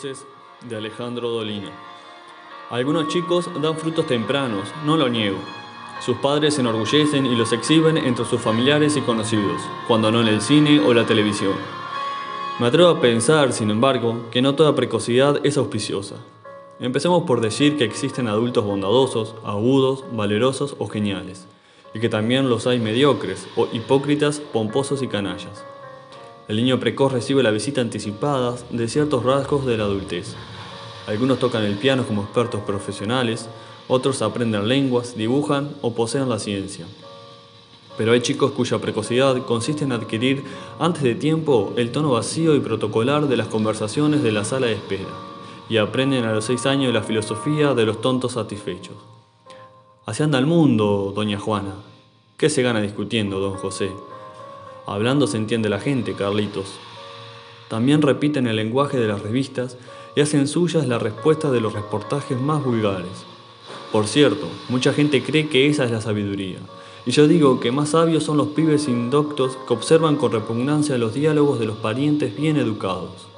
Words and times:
de 0.00 0.76
Alejandro 0.76 1.28
Dolina. 1.28 1.72
Algunos 2.70 3.08
chicos 3.08 3.50
dan 3.60 3.76
frutos 3.76 4.06
tempranos, 4.06 4.68
no 4.84 4.96
lo 4.96 5.08
niego. 5.08 5.38
Sus 6.00 6.18
padres 6.18 6.54
se 6.54 6.60
enorgullecen 6.60 7.26
y 7.26 7.34
los 7.34 7.52
exhiben 7.52 7.96
entre 7.98 8.24
sus 8.24 8.40
familiares 8.40 8.96
y 8.96 9.00
conocidos, 9.00 9.60
cuando 9.88 10.12
no 10.12 10.20
en 10.20 10.28
el 10.28 10.40
cine 10.40 10.78
o 10.78 10.94
la 10.94 11.04
televisión. 11.04 11.54
Me 12.60 12.68
atrevo 12.68 12.90
a 12.90 13.00
pensar, 13.00 13.52
sin 13.52 13.70
embargo, 13.70 14.26
que 14.30 14.40
no 14.40 14.54
toda 14.54 14.76
precocidad 14.76 15.44
es 15.44 15.56
auspiciosa. 15.56 16.14
Empecemos 16.78 17.24
por 17.24 17.40
decir 17.40 17.76
que 17.76 17.84
existen 17.84 18.28
adultos 18.28 18.64
bondadosos, 18.64 19.34
agudos, 19.44 20.04
valerosos 20.12 20.76
o 20.78 20.86
geniales, 20.86 21.48
y 21.92 21.98
que 21.98 22.08
también 22.08 22.48
los 22.48 22.68
hay 22.68 22.78
mediocres 22.78 23.48
o 23.56 23.66
hipócritas, 23.72 24.38
pomposos 24.38 25.02
y 25.02 25.08
canallas. 25.08 25.64
El 26.48 26.56
niño 26.56 26.80
precoz 26.80 27.12
recibe 27.12 27.42
la 27.42 27.50
visita 27.50 27.82
anticipada 27.82 28.56
de 28.70 28.88
ciertos 28.88 29.22
rasgos 29.22 29.66
de 29.66 29.76
la 29.76 29.84
adultez. 29.84 30.34
Algunos 31.06 31.38
tocan 31.38 31.62
el 31.62 31.76
piano 31.76 32.06
como 32.06 32.22
expertos 32.22 32.62
profesionales, 32.62 33.50
otros 33.86 34.22
aprenden 34.22 34.66
lenguas, 34.66 35.14
dibujan 35.14 35.74
o 35.82 35.92
poseen 35.92 36.26
la 36.30 36.38
ciencia. 36.38 36.86
Pero 37.98 38.12
hay 38.12 38.22
chicos 38.22 38.52
cuya 38.52 38.78
precocidad 38.78 39.44
consiste 39.44 39.84
en 39.84 39.92
adquirir 39.92 40.42
antes 40.78 41.02
de 41.02 41.14
tiempo 41.14 41.74
el 41.76 41.92
tono 41.92 42.12
vacío 42.12 42.54
y 42.54 42.60
protocolar 42.60 43.28
de 43.28 43.36
las 43.36 43.48
conversaciones 43.48 44.22
de 44.22 44.32
la 44.32 44.44
sala 44.44 44.68
de 44.68 44.72
espera, 44.72 45.08
y 45.68 45.76
aprenden 45.76 46.24
a 46.24 46.32
los 46.32 46.46
seis 46.46 46.64
años 46.64 46.94
la 46.94 47.02
filosofía 47.02 47.74
de 47.74 47.84
los 47.84 48.00
tontos 48.00 48.32
satisfechos. 48.32 48.96
Así 50.06 50.22
anda 50.22 50.38
el 50.38 50.46
mundo, 50.46 51.12
doña 51.14 51.38
Juana. 51.38 51.74
¿Qué 52.38 52.48
se 52.48 52.62
gana 52.62 52.80
discutiendo, 52.80 53.38
don 53.38 53.58
José? 53.58 53.90
Hablando 54.90 55.26
se 55.26 55.36
entiende 55.36 55.68
la 55.68 55.80
gente, 55.80 56.14
Carlitos. 56.14 56.78
También 57.68 58.00
repiten 58.00 58.46
el 58.46 58.56
lenguaje 58.56 58.98
de 58.98 59.06
las 59.06 59.20
revistas 59.20 59.76
y 60.16 60.22
hacen 60.22 60.48
suyas 60.48 60.88
las 60.88 61.02
respuestas 61.02 61.52
de 61.52 61.60
los 61.60 61.74
reportajes 61.74 62.40
más 62.40 62.64
vulgares. 62.64 63.26
Por 63.92 64.06
cierto, 64.06 64.48
mucha 64.70 64.94
gente 64.94 65.22
cree 65.22 65.50
que 65.50 65.68
esa 65.68 65.84
es 65.84 65.90
la 65.90 66.00
sabiduría. 66.00 66.56
Y 67.04 67.10
yo 67.10 67.28
digo 67.28 67.60
que 67.60 67.70
más 67.70 67.90
sabios 67.90 68.24
son 68.24 68.38
los 68.38 68.48
pibes 68.48 68.88
indoctos 68.88 69.58
que 69.68 69.74
observan 69.74 70.16
con 70.16 70.32
repugnancia 70.32 70.96
los 70.96 71.12
diálogos 71.12 71.60
de 71.60 71.66
los 71.66 71.76
parientes 71.76 72.34
bien 72.34 72.56
educados. 72.56 73.28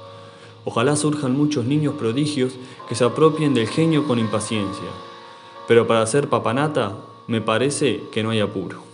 Ojalá 0.63 0.95
surjan 0.95 1.35
muchos 1.35 1.65
niños 1.65 1.95
prodigios 1.95 2.53
que 2.87 2.95
se 2.95 3.03
apropien 3.03 3.53
del 3.53 3.67
genio 3.67 4.07
con 4.07 4.19
impaciencia. 4.19 4.87
Pero 5.67 5.85
para 5.85 6.07
ser 6.07 6.29
papanata, 6.29 6.95
me 7.27 7.41
parece 7.41 8.03
que 8.13 8.23
no 8.23 8.29
hay 8.29 8.39
apuro. 8.39 8.90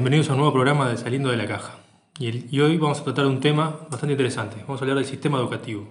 Bienvenidos 0.00 0.30
a 0.30 0.32
un 0.32 0.38
nuevo 0.38 0.54
programa 0.54 0.88
de 0.88 0.96
Saliendo 0.96 1.28
de 1.28 1.36
la 1.36 1.46
Caja. 1.46 1.74
Y, 2.18 2.28
el- 2.28 2.46
y 2.50 2.58
hoy 2.60 2.78
vamos 2.78 3.00
a 3.00 3.04
tratar 3.04 3.26
un 3.26 3.38
tema 3.38 3.80
bastante 3.90 4.12
interesante. 4.14 4.56
Vamos 4.62 4.80
a 4.80 4.84
hablar 4.84 4.96
del 4.96 5.04
sistema 5.04 5.36
educativo. 5.38 5.86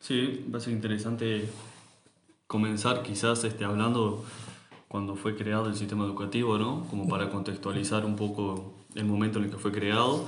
Sí, 0.00 0.44
va 0.52 0.58
a 0.58 0.60
ser 0.60 0.72
interesante 0.72 1.48
comenzar 2.48 3.00
quizás 3.04 3.44
este, 3.44 3.64
hablando 3.64 4.24
cuando 4.88 5.14
fue 5.14 5.36
creado 5.36 5.68
el 5.68 5.76
sistema 5.76 6.04
educativo, 6.04 6.58
¿no? 6.58 6.84
Como 6.90 7.06
para 7.08 7.30
contextualizar 7.30 8.04
un 8.04 8.16
poco 8.16 8.74
el 8.96 9.04
momento 9.04 9.38
en 9.38 9.44
el 9.44 9.50
que 9.52 9.56
fue 9.58 9.70
creado 9.70 10.26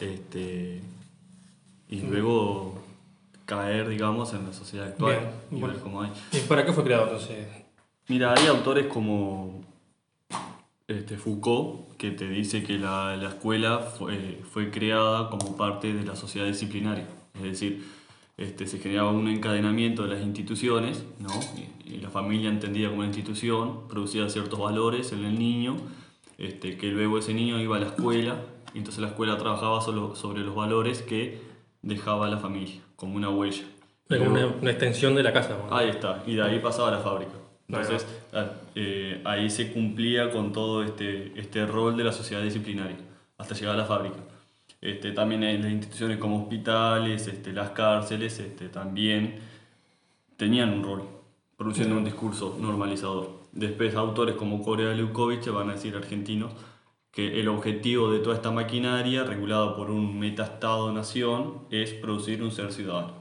este, 0.00 0.80
y 1.90 2.00
luego 2.00 2.78
caer, 3.44 3.86
digamos, 3.86 4.32
en 4.32 4.46
la 4.46 4.54
sociedad 4.54 4.86
actual 4.88 5.18
Bien, 5.18 5.30
y 5.50 5.60
bueno. 5.60 5.74
ver 5.74 5.82
cómo 5.82 6.00
hay. 6.00 6.10
¿Y 6.32 6.38
para 6.48 6.64
qué 6.64 6.72
fue 6.72 6.84
creado 6.84 7.04
entonces? 7.04 7.36
Mira, 8.08 8.32
hay 8.32 8.46
autores 8.46 8.86
como 8.86 9.60
este, 10.90 11.16
Foucault 11.16 11.96
que 11.96 12.10
te 12.10 12.28
dice 12.28 12.62
que 12.62 12.78
la, 12.78 13.16
la 13.16 13.28
escuela 13.28 13.78
fue, 13.78 14.40
fue 14.50 14.70
creada 14.70 15.30
como 15.30 15.56
parte 15.56 15.92
de 15.92 16.04
la 16.04 16.16
sociedad 16.16 16.46
disciplinaria, 16.46 17.06
es 17.34 17.42
decir, 17.42 17.84
este, 18.36 18.66
se 18.66 18.78
generaba 18.78 19.10
un 19.10 19.28
encadenamiento 19.28 20.02
de 20.04 20.14
las 20.14 20.22
instituciones, 20.22 21.04
¿no? 21.18 21.28
y, 21.56 21.94
y 21.94 22.00
la 22.00 22.10
familia 22.10 22.48
entendida 22.48 22.88
como 22.88 23.00
una 23.00 23.08
institución 23.08 23.86
producía 23.88 24.28
ciertos 24.28 24.58
valores 24.58 25.12
en 25.12 25.24
el 25.24 25.38
niño, 25.38 25.76
este, 26.38 26.76
que 26.76 26.86
luego 26.88 27.18
ese 27.18 27.34
niño 27.34 27.60
iba 27.60 27.76
a 27.76 27.80
la 27.80 27.86
escuela 27.86 28.36
y 28.72 28.78
entonces 28.78 29.02
la 29.02 29.08
escuela 29.08 29.36
trabajaba 29.36 29.80
solo 29.82 30.14
sobre 30.14 30.40
los 30.40 30.54
valores 30.54 31.02
que 31.02 31.40
dejaba 31.82 32.28
la 32.28 32.38
familia, 32.38 32.80
como 32.96 33.16
una 33.16 33.28
huella. 33.28 33.64
Como 34.08 34.30
una, 34.30 34.46
una 34.46 34.70
extensión 34.70 35.14
de 35.14 35.22
la 35.22 35.32
casa. 35.32 35.56
¿no? 35.56 35.76
Ahí 35.76 35.90
está, 35.90 36.22
y 36.26 36.34
de 36.34 36.42
ahí 36.42 36.58
pasaba 36.58 36.88
a 36.88 36.92
la 36.92 36.98
fábrica. 36.98 37.32
Entonces, 37.68 38.06
eh, 38.82 39.20
ahí 39.24 39.50
se 39.50 39.72
cumplía 39.72 40.30
con 40.30 40.52
todo 40.52 40.82
este, 40.82 41.38
este 41.38 41.66
rol 41.66 41.96
de 41.96 42.04
la 42.04 42.12
sociedad 42.12 42.42
disciplinaria, 42.42 42.96
hasta 43.38 43.54
llegar 43.54 43.74
a 43.74 43.78
la 43.78 43.84
fábrica. 43.84 44.20
Este, 44.80 45.12
también 45.12 45.42
en 45.44 45.62
las 45.62 45.70
instituciones 45.72 46.18
como 46.18 46.42
hospitales, 46.42 47.26
este, 47.28 47.52
las 47.52 47.70
cárceles, 47.70 48.38
este, 48.38 48.68
también 48.68 49.38
tenían 50.36 50.70
un 50.72 50.82
rol, 50.84 51.02
produciendo 51.56 51.96
un 51.96 52.04
discurso 52.04 52.56
normalizador. 52.58 53.40
Después, 53.52 53.94
autores 53.94 54.36
como 54.36 54.62
Corea 54.62 54.94
Leukovich 54.94 55.48
van 55.48 55.70
a 55.70 55.72
decir 55.74 55.96
argentinos 55.96 56.52
que 57.10 57.40
el 57.40 57.48
objetivo 57.48 58.10
de 58.12 58.20
toda 58.20 58.36
esta 58.36 58.50
maquinaria, 58.52 59.24
regulada 59.24 59.76
por 59.76 59.90
un 59.90 60.18
metaestado-nación, 60.18 61.66
es 61.70 61.92
producir 61.92 62.42
un 62.42 62.52
ser 62.52 62.72
ciudadano. 62.72 63.14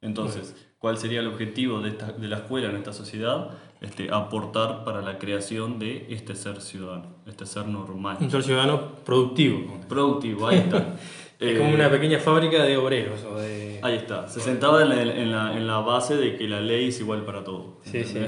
Entonces, 0.00 0.56
¿cuál 0.78 0.98
sería 0.98 1.20
el 1.20 1.28
objetivo 1.28 1.80
de, 1.80 1.90
esta- 1.90 2.12
de 2.12 2.28
la 2.28 2.36
escuela 2.38 2.68
en 2.68 2.76
esta 2.76 2.92
sociedad? 2.92 3.50
Este, 3.80 4.12
aportar 4.12 4.82
para 4.84 5.02
la 5.02 5.18
creación 5.18 5.78
de 5.78 6.06
este 6.10 6.34
ser 6.34 6.60
ciudadano, 6.60 7.06
este 7.26 7.46
ser 7.46 7.66
normal. 7.66 8.16
Un 8.20 8.30
ser 8.30 8.42
ciudadano 8.42 8.96
productivo. 9.04 9.78
Productivo, 9.88 10.48
ahí 10.48 10.58
está. 10.58 10.96
Es 11.40 11.54
Eh, 11.54 11.58
como 11.58 11.72
una 11.72 11.88
pequeña 11.88 12.18
fábrica 12.18 12.64
de 12.64 12.76
obreros. 12.76 13.22
O 13.22 13.36
de... 13.36 13.78
Ahí 13.84 13.94
está. 13.94 14.28
Se 14.28 14.40
sentaba 14.40 14.82
en 14.82 14.88
la, 14.88 15.02
en, 15.02 15.30
la, 15.30 15.56
en 15.56 15.68
la 15.68 15.78
base 15.78 16.16
de 16.16 16.36
que 16.36 16.48
la 16.48 16.60
ley 16.60 16.88
es 16.88 16.98
igual 16.98 17.24
para 17.24 17.44
todos. 17.44 17.74
Sí, 17.84 18.02
sí. 18.02 18.18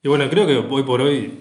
Y 0.00 0.06
bueno, 0.06 0.30
creo 0.30 0.46
que 0.46 0.56
hoy 0.58 0.84
por 0.84 1.00
hoy 1.00 1.32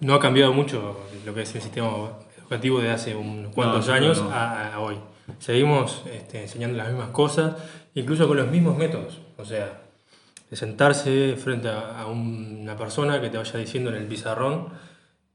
no 0.00 0.14
ha 0.14 0.18
cambiado 0.18 0.52
mucho 0.52 0.98
lo 1.24 1.32
que 1.32 1.42
es 1.42 1.54
el 1.54 1.62
sistema 1.62 2.18
educativo 2.36 2.80
de 2.80 2.90
hace 2.90 3.14
unos 3.14 3.54
cuantos 3.54 3.86
yo 3.86 3.92
años 3.92 4.20
no. 4.20 4.30
a, 4.32 4.74
a 4.74 4.80
hoy. 4.80 4.96
Seguimos 5.38 6.02
este, 6.12 6.42
enseñando 6.42 6.78
las 6.78 6.88
mismas 6.88 7.10
cosas, 7.10 7.54
incluso 7.94 8.26
con 8.26 8.36
los 8.38 8.48
mismos 8.48 8.76
métodos. 8.76 9.20
O 9.38 9.44
sea, 9.44 9.81
de 10.52 10.56
sentarse 10.58 11.34
frente 11.38 11.68
a, 11.70 12.02
a 12.02 12.06
una 12.08 12.76
persona 12.76 13.18
que 13.22 13.30
te 13.30 13.38
vaya 13.38 13.58
diciendo 13.58 13.88
en 13.88 13.96
el 13.96 14.06
pizarrón, 14.06 14.66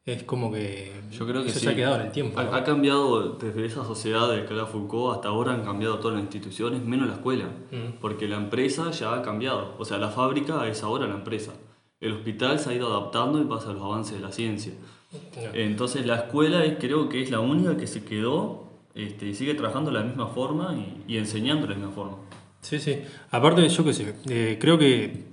es 0.06 0.22
como 0.22 0.52
que, 0.52 0.94
Yo 1.12 1.26
creo 1.26 1.42
que 1.42 1.50
eso 1.50 1.58
sí. 1.58 1.66
se 1.66 1.72
ha 1.72 1.76
quedado 1.76 1.96
en 1.96 2.02
el 2.06 2.12
tiempo. 2.12 2.40
Ha, 2.40 2.44
¿no? 2.44 2.54
ha 2.54 2.64
cambiado 2.64 3.32
desde 3.34 3.66
esa 3.66 3.84
sociedad 3.84 4.30
de 4.30 4.42
era 4.44 4.68
Foucault 4.68 5.16
hasta 5.16 5.30
ahora 5.30 5.54
han 5.54 5.64
cambiado 5.66 5.98
todas 5.98 6.14
las 6.18 6.24
instituciones, 6.24 6.84
menos 6.86 7.08
la 7.08 7.16
escuela. 7.16 7.46
Mm. 7.72 7.98
Porque 8.00 8.28
la 8.28 8.36
empresa 8.38 8.92
ya 8.92 9.16
ha 9.16 9.24
cambiado. 9.24 9.74
O 9.80 9.86
sea, 9.86 9.98
la 9.98 10.10
fábrica 10.10 10.68
es 10.68 10.84
ahora 10.84 11.08
la 11.08 11.16
empresa. 11.16 11.52
El 12.00 12.14
hospital 12.14 12.60
se 12.60 12.70
ha 12.70 12.74
ido 12.76 12.88
adaptando 12.88 13.40
en 13.40 13.50
base 13.50 13.70
a 13.70 13.74
los 13.74 13.82
avances 13.82 14.14
de 14.14 14.20
la 14.22 14.32
ciencia. 14.32 14.74
No. 15.12 15.42
Entonces 15.56 16.06
la 16.06 16.16
escuela 16.18 16.64
es- 16.64 16.78
creo 16.80 17.10
que 17.10 17.24
es 17.24 17.32
la 17.32 17.40
única 17.40 17.76
que 17.76 17.88
se 17.88 18.04
quedó 18.06 18.68
este, 18.94 19.26
y 19.30 19.34
sigue 19.34 19.56
trabajando 19.56 19.90
de 19.90 19.98
la 19.98 20.04
misma 20.06 20.28
forma 20.28 20.76
y, 20.76 21.04
y 21.12 21.18
enseñando 21.18 21.64
de 21.66 21.74
la 21.74 21.80
misma 21.80 21.94
forma. 21.96 22.18
Sí, 22.68 22.80
sí. 22.82 23.02
Aparte, 23.32 23.66
yo 23.70 23.84
qué 23.86 23.94
sé, 23.94 24.14
eh, 24.30 24.58
creo 24.60 24.78
que 24.78 25.24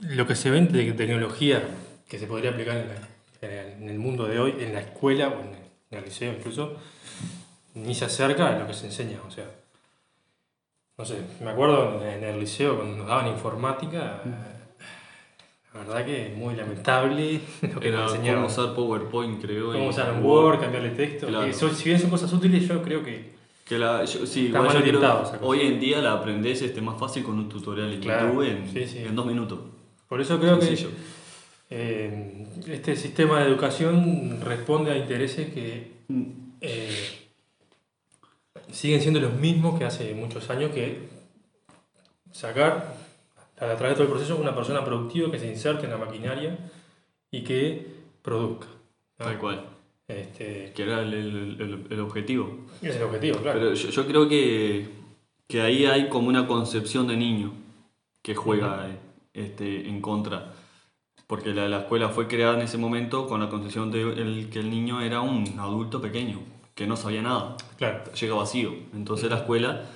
lo 0.00 0.26
que 0.26 0.34
se 0.34 0.50
ve 0.50 0.62
de 0.62 0.92
tecnología 0.92 1.62
que 2.08 2.18
se 2.18 2.26
podría 2.26 2.50
aplicar 2.50 2.76
en, 2.76 2.88
la- 2.88 3.68
en 3.78 3.88
el 3.88 3.98
mundo 4.00 4.26
de 4.26 4.40
hoy, 4.40 4.54
en 4.58 4.72
la 4.74 4.80
escuela 4.80 5.28
o 5.28 5.40
en 5.40 5.96
el, 5.96 6.04
liceo 6.04 6.32
incluso, 6.32 6.76
ni 7.74 7.94
se 7.94 8.06
acerca 8.06 8.48
a 8.48 8.58
lo 8.58 8.66
que 8.66 8.74
se 8.74 8.86
enseña. 8.86 9.18
O 9.28 9.30
sea, 9.30 9.44
no 10.98 11.04
sé, 11.04 11.18
me 11.40 11.50
acuerdo 11.50 12.04
en, 12.04 12.24
el 12.24 12.40
liceo 12.40 12.76
cuando 12.78 12.96
nos 12.96 13.06
daban 13.06 13.28
informática, 13.28 14.20
la 15.72 15.80
verdad 15.80 16.04
que 16.04 16.32
es 16.32 16.36
muy 16.36 16.56
lamentable 16.56 17.40
lo 17.62 17.78
que 17.80 17.88
Era 17.88 17.98
nos 18.00 18.12
cómo 18.16 18.46
usar 18.46 18.74
PowerPoint, 18.74 19.40
creo. 19.40 19.72
Cómo 19.72 19.88
usar 19.88 20.12
un 20.14 20.24
Word, 20.24 20.58
cambiarle 20.60 20.90
texto. 20.90 21.28
Claro. 21.28 21.46
que 21.46 21.52
son- 21.52 21.74
si 21.76 21.84
bien 21.90 22.00
son 22.00 22.10
cosas 22.10 22.32
útiles, 22.32 22.66
yo 22.66 22.82
creo 22.82 23.04
que 23.04 23.33
Que 23.64 23.78
la, 23.78 24.04
yo- 24.04 24.26
sí, 24.26 24.46
igual 24.48 24.72
yo 24.74 24.82
creo 24.82 25.24
hoy 25.40 25.60
en 25.62 25.80
día 25.80 26.00
la 26.02 26.12
aprendés 26.12 26.60
este, 26.62 26.80
más 26.82 26.98
fácil 27.00 27.22
con 27.24 27.38
un 27.38 27.48
tutorial 27.48 27.92
en 27.94 28.00
Claro, 28.00 28.28
YouTube 28.28 28.42
en, 28.46 28.70
sí, 28.72 28.86
sí. 28.86 28.98
en 28.98 29.14
dos 29.16 29.24
minutos. 29.26 29.58
por 30.08 30.20
eso 30.20 30.38
creo 30.38 30.58
que. 30.60 30.86
Eh, 31.70 32.46
este 32.68 32.94
sistema 32.94 33.40
de 33.40 33.46
educación 33.48 34.38
responde 34.42 34.92
a 34.92 34.98
intereses 34.98 35.52
que 35.52 35.92
eh, 36.60 37.28
siguen 38.70 39.00
siendo 39.00 39.18
los 39.18 39.32
mismos 39.34 39.78
que 39.78 39.84
hace 39.86 40.14
muchos 40.14 40.50
años, 40.50 40.70
que 40.72 41.08
sacar 42.32 42.94
a 43.56 43.74
través 43.76 43.80
de 43.90 43.94
todo 43.94 44.02
el 44.04 44.10
proceso 44.10 44.36
una 44.36 44.54
persona 44.54 44.84
productiva 44.84 45.30
que 45.30 45.38
se 45.38 45.48
inserte 45.48 45.86
en 45.86 45.92
la 45.92 45.96
maquinaria 45.98 46.58
y 47.30 47.42
que 47.42 47.86
produzca. 48.22 48.66
¿no? 49.18 49.24
Tal 49.24 49.38
cual. 49.38 49.64
Este, 50.06 50.72
Que 50.74 50.82
era 50.82 51.00
el, 51.02 51.14
el- 51.14 51.56
el- 51.60 51.86
el 51.90 52.00
objetivo. 52.00 52.66
es 52.82 52.96
el 52.96 53.02
objetivo, 53.04 53.38
claro. 53.38 53.58
Pero 53.58 53.74
yo, 53.74 53.88
yo 53.88 54.06
creo 54.06 54.28
que, 54.28 54.86
que 55.48 55.62
ahí 55.62 55.86
hay 55.86 56.08
como 56.08 56.28
una 56.28 56.46
concepción 56.46 57.06
de 57.06 57.16
niño 57.16 57.52
que 58.22 58.34
juega 58.34 58.88
eh, 58.90 58.98
este, 59.32 59.88
en 59.88 60.00
contra. 60.02 60.52
Porque 61.26 61.54
la, 61.54 61.68
la 61.70 61.78
escuela 61.80 62.10
fue 62.10 62.28
creada 62.28 62.54
en 62.54 62.62
ese 62.62 62.76
momento 62.76 63.26
con 63.26 63.40
la 63.40 63.48
concepción 63.48 63.90
de 63.90 64.02
el- 64.02 64.50
que 64.50 64.58
el 64.60 64.68
niño 64.70 65.00
era 65.00 65.22
un 65.22 65.58
adulto 65.58 66.02
pequeño, 66.02 66.40
que 66.74 66.86
no 66.86 66.96
sabía 66.96 67.22
nada, 67.22 67.56
claro. 67.78 68.04
llega 68.12 68.34
vacío. 68.34 68.74
Entonces 68.94 69.30
la 69.30 69.36
escuela 69.38 69.86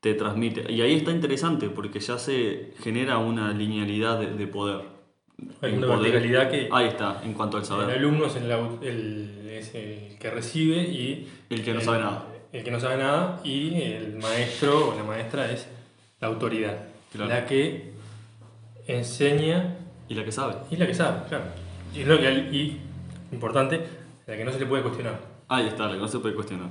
te 0.00 0.14
transmite. 0.14 0.70
Y 0.72 0.80
ahí 0.80 0.94
está 0.94 1.12
interesante 1.12 1.68
porque 1.70 2.00
ya 2.00 2.18
se 2.18 2.72
genera 2.80 3.18
una 3.18 3.52
linealidad 3.52 4.18
de, 4.18 4.32
de 4.34 4.46
poder. 4.48 4.93
Hay 5.62 5.72
Un 5.72 5.78
una 5.78 5.86
poder- 5.88 6.12
verticalidad 6.12 6.50
que 6.50 6.68
Ahí 6.72 6.86
está, 6.88 7.20
en 7.24 7.32
cuanto 7.34 7.56
al 7.56 7.62
el 7.62 7.68
saber. 7.68 7.90
alumno 7.98 8.26
es 8.26 8.36
el, 8.36 8.50
el- 8.82 9.48
es 9.50 9.74
el 9.74 10.16
que 10.18 10.30
recibe 10.30 10.76
y 10.82 11.28
El 11.50 11.62
que 11.64 11.74
no 11.74 11.80
sabe 11.80 11.98
nada. 11.98 12.26
El 12.52 12.62
que 12.64 12.70
no 12.70 12.78
sabe 12.80 12.96
nada 12.98 13.40
y 13.44 13.74
el 13.82 14.16
maestro 14.16 14.90
o 14.90 14.94
la 14.96 15.02
maestra 15.04 15.50
es 15.50 15.66
la 16.20 16.28
autoridad, 16.28 16.76
Claro. 17.12 17.28
la 17.30 17.46
que 17.46 17.92
enseña 18.86 19.76
Y 20.08 20.14
la 20.14 20.24
que 20.24 20.32
sabe. 20.32 20.54
y 20.70 20.76
la 20.76 20.86
que 20.86 20.94
sabe, 20.94 21.26
claro. 21.28 21.44
Y, 21.94 22.00
es 22.02 22.06
lo 22.06 22.18
que, 22.18 22.30
y 22.32 22.80
importante, 23.32 23.80
la 24.26 24.36
que 24.36 24.44
no 24.44 24.52
se 24.52 24.60
le 24.60 24.66
puede 24.66 24.82
cuestionar. 24.82 25.18
Ahí 25.48 25.66
está, 25.66 25.86
la 25.86 25.92
que 25.94 25.98
no 26.00 26.08
se 26.08 26.18
puede 26.18 26.34
cuestionar. 26.34 26.68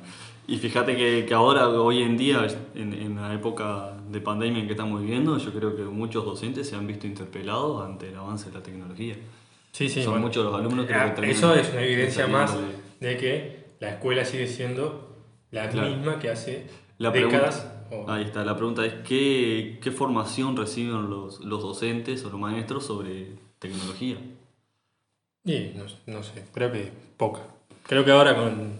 Y 0.48 0.58
fíjate 0.58 0.96
que, 0.96 1.26
que 1.26 1.34
ahora, 1.34 1.70
hoy 1.70 2.02
en 2.02 2.18
día, 2.18 2.46
en, 2.76 2.94
en 2.94 3.16
la 3.16 3.34
época 3.34 3.94
de 4.14 4.22
pandemia 4.22 4.60
en 4.62 4.68
que 4.68 4.74
estamos 4.74 5.02
viviendo, 5.02 5.38
yo 5.38 5.52
creo 5.52 5.76
que 5.76 5.82
muchos 5.84 6.24
docentes 6.24 6.70
se 6.70 6.76
han 6.76 6.88
visto 6.88 7.06
interpelados 7.08 7.84
ante 7.86 8.10
el 8.10 8.16
avance 8.16 8.50
de 8.50 8.56
la 8.56 8.64
tecnología. 8.64 9.16
Sí, 9.72 9.90
sí, 9.90 10.04
Son 10.04 10.14
bueno. 10.14 10.28
muchos 10.28 10.46
los 10.46 10.54
alumnos 10.56 10.86
creo 10.86 11.00
que 11.00 11.04
Ah, 11.04 11.16
terminan 11.16 11.36
Eso 11.36 11.56
es 11.56 11.70
una 11.72 11.82
evidencia 11.82 12.28
más 12.28 12.56
de- 13.00 13.08
de 13.10 13.18
que 13.18 13.66
la 13.80 13.90
escuela 13.90 14.24
sigue 14.24 14.48
siendo 14.48 15.16
la 15.52 15.68
Claro. 15.70 15.90
misma 15.90 16.20
que 16.20 16.30
hace 16.30 16.68
La 17.00 17.10
décadas. 17.12 17.62
pregunta, 17.90 18.12
o- 18.12 18.12
ahí 18.16 18.24
está, 18.24 18.46
la 18.46 18.56
pregunta 18.56 18.86
es 18.86 18.94
¿qué, 19.06 19.80
qué 19.82 19.92
formación 19.92 20.56
reciben 20.56 21.10
los, 21.10 21.40
los 21.42 21.62
docentes 21.62 22.24
o 22.24 22.30
los 22.30 22.40
maestros 22.40 22.86
sobre 22.86 23.32
tecnología? 23.60 24.18
Y 25.46 25.72
no, 25.76 25.86
no 26.08 26.24
sé, 26.24 26.46
creo 26.54 26.72
que 26.72 26.92
poca. 27.18 27.42
Creo 27.88 28.06
que 28.06 28.12
ahora 28.12 28.36
con 28.36 28.74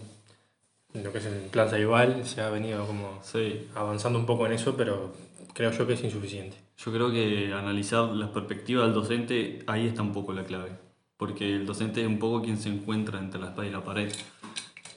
lo 0.94 1.12
que 1.12 1.18
es 1.18 1.26
el 1.26 1.34
plan 1.50 1.68
Saibal 1.68 2.24
se 2.24 2.40
ha 2.40 2.50
venido 2.50 2.86
como 2.86 3.18
Sí, 3.22 3.68
avanzando 3.74 4.18
un 4.18 4.26
poco 4.26 4.46
en 4.46 4.52
eso, 4.52 4.76
pero 4.76 5.12
creo 5.52 5.70
yo 5.72 5.86
que 5.86 5.94
es 5.94 6.04
insuficiente. 6.04 6.56
yo 6.78 6.92
creo 6.92 7.10
que 7.10 7.52
analizar 7.52 8.08
la 8.10 8.32
perspectiva 8.32 8.84
del 8.84 8.94
docente, 8.94 9.62
ahí 9.66 9.86
está 9.86 10.02
un 10.02 10.12
poco 10.12 10.32
la 10.32 10.44
clave. 10.44 10.72
Porque 11.16 11.54
el 11.54 11.64
docente 11.66 12.00
es 12.02 12.06
un 12.08 12.18
poco 12.18 12.42
quien 12.42 12.58
se 12.58 12.68
encuentra 12.68 13.18
entre 13.18 13.40
la 13.40 13.48
espada 13.48 13.66
y 13.68 13.70
la 13.70 13.82
pared. 13.84 14.12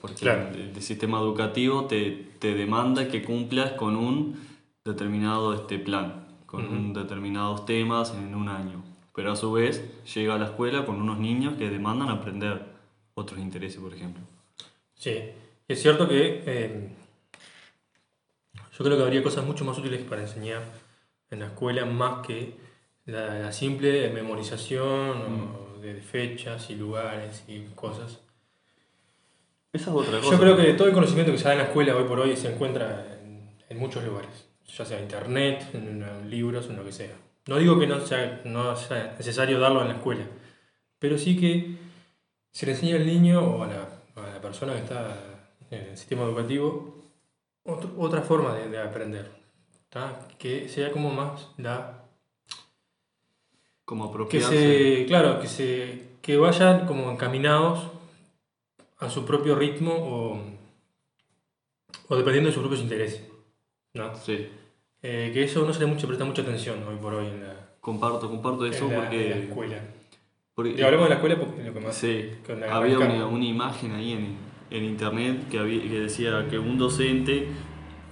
Porque 0.01 0.15
Claro. 0.15 0.49
el, 0.49 0.71
el 0.75 0.81
sistema 0.81 1.19
educativo 1.19 1.85
te, 1.85 2.27
te 2.39 2.53
demanda 2.55 3.07
que 3.07 3.23
cumplas 3.23 3.73
con 3.73 3.95
un 3.95 4.35
determinado 4.83 5.53
este 5.53 5.79
plan, 5.79 6.25
con 6.45 6.65
un 6.67 6.93
determinados 6.93 7.65
temas 7.65 8.13
en 8.15 8.33
un 8.35 8.49
año. 8.49 8.83
Pero 9.13 9.31
a 9.31 9.35
su 9.35 9.51
vez 9.51 9.83
llega 10.13 10.35
a 10.35 10.37
la 10.37 10.45
escuela 10.45 10.85
con 10.85 11.01
unos 11.01 11.17
niños 11.19 11.55
que 11.57 11.69
demandan 11.69 12.09
aprender 12.09 12.61
otros 13.15 13.39
intereses, 13.39 13.79
por 13.81 13.93
ejemplo. 13.93 14.21
Sí, 14.95 15.19
es 15.67 15.81
cierto 15.81 16.07
que 16.07 16.43
eh, 16.45 16.89
yo 18.77 18.85
creo 18.85 18.97
que 18.97 19.03
habría 19.03 19.23
cosas 19.23 19.45
mucho 19.45 19.65
más 19.65 19.77
útiles 19.77 20.01
para 20.03 20.21
enseñar 20.21 20.61
en 21.29 21.39
la 21.39 21.47
escuela 21.47 21.85
más 21.85 22.25
que 22.25 22.55
la, 23.05 23.39
la 23.39 23.51
simple 23.51 24.09
memorización 24.09 25.51
o 25.55 25.79
de 25.79 25.95
fechas 25.95 26.69
y 26.69 26.75
lugares 26.75 27.43
y 27.47 27.61
cosas. 27.75 28.19
Esa 29.73 29.91
es 29.91 29.95
otra 29.95 30.19
cosa. 30.19 30.31
Yo 30.31 30.39
creo 30.39 30.57
que 30.57 30.73
todo 30.73 30.87
el 30.87 30.93
conocimiento 30.93 31.31
que 31.31 31.37
se 31.37 31.45
da 31.45 31.53
en 31.53 31.59
la 31.59 31.65
escuela 31.65 31.95
hoy 31.95 32.05
por 32.05 32.19
hoy 32.19 32.35
se 32.37 32.51
encuentra 32.53 33.05
en, 33.21 33.49
en 33.69 33.77
muchos 33.77 34.03
lugares, 34.03 34.47
ya 34.65 34.85
sea 34.85 35.01
internet, 35.01 35.69
en, 35.73 36.03
en 36.03 36.29
libros, 36.29 36.69
en 36.69 36.77
lo 36.77 36.85
que 36.85 36.91
sea. 36.91 37.15
No 37.47 37.57
digo 37.57 37.79
que 37.79 37.87
no 37.87 37.99
sea, 38.05 38.41
no 38.45 38.75
sea 38.75 39.15
necesario 39.17 39.59
darlo 39.59 39.81
en 39.81 39.89
la 39.89 39.95
escuela, 39.95 40.25
pero 40.99 41.17
sí 41.17 41.39
que 41.39 41.77
se 42.51 42.65
le 42.65 42.73
enseña 42.73 42.95
al 42.95 43.05
niño 43.05 43.41
o 43.41 43.63
a 43.63 43.67
la, 43.67 43.89
a 44.15 44.33
la 44.33 44.41
persona 44.41 44.73
que 44.73 44.79
está 44.79 45.36
en 45.71 45.81
el 45.89 45.97
sistema 45.97 46.23
educativo 46.23 46.95
otro- 47.63 47.91
otra 47.97 48.21
forma 48.21 48.53
de, 48.55 48.69
de 48.69 48.79
aprender, 48.81 49.29
¿tá? 49.89 50.27
que 50.37 50.69
sea 50.69 50.91
como 50.91 51.11
más 51.11 51.49
la 51.57 52.03
Como 53.85 54.11
que 54.27 54.41
se, 54.41 55.05
claro, 55.07 55.39
que 55.39 55.47
se, 55.47 56.07
que 56.21 56.37
vayan 56.37 56.85
como 56.87 57.11
encaminados 57.11 57.87
a 58.99 59.09
su 59.09 59.25
propio 59.25 59.55
ritmo 59.55 59.93
o, 59.95 60.41
o 62.09 62.15
dependiendo 62.15 62.49
de 62.49 62.53
sus 62.53 62.61
propios 62.61 62.81
intereses, 62.81 63.23
¿no? 63.93 64.15
Sí, 64.15 64.49
Eh, 65.03 65.29
que 65.33 65.43
eso 65.43 65.63
no 65.65 65.71
se 65.73 65.79
le 65.79 65.85
mucho, 65.85 66.07
presta 66.07 66.25
mucha 66.25 66.41
atención 66.41 66.83
hoy 66.87 66.95
por 66.95 67.13
hoy 67.13 67.27
en 67.27 67.43
la, 67.47 67.55
comparto, 67.79 68.27
comparto 68.29 68.65
eso 68.65 68.85
en 68.85 68.91
la- 68.91 68.97
en 68.97 69.03
la 69.03 69.09
porque... 69.35 69.43
escuela. 69.43 69.81
porque- 70.55 70.71
Y 70.71 70.81
hablemos 70.81 71.05
de 71.05 71.09
la 71.09 71.15
escuela 71.15 71.35
porque 71.37 71.63
lo 71.63 71.73
que 71.73 71.79
más... 71.79 71.95
Sí, 71.95 72.31
que 72.45 72.55
la 72.55 72.75
había 72.75 72.97
una 73.27 73.45
imagen 73.45 73.91
ahí 73.93 74.13
en, 74.13 74.37
en 74.69 74.83
internet 74.83 75.47
que, 75.49 75.59
había, 75.59 75.81
que 75.81 75.99
decía 76.01 76.47
que 76.49 76.59
un 76.59 76.77
docente, 76.77 77.47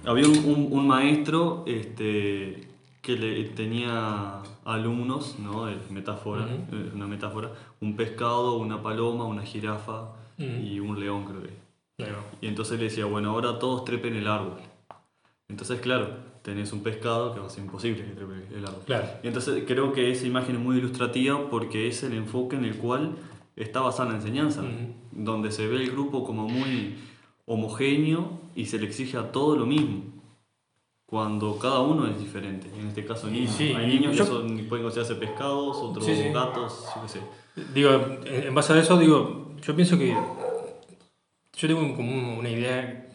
había 0.04 0.26
un, 0.28 0.38
un- 0.44 0.68
un 0.70 0.86
maestro 0.86 1.64
este, 1.66 2.68
que 3.02 3.16
le 3.16 3.44
tenía 3.50 4.42
alumnos, 4.64 5.38
¿no? 5.38 5.68
Es 5.68 5.90
metáfora, 5.90 6.46
es 6.70 6.92
una 6.94 7.06
metáfora, 7.06 7.50
un 7.80 7.94
pescado, 7.96 8.56
una 8.56 8.82
paloma, 8.82 9.24
una 9.24 9.42
jirafa 9.42 10.12
y 10.38 10.80
un 10.80 10.98
león 11.00 11.24
creo 11.24 11.42
que. 11.42 11.50
Y 12.42 12.46
entonces 12.48 12.78
le 12.78 12.84
decía, 12.84 13.06
bueno, 13.06 13.30
ahora 13.30 13.58
todos 13.58 13.84
trepen 13.84 14.14
el 14.16 14.26
árbol. 14.26 14.58
Entonces, 15.48 15.80
claro, 15.80 16.08
tenés 16.42 16.72
un 16.72 16.82
pescado 16.82 17.32
que 17.32 17.40
va 17.40 17.46
a 17.46 17.50
ser 17.50 17.64
imposible 17.64 18.04
que 18.04 18.10
trepe 18.12 18.34
el 18.56 18.64
árbol. 18.66 18.82
claro. 18.86 19.06
Y 19.22 19.28
entonces 19.28 19.64
creo 19.66 19.92
que 19.92 20.10
esa 20.10 20.26
imagen 20.26 20.56
es 20.56 20.62
muy 20.62 20.76
ilustrativa 20.78 21.48
porque 21.48 21.86
es 21.88 22.02
el 22.02 22.12
enfoque 22.14 22.56
en 22.56 22.64
el 22.64 22.76
cual 22.76 23.12
está 23.56 23.80
basada 23.80 24.10
la 24.10 24.16
enseñanza, 24.16 24.62
donde 25.12 25.50
se 25.50 25.66
ve 25.66 25.76
el 25.76 25.90
grupo 25.90 26.22
como 26.24 26.46
muy 26.48 26.96
homogéneo 27.46 28.38
y 28.54 28.66
se 28.66 28.78
le 28.78 28.86
exige 28.86 29.16
a 29.16 29.32
todo 29.32 29.56
lo 29.56 29.66
mismo, 29.66 30.02
cuando 31.06 31.58
cada 31.58 31.80
uno 31.80 32.06
es 32.06 32.18
diferente, 32.18 32.68
en 32.78 32.88
este 32.88 33.04
caso 33.06 33.28
niños. 33.28 33.52
sí, 33.52 33.72
Hay 33.72 33.86
niños 33.86 34.16
yo- 34.16 34.24
que 34.24 34.30
son- 34.30 34.66
pueden 34.68 34.84
considerarse 34.84 35.14
pescados, 35.14 35.76
otros 35.78 36.04
Sí, 36.04 36.14
sí. 36.16 36.28
gatos, 36.30 36.84
yo 36.94 37.02
qué 37.02 37.08
sé. 37.08 37.20
Digo, 37.74 37.90
en 38.26 38.44
en 38.48 38.54
base 38.54 38.72
a 38.72 38.78
eso, 38.80 38.98
digo, 38.98 39.52
yo 39.62 39.74
pienso 39.76 39.96
que 39.96 40.08
yo 41.58 41.68
tengo 41.68 41.94
como 41.96 42.12
un- 42.12 42.38
una 42.38 42.50
idea 42.50 43.06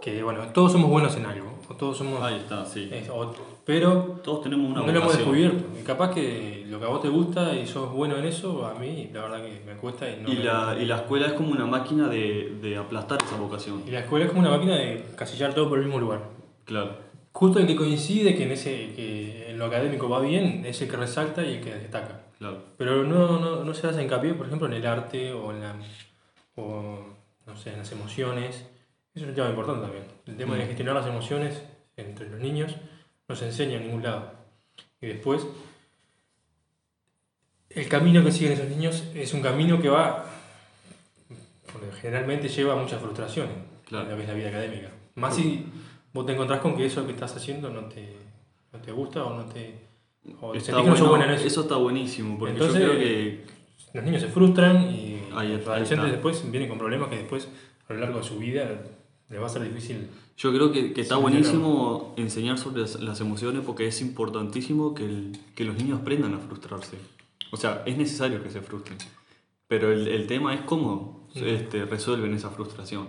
que, 0.00 0.22
bueno, 0.22 0.46
todos 0.52 0.70
somos 0.72 0.90
buenos 0.90 1.16
en 1.16 1.24
algo, 1.26 1.58
o 1.68 1.74
todos 1.74 1.96
somos... 1.96 2.22
Ahí 2.22 2.36
está, 2.36 2.64
sí. 2.66 2.90
o- 3.12 3.32
pero 3.64 4.20
Todos 4.22 4.42
tenemos 4.42 4.70
una 4.70 4.80
no 4.80 4.92
lo 4.92 4.98
hemos 5.00 5.16
descubierto. 5.16 5.64
Y 5.80 5.82
capaz 5.84 6.12
que 6.14 6.64
lo 6.68 6.78
que 6.78 6.84
a 6.86 6.88
vos 6.88 7.00
te 7.02 7.08
gusta 7.08 7.54
y 7.54 7.66
sos 7.66 7.92
bueno 7.92 8.16
en 8.16 8.24
eso, 8.26 8.66
a 8.66 8.74
mí 8.74 9.10
la 9.12 9.22
verdad 9.22 9.42
que 9.42 9.60
me 9.64 9.72
cuesta 9.78 10.08
y 10.10 10.20
no 10.20 10.32
Y 10.32 10.36
me- 10.36 10.44
la, 10.44 10.76
y 10.80 10.84
la 10.86 10.96
escuela 10.96 11.26
es 11.28 11.32
como 11.34 11.50
una 11.52 11.66
máquina 11.66 12.08
de, 12.08 12.58
de 12.60 12.76
aplastar 12.76 13.18
esa 13.22 13.36
vocación. 13.36 13.82
Y 13.86 13.90
la 13.90 14.00
escuela 14.00 14.24
es 14.26 14.30
como 14.30 14.42
una 14.42 14.50
máquina 14.50 14.76
de 14.76 15.04
casillar 15.16 15.54
todo 15.54 15.68
por 15.68 15.78
el 15.78 15.84
mismo 15.84 15.98
lugar. 16.00 16.20
Claro, 16.64 16.96
Justo 17.32 17.58
el 17.58 17.66
que 17.66 17.74
coincide 17.74 18.36
que 18.36 18.44
en 18.44 18.52
ese 18.52 18.92
que 18.94 19.50
en 19.50 19.58
lo 19.58 19.64
académico 19.64 20.08
va 20.08 20.20
bien 20.20 20.64
es 20.64 20.80
el 20.82 20.88
que 20.88 20.96
resalta 20.96 21.42
y 21.44 21.54
el 21.54 21.60
que 21.60 21.74
destaca. 21.74 22.20
claro. 22.38 22.58
Pero 22.78 23.02
no, 23.02 23.40
no, 23.40 23.64
no 23.64 23.74
se 23.74 23.86
hace 23.88 24.02
hincapié, 24.04 24.34
por 24.34 24.46
ejemplo, 24.46 24.68
en 24.68 24.74
el 24.74 24.86
arte 24.86 25.32
o 25.32 25.50
en 25.50 25.60
la 25.60 25.74
o, 26.56 26.98
no 27.46 27.56
sé, 27.56 27.70
en 27.72 27.78
las 27.78 27.90
emociones. 27.92 28.66
Eso 29.14 29.24
es 29.24 29.28
un 29.30 29.34
tema 29.34 29.48
importante 29.48 29.82
también. 29.82 30.04
El 30.26 30.36
tema 30.36 30.54
de 30.54 30.64
Mm. 30.64 30.66
gestionar 30.68 30.94
las 30.94 31.06
emociones 31.06 31.62
entre 31.96 32.28
los 32.30 32.40
niños 32.40 32.76
no 33.28 33.36
se 33.36 33.46
enseña 33.46 33.76
en 33.76 33.84
ningún 33.84 34.02
lado. 34.02 34.32
Y 35.00 35.06
después, 35.06 35.46
el 37.70 37.88
camino 37.88 38.22
que 38.22 38.30
siguen 38.32 38.52
esos 38.52 38.68
niños 38.68 39.04
es 39.14 39.32
un 39.34 39.42
camino 39.42 39.80
que 39.80 39.88
va, 39.88 40.26
porque 41.72 41.90
generalmente 42.00 42.48
lleva 42.48 42.74
a 42.74 42.76
muchas 42.76 43.00
frustraciones 43.00 43.54
Claro. 43.86 44.04
en 44.04 44.10
lo 44.12 44.16
que 44.16 44.22
es 44.22 44.28
la 44.28 44.34
vida 44.34 44.48
académica. 44.48 44.90
Más 45.16 45.36
si 45.36 45.66
vos 46.12 46.24
te 46.24 46.32
encontrás 46.32 46.60
con 46.60 46.76
que 46.76 46.86
eso 46.86 47.04
que 47.04 47.12
estás 47.12 47.36
haciendo 47.36 47.68
no 47.70 47.84
te, 47.86 48.16
no 48.72 48.78
te 48.80 48.92
gusta 48.92 49.24
o 49.24 49.34
no 49.36 49.44
te... 49.46 49.74
O 50.40 50.54
Está 50.54 50.72
no 50.72 50.82
bueno, 50.82 51.24
en 51.24 51.30
eso. 51.32 51.46
eso 51.46 51.60
está 51.62 51.76
buenísimo, 51.76 52.38
porque 52.38 52.54
Entonces, 52.54 52.80
yo 52.80 52.88
creo 52.88 52.98
que 52.98 53.44
Los 53.92 54.04
niños 54.04 54.22
se 54.22 54.28
frustran 54.28 54.90
y 54.90 55.20
los 55.30 55.66
adolescentes 55.66 56.12
después 56.12 56.50
vienen 56.50 56.68
con 56.68 56.78
problemas 56.78 57.08
que 57.10 57.16
después 57.16 57.48
a 57.88 57.92
lo 57.92 58.00
largo 58.00 58.18
de 58.18 58.24
su 58.24 58.38
vida 58.38 58.70
les 59.34 59.42
va 59.42 59.46
a 59.46 59.50
ser 59.50 59.62
difícil. 59.64 60.08
Yo 60.36 60.52
creo 60.52 60.72
que, 60.72 60.92
que 60.92 61.00
está 61.00 61.16
buenísimo 61.16 62.14
enseñar 62.16 62.56
sobre 62.58 62.82
las, 62.82 63.00
las 63.00 63.20
emociones 63.20 63.62
porque 63.66 63.86
es 63.86 64.00
importantísimo 64.00 64.94
que, 64.94 65.04
el- 65.04 65.38
que 65.54 65.64
los 65.64 65.76
niños 65.76 66.00
aprendan 66.00 66.34
a 66.34 66.38
frustrarse. 66.38 66.96
O 67.52 67.56
sea, 67.56 67.82
es 67.86 67.96
necesario 67.98 68.42
que 68.42 68.50
se 68.50 68.60
frustren. 68.60 68.98
Pero 69.68 69.92
el, 69.92 70.06
el 70.08 70.26
tema 70.26 70.54
es 70.54 70.62
cómo 70.62 71.22
Mm. 71.34 71.44
este, 71.46 71.84
resuelven 71.84 72.32
esa 72.32 72.50
frustración. 72.50 73.08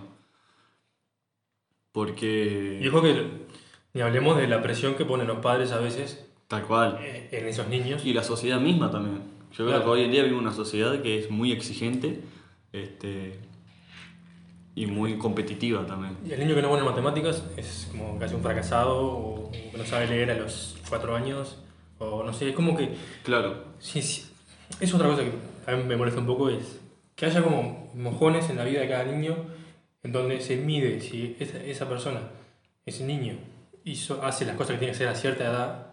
Porque... 1.92 2.80
Y 2.82 2.90
que 2.90 3.46
ni 3.94 4.00
hablemos 4.02 4.36
de 4.36 4.48
la 4.48 4.62
presión 4.62 4.94
que 4.96 5.04
ponen 5.04 5.26
los 5.28 5.38
padres 5.38 5.70
a 5.72 5.78
veces 5.78 6.26
Tal 6.48 6.64
cual. 6.66 6.98
eh, 7.00 7.28
en 7.32 7.46
esos 7.46 7.68
niños. 7.68 8.04
Y 8.04 8.12
la 8.12 8.22
sociedad 8.22 8.60
misma 8.60 8.90
también. 8.90 9.22
Yo 9.52 9.64
creo 9.64 9.68
Claro. 9.68 9.84
que 9.84 9.90
hoy 9.90 10.00
en 10.02 10.10
día 10.10 10.22
vivimos 10.24 10.42
una 10.42 10.52
sociedad 10.52 11.00
que 11.02 11.18
es 11.18 11.30
muy 11.30 11.52
exigente. 11.52 12.20
Este, 12.72 13.38
y 14.76 14.86
muy 14.86 15.16
competitiva 15.18 15.84
también. 15.86 16.16
Y 16.24 16.32
el 16.32 16.38
niño 16.38 16.54
que 16.54 16.60
no 16.62 16.68
es 16.68 16.70
bueno 16.70 16.86
en 16.86 16.90
matemáticas 16.94 17.42
es 17.56 17.88
como 17.90 18.18
casi 18.18 18.34
un 18.34 18.42
fracasado 18.42 19.04
o 19.04 19.50
que 19.50 19.72
no 19.76 19.84
sabe 19.84 20.06
leer 20.06 20.30
a 20.30 20.34
los 20.36 20.76
cuatro 20.88 21.16
años 21.16 21.56
o 21.98 22.22
no 22.22 22.32
sé, 22.32 22.50
es 22.50 22.54
como 22.54 22.76
que... 22.76 22.94
Claro. 23.24 23.64
Sí, 23.78 24.02
sí. 24.02 24.30
Es 24.78 24.92
otra 24.92 25.08
cosa 25.08 25.22
que 25.24 25.32
a 25.72 25.74
mí 25.76 25.82
me 25.82 25.96
molesta 25.96 26.20
un 26.20 26.26
poco, 26.26 26.50
es 26.50 26.78
que 27.14 27.24
haya 27.24 27.42
como 27.42 27.90
mojones 27.94 28.50
en 28.50 28.56
la 28.56 28.64
vida 28.64 28.80
de 28.80 28.88
cada 28.88 29.04
niño 29.04 29.34
en 30.02 30.12
donde 30.12 30.40
se 30.42 30.56
mide 30.56 31.00
si 31.00 31.36
esa, 31.40 31.56
esa 31.64 31.88
persona, 31.88 32.20
ese 32.84 33.04
niño, 33.04 33.38
hizo, 33.84 34.22
hace 34.22 34.44
las 34.44 34.56
cosas 34.56 34.72
que 34.74 34.78
tiene 34.80 34.92
que 34.92 34.96
hacer 34.96 35.08
a 35.08 35.14
cierta 35.14 35.44
edad, 35.44 35.86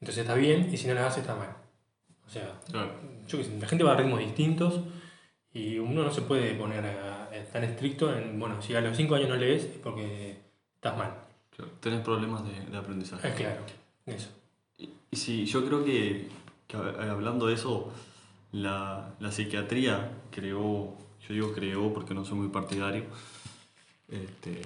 entonces 0.00 0.22
está 0.22 0.34
bien, 0.34 0.70
y 0.72 0.76
si 0.78 0.88
no 0.88 0.94
las 0.94 1.08
hace 1.12 1.20
está 1.20 1.34
mal. 1.34 1.54
O 2.26 2.30
sea, 2.30 2.58
Claro. 2.70 2.90
yo 3.28 3.38
qué 3.38 3.44
sé, 3.44 3.58
la 3.60 3.68
gente 3.68 3.84
va 3.84 3.92
a 3.92 3.96
ritmos 3.96 4.18
distintos 4.18 4.80
y 5.58 5.78
uno 5.78 6.02
no 6.04 6.10
se 6.12 6.22
puede 6.22 6.54
poner 6.54 6.84
a- 6.84 7.24
a- 7.24 7.44
tan 7.52 7.64
estricto 7.64 8.14
en, 8.16 8.38
bueno, 8.38 8.60
si 8.60 8.74
a 8.74 8.80
los 8.80 8.96
5 8.96 9.14
años 9.14 9.28
no 9.28 9.36
lees 9.36 9.64
es 9.64 9.78
porque 9.82 10.36
estás 10.74 10.96
mal. 10.98 11.12
Claro, 11.54 11.70
Tenés 11.80 12.00
problemas 12.00 12.42
de, 12.46 12.70
de 12.70 12.76
aprendizaje. 12.76 13.28
Es 13.28 13.34
claro, 13.34 13.60
eso. 14.06 14.28
Y, 14.78 14.90
y 15.10 15.16
sí, 15.16 15.46
yo 15.46 15.64
creo 15.66 15.84
que, 15.84 16.28
que 16.66 16.76
hab- 16.76 16.98
hablando 17.10 17.46
de 17.46 17.54
eso, 17.54 17.90
la, 18.52 19.14
la 19.20 19.30
psiquiatría 19.32 20.10
creó, 20.30 20.94
yo 21.26 21.34
digo 21.34 21.52
creó 21.52 21.92
porque 21.94 22.12
no 22.14 22.24
soy 22.24 22.38
muy 22.38 22.48
partidario, 22.48 23.04
este, 24.08 24.60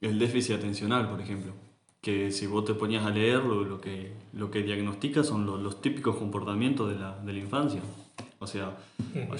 el 0.00 0.18
déficit 0.18 0.56
atencional, 0.56 1.08
por 1.10 1.20
ejemplo. 1.20 1.52
Que 2.00 2.32
si 2.32 2.46
vos 2.46 2.64
te 2.64 2.74
ponías 2.74 3.04
a 3.06 3.10
leer, 3.10 3.44
lo, 3.44 3.62
lo 3.64 3.80
que, 3.80 4.12
lo 4.32 4.50
que 4.50 4.62
diagnostica 4.62 5.22
son 5.22 5.46
lo- 5.46 5.56
los 5.56 5.80
típicos 5.80 6.16
comportamientos 6.16 6.88
de 6.90 6.96
la, 6.98 7.16
de 7.18 7.32
la 7.32 7.38
infancia. 7.38 7.80
O 8.42 8.46
sea, 8.46 8.76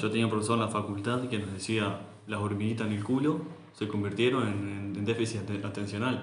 yo 0.00 0.10
tenía 0.10 0.26
un 0.26 0.30
profesor 0.30 0.54
en 0.56 0.62
la 0.62 0.68
facultad 0.68 1.22
que 1.28 1.38
nos 1.38 1.52
decía, 1.52 2.00
las 2.28 2.40
hormiguitas 2.40 2.86
en 2.86 2.92
el 2.94 3.02
culo 3.04 3.40
se 3.74 3.88
convirtieron 3.88 4.42
en, 4.46 4.48
en- 4.68 4.96
en 4.96 5.04
déficit 5.04 5.40
aten- 5.48 5.64
atencional. 5.64 6.22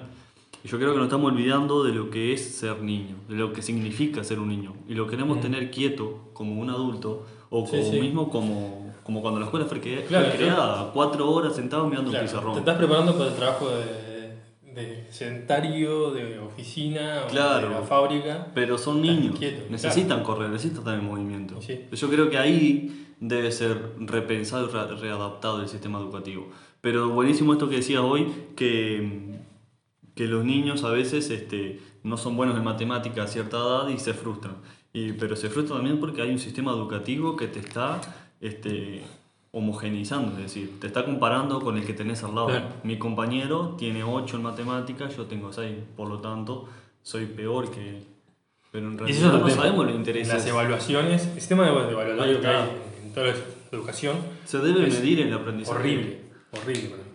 Y 0.63 0.67
yo 0.67 0.77
creo 0.77 0.91
que 0.91 0.97
nos 0.97 1.05
estamos 1.07 1.31
olvidando 1.31 1.83
de 1.83 1.93
lo 1.93 2.09
que 2.09 2.33
es 2.33 2.55
ser 2.55 2.81
niño, 2.81 3.15
de 3.27 3.35
lo 3.35 3.53
que 3.53 3.61
significa 3.61 4.23
ser 4.23 4.39
un 4.39 4.49
niño. 4.49 4.73
Y 4.87 4.93
lo 4.93 5.07
queremos 5.07 5.39
tener 5.41 5.71
quieto 5.71 6.19
como 6.33 6.59
un 6.61 6.69
adulto, 6.69 7.25
o 7.49 7.65
Sí, 7.65 7.71
como 7.77 7.91
sí. 7.91 7.99
mismo 8.01 8.29
como, 8.29 8.93
como 9.03 9.21
cuando 9.21 9.39
la 9.39 9.45
escuela 9.47 9.65
fue, 9.65 9.81
cre- 9.81 9.97
fue 9.99 10.05
Claro, 10.07 10.29
creada, 10.35 10.91
cuatro 10.93 11.29
horas 11.31 11.55
sentado 11.55 11.87
mirando 11.87 12.11
Claro, 12.11 12.25
un 12.25 12.29
pizarrón. 12.29 12.53
Te 12.53 12.59
estás 12.59 12.77
preparando 12.77 13.17
para 13.17 13.29
el 13.29 13.35
trabajo 13.35 13.69
de, 13.69 13.85
de 14.79 15.05
sedentario, 15.11 16.11
de 16.11 16.39
oficina, 16.39 17.23
o 17.25 17.33
de 17.33 17.69
la 17.69 17.81
fábrica. 17.81 18.47
Pero 18.53 18.77
son 18.77 19.01
niños, 19.01 19.39
necesitan 19.69 20.23
correr, 20.23 20.49
necesitan 20.49 20.79
estar 20.79 20.97
en 20.99 21.05
movimiento. 21.05 21.61
Sí. 21.61 21.85
Yo 21.91 22.09
creo 22.09 22.29
que 22.29 22.37
ahí 22.37 23.15
debe 23.19 23.51
ser 23.51 23.93
repensado 23.99 24.69
y 24.69 24.71
re- 24.71 24.95
readaptado 24.95 25.61
el 25.61 25.67
sistema 25.67 25.99
educativo. 25.99 26.47
Pero 26.81 27.09
buenísimo 27.09 27.53
esto 27.53 27.67
que 27.69 27.77
decías 27.77 28.01
hoy, 28.01 28.27
que, 28.55 29.37
que 30.15 30.25
los 30.27 30.45
niños 30.45 30.83
a 30.83 30.91
veces 30.91 31.29
este, 31.29 31.79
no 32.03 32.15
son 32.15 32.37
buenos 32.37 32.57
en 32.57 32.63
matemáticas 32.63 33.29
a 33.29 33.33
cierta 33.33 33.57
edad 33.57 33.89
y 33.89 33.97
se 33.99 34.13
frustran. 34.13 34.55
Y, 34.93 35.11
pero 35.13 35.35
se 35.35 35.49
frustran 35.49 35.79
también 35.79 35.99
porque 35.99 36.21
hay 36.21 36.29
un 36.31 36.39
sistema 36.39 36.71
educativo 36.71 37.35
que 37.35 37.47
te 37.47 37.59
está 37.59 37.99
este, 38.41 39.03
homogeneizando, 39.51 40.31
es 40.33 40.37
decir, 40.43 40.79
te 40.79 40.87
está 40.87 41.05
comparando 41.05 41.59
con 41.59 41.77
el 41.77 41.85
que 41.85 41.93
tenés 41.93 42.23
al 42.23 42.35
lado. 42.35 42.47
Claro. 42.47 42.67
Mi 42.83 42.97
compañero 42.97 43.75
tiene 43.77 44.03
8 44.03 44.37
en 44.37 44.43
matemáticas, 44.43 45.15
yo 45.17 45.25
tengo 45.25 45.51
6, 45.51 45.75
por 45.97 46.07
lo 46.07 46.19
tanto 46.19 46.67
soy 47.01 47.25
peor 47.25 47.71
que 47.71 47.89
él. 47.89 48.03
Pero 48.71 48.87
en 48.87 48.97
realidad 48.99 49.27
otro 49.29 49.39
no 49.39 49.45
tema. 49.47 49.61
sabemos 49.63 49.85
los 49.87 49.95
intereses. 49.95 50.33
Las 50.33 50.45
evaluaciones, 50.45 51.25
el 51.25 51.33
sistema 51.33 51.63
de 51.65 51.71
hay 52.21 52.35
en 52.35 53.13
toda 53.13 53.27
la 53.27 53.33
educación 53.71 54.17
Se 54.45 54.59
debe 54.59 54.81
medir 54.81 55.21
el 55.21 55.33
aprendizaje. 55.33 55.79
horrible, 55.79 56.21
horrible 56.51 56.89
para 56.89 57.03
mí. 57.03 57.09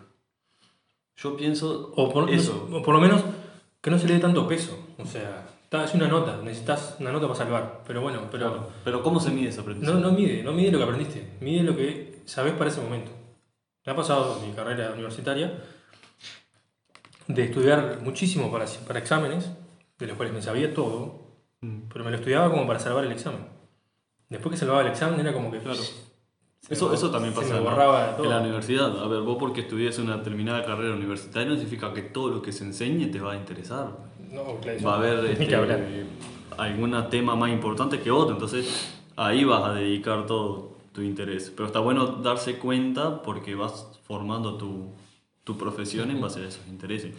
Yo 1.17 1.37
pienso 1.37 1.93
O 1.95 2.13
por, 2.13 2.29
eso. 2.31 2.69
o 2.73 2.83
por 2.83 2.95
lo 2.95 3.01
menos 3.01 3.23
que 3.81 3.91
no 3.91 3.99
se 3.99 4.09
le 4.09 4.15
dé 4.15 4.21
tanto 4.21 4.49
peso. 4.49 4.77
O 4.99 5.07
sea, 5.07 5.47
es 5.85 5.95
una 5.95 6.09
nota, 6.09 6.41
necesitas 6.43 6.97
una 7.01 7.13
nota 7.13 7.27
para 7.29 7.39
salvar. 7.39 7.83
Pero 7.87 8.01
bueno, 8.01 8.21
pero 8.31 8.49
Claro. 8.51 8.69
Pero 8.85 9.03
¿cómo 9.03 9.21
se 9.21 9.31
mide 9.31 9.49
ese 9.51 9.61
aprendizaje? 9.61 9.99
no, 10.01 10.09
no 10.11 10.17
mide, 10.17 10.43
no 10.43 10.53
mide 10.53 10.71
lo 10.73 10.79
que 10.79 10.85
aprendiste, 10.85 11.29
mide 11.41 11.63
lo 11.63 11.77
que 11.77 12.14
sabes 12.27 12.53
para 12.55 12.71
ese 12.71 12.81
momento. 12.81 13.11
Me 13.87 13.93
ha 13.93 13.97
pasado 13.97 14.39
en 14.43 14.49
mi 14.51 14.55
carrera 14.57 14.93
universitaria 14.93 15.53
de 17.27 17.43
estudiar 17.45 18.01
muchísimo 18.03 18.51
para, 18.53 18.67
para 18.87 18.99
exámenes, 18.99 19.51
de 19.99 20.07
los 20.07 20.17
cuales 20.17 20.35
me 20.35 20.43
sabía 20.43 20.73
todo, 20.75 21.23
Mm. 21.61 21.89
pero 21.91 22.05
me 22.05 22.11
lo 22.11 22.17
estudiaba 22.19 22.51
como 22.51 22.67
para 22.67 22.79
salvar 22.79 23.05
el 23.07 23.13
examen. 23.13 23.41
Después 24.29 24.53
que 24.53 24.59
salvaba 24.59 24.83
el 24.83 24.89
examen 24.89 25.19
era 25.21 25.33
como 25.33 25.51
que... 25.51 25.61
Claro. 25.61 25.81
Eso, 26.69 26.89
me- 26.91 26.95
eso 26.95 27.11
también 27.11 27.33
pasa 27.33 27.59
todo. 27.59 28.25
en 28.25 28.31
la 28.31 28.41
universidad. 28.41 29.03
A 29.03 29.09
ver, 29.09 29.21
vos 29.23 29.37
porque 29.39 29.63
estudias 29.63 29.99
una 29.99 30.19
determinada 30.19 30.63
carrera 30.65 30.95
universitaria 30.95 31.49
no 31.49 31.55
significa 31.57 31.93
que 31.95 32.03
todo 32.03 32.29
lo 32.29 32.43
que 32.43 32.53
se 32.53 32.65
enseñe 32.65 33.07
te 33.11 33.19
va 33.21 33.33
a 33.33 33.37
interesar. 33.37 33.89
No, 34.31 34.59
claro, 34.61 34.79
Va 34.87 34.95
a 34.95 34.97
haber 34.99 35.25
este, 35.27 36.07
algún 36.59 37.09
tema 37.11 37.35
más 37.37 37.51
importante 37.51 37.99
que 38.01 38.11
otro. 38.11 38.35
Entonces 38.35 38.95
ahí 39.17 39.45
vas 39.45 39.65
a 39.65 39.73
dedicar 39.75 40.27
todo 40.27 40.74
tu 40.95 41.03
interés. 41.03 41.53
Pero 41.55 41.67
está 41.67 41.81
bueno 41.81 42.07
darse 42.07 42.57
cuenta 42.57 43.23
porque 43.23 43.55
vas 43.55 43.89
formando 44.05 44.57
tu, 44.57 44.93
tu 45.43 45.59
profesión 45.59 46.11
en 46.11 46.21
base 46.21 46.41
a 46.41 46.49
esos 46.49 46.67
intereses. 46.69 47.13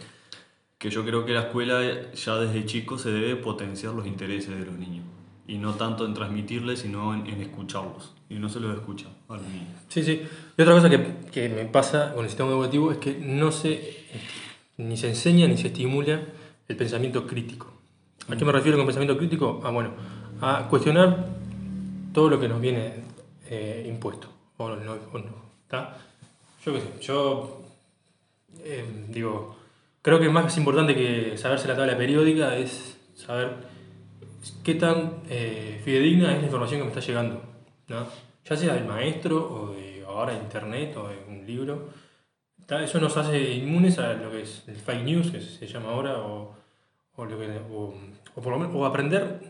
Que 0.78 0.90
yo 0.90 1.04
creo 1.04 1.24
que 1.24 1.32
la 1.32 1.42
escuela 1.42 2.12
ya 2.12 2.36
desde 2.36 2.64
chico 2.64 2.98
se 2.98 3.10
debe 3.10 3.36
potenciar 3.36 3.92
los 3.92 4.06
intereses 4.06 4.58
de 4.58 4.64
los 4.64 4.78
niños. 4.78 5.04
Y 5.46 5.58
no 5.58 5.74
tanto 5.74 6.06
en 6.06 6.14
transmitirles, 6.14 6.80
sino 6.80 7.14
en, 7.14 7.26
en 7.26 7.40
escucharlos. 7.40 8.14
Y 8.28 8.34
no 8.36 8.48
se 8.48 8.60
los 8.60 8.74
escucha 8.74 9.06
a 9.28 9.34
los 9.34 9.46
niños. 9.46 9.68
Sí, 9.88 10.02
sí. 10.02 10.22
Y 10.56 10.62
otra 10.62 10.74
cosa 10.74 10.90
que, 10.90 11.16
que 11.30 11.48
me 11.48 11.66
pasa 11.66 12.14
con 12.14 12.24
el 12.24 12.30
sistema 12.30 12.50
educativo 12.50 12.90
es 12.90 12.98
que 12.98 13.18
no 13.18 13.52
se, 13.52 14.06
ni 14.78 14.96
se 14.96 15.10
enseña 15.10 15.46
ni 15.46 15.56
se 15.58 15.68
estimula 15.68 16.22
el 16.66 16.76
pensamiento 16.76 17.26
crítico. 17.26 17.72
¿A 18.28 18.36
qué 18.36 18.44
me 18.44 18.52
refiero 18.52 18.76
con 18.78 18.86
pensamiento 18.86 19.16
crítico? 19.18 19.60
Ah, 19.62 19.70
bueno, 19.70 19.90
a 20.40 20.66
cuestionar 20.68 21.28
todo 22.12 22.28
lo 22.28 22.40
que 22.40 22.48
nos 22.48 22.60
viene 22.60 23.04
eh, 23.50 23.84
impuesto. 23.88 24.28
O 24.58 24.70
no, 24.70 24.92
o 25.12 25.18
no, 25.18 25.34
¿está? 25.64 25.96
Yo 26.64 26.72
qué 26.72 26.80
sé, 26.80 26.88
yo 27.00 27.62
eh, 28.64 28.84
digo, 29.08 29.56
creo 30.02 30.18
que 30.18 30.28
más 30.28 30.56
importante 30.56 30.94
que 30.94 31.36
saberse 31.36 31.68
la 31.68 31.76
tabla 31.76 31.96
periódica 31.96 32.56
es 32.56 32.96
saber 33.14 33.54
qué 34.64 34.74
tan 34.74 35.20
eh, 35.28 35.80
fidedigna 35.84 36.32
es 36.32 36.38
la 36.38 36.46
información 36.46 36.80
que 36.80 36.84
me 36.84 36.90
está 36.90 37.00
llegando, 37.00 37.42
¿no? 37.88 38.06
ya 38.48 38.56
sea 38.56 38.74
del 38.74 38.84
maestro 38.84 39.36
o 39.36 39.74
de 39.74 40.04
ahora 40.06 40.32
internet 40.34 40.96
o 40.96 41.08
de 41.08 41.18
un 41.28 41.46
libro. 41.46 41.88
¿tá? 42.66 42.82
Eso 42.82 43.00
nos 43.00 43.16
hace 43.16 43.54
inmunes 43.54 43.98
a 43.98 44.14
lo 44.14 44.30
que 44.30 44.42
es 44.42 44.64
el 44.68 44.76
fake 44.76 45.04
news, 45.04 45.30
que 45.30 45.40
se 45.40 45.66
llama 45.66 45.90
ahora, 45.90 46.18
o, 46.18 46.54
o, 47.16 47.24
lo 47.24 47.38
que, 47.38 47.60
o, 47.70 47.94
o 48.34 48.40
por 48.40 48.52
lo 48.52 48.58
menos, 48.58 48.74
o 48.74 48.86
aprender. 48.86 49.40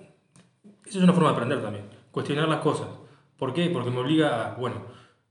Eso 0.87 0.99
es 0.99 1.05
una 1.05 1.13
forma 1.13 1.31
de 1.31 1.35
aprender 1.35 1.63
también, 1.63 1.85
cuestionar 2.11 2.49
las 2.49 2.61
cosas. 2.61 2.89
¿Por 3.39 3.53
qué? 3.55 3.69
Porque 3.71 3.91
me 3.91 3.99
obliga 3.99 4.53
a, 4.53 4.55
bueno, 4.55 4.83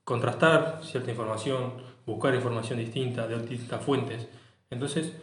contrastar 0.03 0.81
cierta 0.83 1.09
información, 1.11 1.73
buscar 2.05 2.33
información 2.35 2.79
distinta 2.79 3.27
de 3.27 3.39
distintas 3.47 3.83
fuentes. 3.83 4.27
Entonces, 4.69 5.13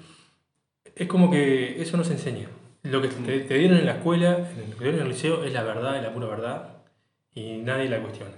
es 0.95 1.07
como 1.09 1.31
que 1.31 1.81
eso 1.81 1.97
no 1.97 2.05
se 2.05 2.13
enseña. 2.15 2.49
Lo 2.83 3.01
que 3.01 3.09
te, 3.09 3.41
te 3.41 3.55
dieron 3.59 3.79
en 3.79 3.87
la 3.87 3.93
escuela, 3.93 4.39
lo 4.39 4.45
que 4.73 4.79
te 4.79 4.85
dieron 4.85 4.97
en 5.01 5.03
el 5.07 5.09
liceo, 5.13 5.45
es 5.45 5.53
la 5.53 5.63
verdad, 5.63 5.97
es 5.97 6.03
la 6.03 6.13
pura 6.13 6.27
verdad, 6.27 6.77
y 7.35 7.59
nadie 7.59 7.89
la 7.89 8.01
cuestiona. 8.03 8.33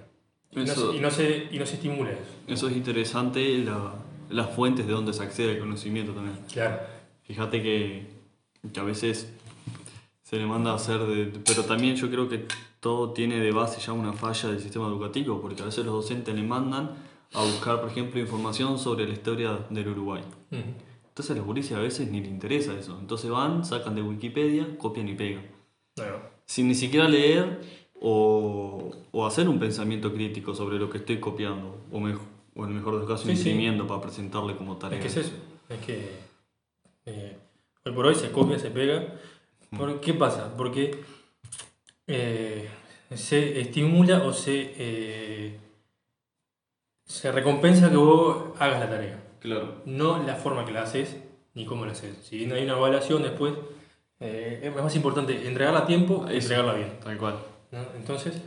Y 0.50 0.56
no, 0.56 0.62
Eso- 0.64 0.92
se, 0.92 0.98
y 0.98 1.00
no 1.00 1.10
se, 1.10 1.48
y 1.50 1.58
no 1.58 1.66
se 1.66 1.74
estimula 1.76 2.10
eso. 2.10 2.20
Eso 2.46 2.68
es 2.68 2.76
interesante, 2.76 3.58
la- 3.58 3.94
las 4.30 4.50
fuentes 4.50 4.86
de 4.86 4.92
donde 4.92 5.12
se 5.12 5.22
accede 5.22 5.52
al 5.52 5.58
conocimiento 5.60 6.12
también. 6.12 6.36
Claro. 6.52 6.78
Fíjate 7.22 7.62
que, 7.62 8.06
que 8.72 8.80
a 8.80 8.82
veces 8.82 9.32
se 10.22 10.36
le 10.36 10.46
manda 10.46 10.72
a 10.72 10.74
hacer 10.76 10.98
de... 11.00 11.32
Pero 11.46 11.64
también 11.64 11.96
yo 11.96 12.10
creo 12.10 12.28
que 12.28 12.46
todo 12.84 13.12
tiene 13.14 13.36
de 13.40 13.50
base 13.50 13.80
ya 13.80 13.92
una 13.94 14.12
falla 14.12 14.50
del 14.50 14.60
sistema 14.60 14.86
educativo, 14.88 15.40
porque 15.40 15.62
a 15.62 15.64
veces 15.66 15.84
los 15.86 15.94
docentes 15.94 16.34
le 16.34 16.42
mandan 16.42 16.90
a 17.32 17.42
buscar, 17.42 17.80
por 17.80 17.88
ejemplo, 17.90 18.20
información 18.20 18.78
sobre 18.78 19.06
la 19.06 19.14
historia 19.14 19.50
del 19.70 19.88
Uruguay. 19.88 20.22
Ujú. 20.52 20.60
Entonces 21.08 21.30
a 21.30 21.34
los 21.38 21.46
gurises 21.46 21.72
a 21.76 21.80
veces 21.80 22.10
ni 22.10 22.20
les 22.20 22.28
interesa 22.28 22.78
eso. 22.78 22.96
Entonces 23.00 23.30
van, 23.30 23.64
sacan 23.64 23.94
de 23.94 24.02
Wikipedia, 24.02 24.76
copian 24.78 25.08
y 25.08 25.14
pegan. 25.14 25.46
Sin 26.46 26.68
ni 26.68 26.74
siquiera 26.74 27.08
leer 27.08 27.60
o, 28.00 28.90
o 29.12 29.26
hacer 29.26 29.48
un 29.48 29.58
pensamiento 29.58 30.12
crítico 30.12 30.54
sobre 30.54 30.78
lo 30.78 30.90
que 30.90 30.98
estoy 30.98 31.18
copiando. 31.20 31.78
O, 31.90 31.98
mej- 32.00 32.18
o 32.54 32.64
en 32.64 32.70
el 32.70 32.74
mejor 32.76 32.94
de 32.94 32.98
los 33.00 33.08
casos, 33.08 33.26
Sí, 33.26 33.34
sí. 33.36 33.48
imprimiendo 33.50 33.86
para 33.86 34.00
presentarle 34.02 34.56
como 34.56 34.76
tarea. 34.76 34.98
es 34.98 35.04
que 35.04 35.20
es 35.20 35.26
eso. 35.26 35.36
Es 35.70 35.78
que 35.86 35.96
eh, 37.06 37.38
hoy 37.86 37.92
por 37.92 38.06
hoy 38.06 38.14
se 38.14 38.30
copia, 38.30 38.58
se 38.58 38.70
pega. 38.70 39.14
¿Por 39.76 40.00
¿Qué 40.00 40.12
pasa? 40.14 40.54
Porque 40.56 41.00
eh, 42.06 42.68
se 43.14 43.60
estimula 43.60 44.22
o 44.24 44.32
se, 44.32 44.72
eh, 44.76 45.58
se 47.04 47.32
recompensa 47.32 47.90
que 47.90 47.96
vos 47.96 48.44
hagas 48.58 48.80
la 48.80 48.88
tarea. 48.90 49.20
Claro. 49.40 49.82
no 49.84 50.22
la 50.22 50.36
forma 50.36 50.64
que 50.64 50.72
la 50.72 50.82
haces 50.84 51.16
ni 51.52 51.66
cómo 51.66 51.84
la 51.84 51.92
haces. 51.92 52.16
Si 52.24 52.38
bien 52.38 52.50
hay 52.52 52.64
una 52.64 52.72
evaluación 52.78 53.22
después, 53.22 53.52
eh, 54.20 54.60
es 54.74 54.82
más 54.82 54.96
importante 54.96 55.46
entregarla 55.46 55.80
a 55.80 55.86
tiempo 55.86 56.24
Eso. 56.26 56.32
entregarla 56.34 56.72
bien. 56.74 56.98
Tal 57.04 57.18
cual. 57.18 57.38
¿no? 57.70 57.80
Entonces, 57.94 58.40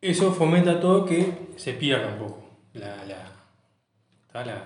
eso 0.00 0.32
fomenta 0.32 0.80
todo 0.80 1.04
que 1.04 1.30
se 1.56 1.74
pierda 1.74 2.08
un 2.14 2.18
poco 2.18 2.42
la, 2.72 3.04
la- 3.04 3.32
la, 4.44 4.64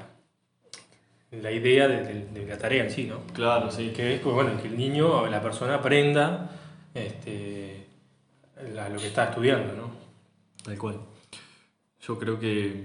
la 1.33 1.51
idea 1.51 1.89
de, 1.89 2.05
de- 2.05 2.27
de 2.27 2.47
la 2.47 2.57
tarea 2.57 2.85
en 2.85 2.91
sí, 2.93 3.05
¿no? 3.05 3.21
Claro, 3.35 3.69
sí. 3.73 3.93
Que 3.95 4.15
es 4.15 4.21
que, 4.21 4.29
bueno, 4.29 4.63
que 4.63 4.69
el 4.69 4.79
niño 4.79 5.09
o 5.23 5.27
la 5.27 5.43
persona 5.43 5.75
aprenda 5.75 6.51
este, 6.97 7.87
la- 8.75 8.89
lo 8.89 8.99
que 8.99 9.07
está 9.09 9.31
estudiando, 9.31 9.75
¿no? 9.75 9.91
Tal 10.65 10.79
cual. 10.79 11.01
Yo 12.01 12.19
creo 12.19 12.39
que. 12.39 12.85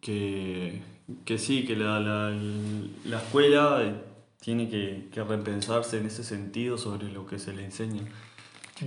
que. 0.00 0.80
que 1.24 1.38
sí, 1.38 1.64
que 1.64 1.76
la, 1.76 2.00
la, 2.00 2.30
la 3.06 3.18
escuela 3.18 3.78
eh, 3.82 3.94
tiene 4.40 4.68
que, 4.68 5.08
que 5.12 5.22
repensarse 5.24 5.98
en 5.98 6.06
ese 6.06 6.24
sentido 6.24 6.78
sobre 6.78 7.10
lo 7.10 7.26
que 7.26 7.38
se 7.38 7.52
le 7.52 7.64
enseña. 7.64 8.02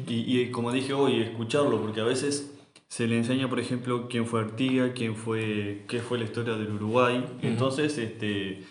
Y, 0.07 0.39
y 0.39 0.51
como 0.51 0.71
dije 0.71 0.93
hoy, 0.93 1.21
escucharlo, 1.21 1.81
porque 1.81 2.01
a 2.01 2.03
veces 2.03 2.53
se 2.89 3.07
le 3.07 3.17
enseña, 3.17 3.49
por 3.49 3.59
ejemplo, 3.59 4.07
quién 4.09 4.25
fue 4.25 4.41
Artiga, 4.41 4.93
quién 4.93 5.15
fue, 5.15 5.85
qué 5.87 5.99
fue 5.99 6.17
la 6.17 6.25
historia 6.25 6.55
del 6.55 6.71
Uruguay. 6.73 7.23
Entonces, 7.41 7.97
este, 7.97 8.63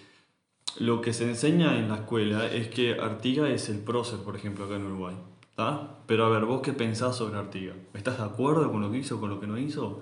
lo 0.78 1.00
que 1.00 1.12
se 1.12 1.24
enseña 1.24 1.78
en 1.78 1.88
la 1.88 1.96
escuela 1.96 2.46
es 2.46 2.68
que 2.68 2.94
Artiga 3.00 3.48
es 3.48 3.68
el 3.68 3.78
prócer, 3.78 4.20
por 4.20 4.36
ejemplo, 4.36 4.64
acá 4.64 4.76
en 4.76 4.86
Uruguay. 4.86 5.14
¿tá? 5.54 5.98
Pero 6.06 6.26
a 6.26 6.28
ver, 6.28 6.44
vos 6.44 6.60
qué 6.62 6.72
pensás 6.72 7.16
sobre 7.16 7.38
Artiga? 7.38 7.72
¿Estás 7.94 8.18
de 8.18 8.24
acuerdo 8.24 8.70
con 8.70 8.82
lo 8.82 8.90
que 8.90 8.98
hizo, 8.98 9.18
con 9.20 9.30
lo 9.30 9.40
que 9.40 9.46
no 9.46 9.56
hizo? 9.58 10.00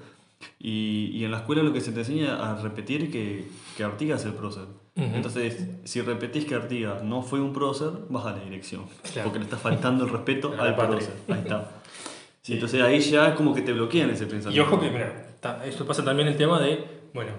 Y, 0.59 1.11
y 1.15 1.25
en 1.25 1.31
la 1.31 1.39
escuela 1.39 1.63
lo 1.63 1.73
que 1.73 1.81
se 1.81 1.93
te 1.93 2.01
enseña 2.01 2.51
a 2.51 2.61
repetir 2.61 3.11
que, 3.11 3.49
que 3.77 3.85
Artiga 3.85 4.17
es 4.17 4.25
el 4.25 4.35
prócer. 4.35 4.65
Entonces, 4.97 5.67
si 5.85 6.03
repetís 6.03 6.45
que 6.45 6.55
Artiga 6.55 7.01
no 7.03 7.23
fue 7.23 7.41
un 7.41 7.53
prócer, 7.53 7.91
vas 8.11 8.27
a 8.27 8.33
la 8.33 8.45
dirección. 8.45 8.85
Claro. 9.03 9.25
Porque 9.25 9.39
le 9.41 9.45
estás 9.47 9.61
faltando 9.61 10.05
el 10.05 10.11
respeto 10.11 10.55
al 10.59 10.77
prócer. 10.77 11.15
Ahí 11.29 11.41
está. 11.41 11.71
Entonces 12.47 12.83
ahí 12.83 13.01
ya 13.01 13.29
es 13.29 13.35
como 13.35 13.55
que 13.55 13.63
te 13.63 13.73
bloquean 13.73 14.11
ese 14.11 14.25
Y 14.25 14.29
pensamiento. 14.29 14.69
ojo 14.69 14.81
que, 14.81 14.91
mira, 14.91 15.37
esto 15.65 15.87
pasa 15.87 16.05
también 16.05 16.29
el 16.29 16.37
tema 16.37 16.61
de, 16.61 16.85
bueno, 17.15 17.33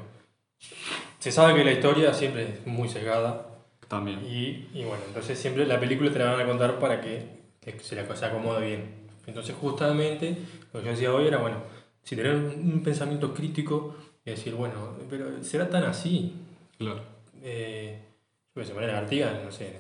se 1.26 1.32
sabe 1.32 1.56
que 1.56 1.64
la 1.64 1.72
historia 1.72 2.14
siempre 2.14 2.44
es 2.44 2.68
muy 2.68 2.88
sesgada 2.88 3.48
También. 3.88 4.20
y, 4.24 4.68
y 4.76 4.84
bueno, 4.84 5.02
entonces 5.08 5.40
siempre 5.40 5.66
la 5.66 5.80
película 5.80 6.12
te 6.14 6.20
la 6.20 6.26
van 6.34 6.42
a 6.42 6.46
contar 6.46 6.78
para 6.78 7.02
que, 7.02 7.26
se 7.82 7.96
la 7.96 8.16
se 8.16 8.26
acomode 8.26 8.64
bien. 8.64 8.84
Entonces 9.26 9.56
justamente 9.60 10.38
lo 10.72 10.82
que 10.82 10.86
yo 10.86 10.92
decía 10.92 11.12
hoy 11.12 11.26
era, 11.26 11.40
bueno, 11.40 11.58
si 12.04 12.16
tener 12.16 12.36
un, 12.36 12.80
pensamiento 12.84 13.34
crítico 13.34 13.96
y 14.24 14.30
decir, 14.30 14.54
bueno, 14.54 14.76
pero 15.10 15.44
¿será 15.44 15.68
tan 15.68 15.86
así? 15.86 16.32
Claro. 16.78 17.02
Eh, 17.42 17.98
yo 18.56 18.62
qué 18.62 18.68
sé, 18.68 18.74
no 19.44 19.52
sé, 19.52 19.80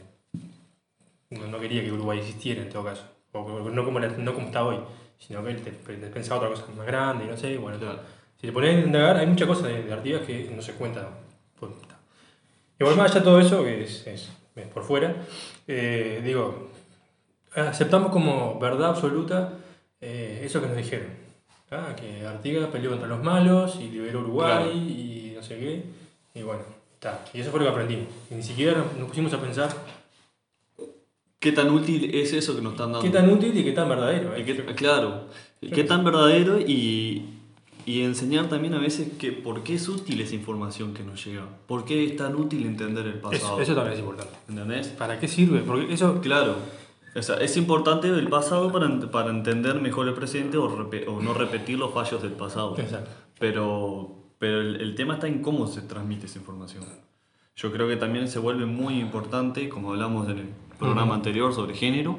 no, 1.29 1.45
no 1.45 1.59
quería 1.59 1.83
que 1.83 1.91
Uruguay 1.91 2.17
existiera 2.21 2.63
en 2.63 2.69
todo 2.69 2.85
caso, 2.85 3.03
o, 3.33 3.41
o 3.41 3.69
no, 3.69 3.85
como 3.85 3.99
la- 3.99 4.07
no 4.07 4.33
como 4.33 4.47
está 4.47 4.65
hoy, 4.65 4.77
sino 5.19 5.43
que 5.43 5.51
él 5.51 5.61
te- 5.61 5.69
te 5.69 6.07
pensaba 6.07 6.37
otra 6.37 6.49
cosa 6.49 6.65
más 6.75 6.87
grande 6.87 7.25
y 7.25 7.27
no 7.27 7.37
sé, 7.37 7.55
bueno, 7.59 7.77
Claro. 7.77 7.99
si 8.41 8.47
te 8.47 8.51
pones 8.51 8.77
a 8.83 8.87
indagar, 8.87 9.17
hay 9.17 9.27
muchas 9.27 9.47
cosas 9.47 9.67
de, 9.67 9.83
de 9.83 9.93
Artigas 9.93 10.23
que 10.25 10.49
no 10.51 10.63
se 10.63 10.73
cuentan. 10.73 11.24
Pues. 11.59 11.71
Igual 12.79 12.97
más 12.97 13.11
allá 13.11 13.19
de 13.21 13.25
todo 13.25 13.39
eso, 13.39 13.63
que 13.63 13.83
es, 13.83 14.05
es- 14.07 14.29
es 14.55 14.67
por 14.67 14.83
fuera, 14.83 15.15
eh, 15.67 16.21
digo, 16.23 16.69
aceptamos 17.55 18.11
como 18.11 18.59
verdad 18.59 18.89
absoluta 18.89 19.53
eh, 20.01 20.41
eso 20.43 20.61
que 20.61 20.67
nos 20.67 20.77
dijeron. 20.77 21.07
¿ah? 21.71 21.95
Que 21.95 22.25
Artigas 22.25 22.67
peleó 22.69 22.91
contra 22.91 23.07
los 23.07 23.23
malos 23.23 23.77
y 23.81 23.89
liberó 23.89 24.19
Uruguay 24.19 24.63
Claro. 24.63 24.71
y 24.71 25.33
no 25.35 25.41
sé 25.43 25.57
qué. 25.59 25.83
Y 26.39 26.43
bueno, 26.43 26.63
está. 26.93 27.23
Y 27.33 27.39
eso 27.41 27.49
fue 27.51 27.59
lo 27.59 27.65
que 27.65 27.71
aprendimos. 27.71 28.07
Y 28.29 28.35
ni 28.35 28.43
siquiera 28.43 28.85
nos 28.97 29.07
pusimos 29.09 29.33
a 29.33 29.39
pensar 29.41 29.69
¿Qué 31.39 31.51
tan 31.51 31.69
útil 31.69 32.09
es 32.15 32.33
eso 32.33 32.55
que 32.55 32.61
nos 32.61 32.73
están 32.73 32.91
dando? 32.91 33.01
qué 33.07 33.09
tan 33.15 33.29
útil 33.29 33.55
y 33.55 33.63
qué 33.63 33.71
tan 33.71 33.87
verdadero. 33.87 34.37
Y 34.37 34.43
qué- 34.43 34.65
claro, 34.75 35.25
qué 35.61 35.83
tan 35.83 36.03
verdadero 36.03 36.59
y, 36.59 37.23
y 37.85 38.01
enseñar 38.01 38.49
también 38.49 38.73
a 38.73 38.79
veces 38.79 39.13
que 39.19 39.31
por 39.31 39.63
qué 39.63 39.75
es 39.75 39.87
útil 39.87 40.19
esa 40.21 40.33
información 40.35 40.93
que 40.93 41.03
nos 41.03 41.23
llega. 41.23 41.45
¿Por 41.67 41.85
qué 41.85 42.03
es 42.03 42.15
tan 42.17 42.35
útil 42.35 42.65
entender 42.65 43.05
el 43.05 43.13
Eso, 43.13 43.21
pasado? 43.21 43.61
eso 43.61 43.75
también 43.75 43.93
es 43.93 43.99
importante. 43.99 44.33
¿Entendés? 44.49 44.87
¿Para 44.87 45.19
qué 45.19 45.27
sirve? 45.27 45.59
Porque 45.59 45.93
eso 45.93 46.19
Claro. 46.21 46.55
O 47.15 47.21
sea, 47.21 47.37
es 47.37 47.55
importante 47.55 48.09
el 48.09 48.27
pasado 48.27 48.71
para, 48.73 48.89
para 49.11 49.29
entender 49.29 49.79
mejor 49.79 50.07
el 50.07 50.13
presente 50.15 50.57
o, 50.57 50.65
o 50.65 51.21
no 51.21 51.33
repetir 51.33 51.79
los 51.79 51.93
fallos 51.93 52.21
del 52.21 52.33
pasado. 52.33 52.77
Exacto. 52.77 53.09
Pero, 53.39 54.15
pero 54.37 54.59
el, 54.59 54.81
el 54.81 54.95
tema 54.95 55.13
está 55.13 55.27
en 55.27 55.41
cómo 55.41 55.67
se 55.67 55.81
transmite 55.81 56.25
esa 56.25 56.39
información. 56.39 56.83
Yo 57.55 57.71
creo 57.71 57.87
que 57.87 57.95
también 57.95 58.27
se 58.27 58.39
vuelve 58.39 58.65
muy 58.65 58.99
importante, 58.99 59.69
como 59.69 59.91
hablamos 59.91 60.27
en 60.27 60.39
el 60.39 60.49
programa 60.77 61.15
anterior 61.15 61.53
sobre 61.53 61.73
género, 61.73 62.17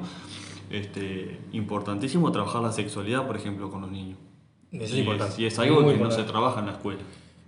este, 0.71 1.39
importantísimo 1.51 2.31
trabajar 2.31 2.63
la 2.63 2.71
sexualidad, 2.71 3.27
por 3.27 3.35
ejemplo, 3.37 3.69
con 3.69 3.81
los 3.81 3.91
niños. 3.91 4.17
Eso 4.71 4.83
es 4.83 4.93
y 4.93 4.99
importante. 4.99 5.41
y 5.41 5.45
es 5.45 5.59
algo 5.59 5.75
Muy 5.75 5.83
que 5.83 5.87
no 5.87 5.93
importante. 6.03 6.23
se 6.23 6.29
trabaja 6.29 6.59
en 6.59 6.65
la 6.67 6.71
escuela. 6.73 6.99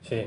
Sí. 0.07 0.23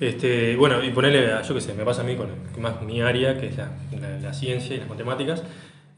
Este, 0.00 0.56
bueno, 0.56 0.82
y 0.84 0.90
ponerle, 0.90 1.32
a- 1.32 1.42
yo 1.42 1.54
qué 1.54 1.60
sé, 1.60 1.72
me 1.74 1.84
pasa 1.84 2.02
a 2.02 2.04
mí 2.04 2.16
con 2.16 2.28
más 2.60 2.82
mi 2.82 3.00
área, 3.00 3.38
que 3.40 3.46
es 3.48 3.56
la, 3.56 3.70
la- 3.98 4.18
la 4.20 4.32
ciencia 4.34 4.76
y 4.76 4.78
las 4.80 4.88
matemáticas. 4.88 5.42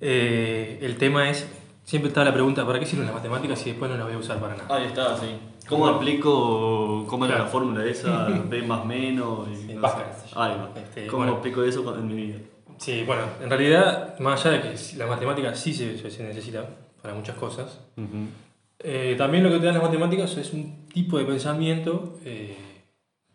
eh, 0.01 0.79
el 0.83 0.97
tema 0.97 1.29
es, 1.29 1.49
siempre 1.85 2.09
está 2.09 2.23
la 2.25 2.33
pregunta, 2.33 2.65
¿para 2.65 2.79
qué 2.79 2.87
sirven 2.87 3.07
las 3.07 3.15
matemáticas 3.17 3.59
si 3.59 3.71
después 3.71 3.91
no 3.91 3.97
las 3.97 4.07
voy 4.07 4.15
a 4.15 4.19
usar 4.19 4.39
para 4.39 4.55
nada? 4.57 4.77
Ahí 4.77 4.85
está, 4.87 5.17
sí. 5.19 5.27
¿Cómo 5.69 5.87
aplico, 5.89 7.05
cómo 7.09 7.25
era 7.25 7.35
Claro. 7.35 7.45
la 7.47 7.51
fórmula 7.51 7.85
esa, 7.85 8.29
B 8.49 8.63
más 8.63 8.85
menos? 8.85 9.49
Y 9.49 9.57
Sí, 9.57 9.75
no. 9.75 9.87
Ahí 9.89 10.53
va. 10.57 10.71
Este, 10.77 11.07
¿Cómo 11.09 11.25
bueno. 11.25 11.39
aplico 11.39 11.65
eso 11.65 11.97
en 11.99 12.07
mi 12.07 12.15
vida? 12.15 12.37
Sí, 12.79 13.03
bueno, 13.05 13.23
en 13.43 13.51
realidad, 13.51 14.17
más 14.21 14.47
allá 14.47 14.59
de 14.59 14.63
que 14.71 14.97
la 14.97 15.07
matemática 15.07 15.53
sí 15.57 15.75
se, 15.75 15.99
se- 16.11 16.23
necesita 16.23 16.65
para 17.03 17.13
muchas 17.15 17.35
cosas, 17.37 17.81
Ujú. 17.97 18.29
Eh, 18.81 19.15
también 19.19 19.45
lo 19.45 19.51
que 19.51 19.59
te 19.59 19.67
dan 19.67 19.75
las 19.75 19.83
matemáticas 19.83 20.37
es 20.37 20.53
un 20.53 20.87
tipo 20.87 21.19
de 21.19 21.25
pensamiento 21.25 22.19
eh, 22.25 22.57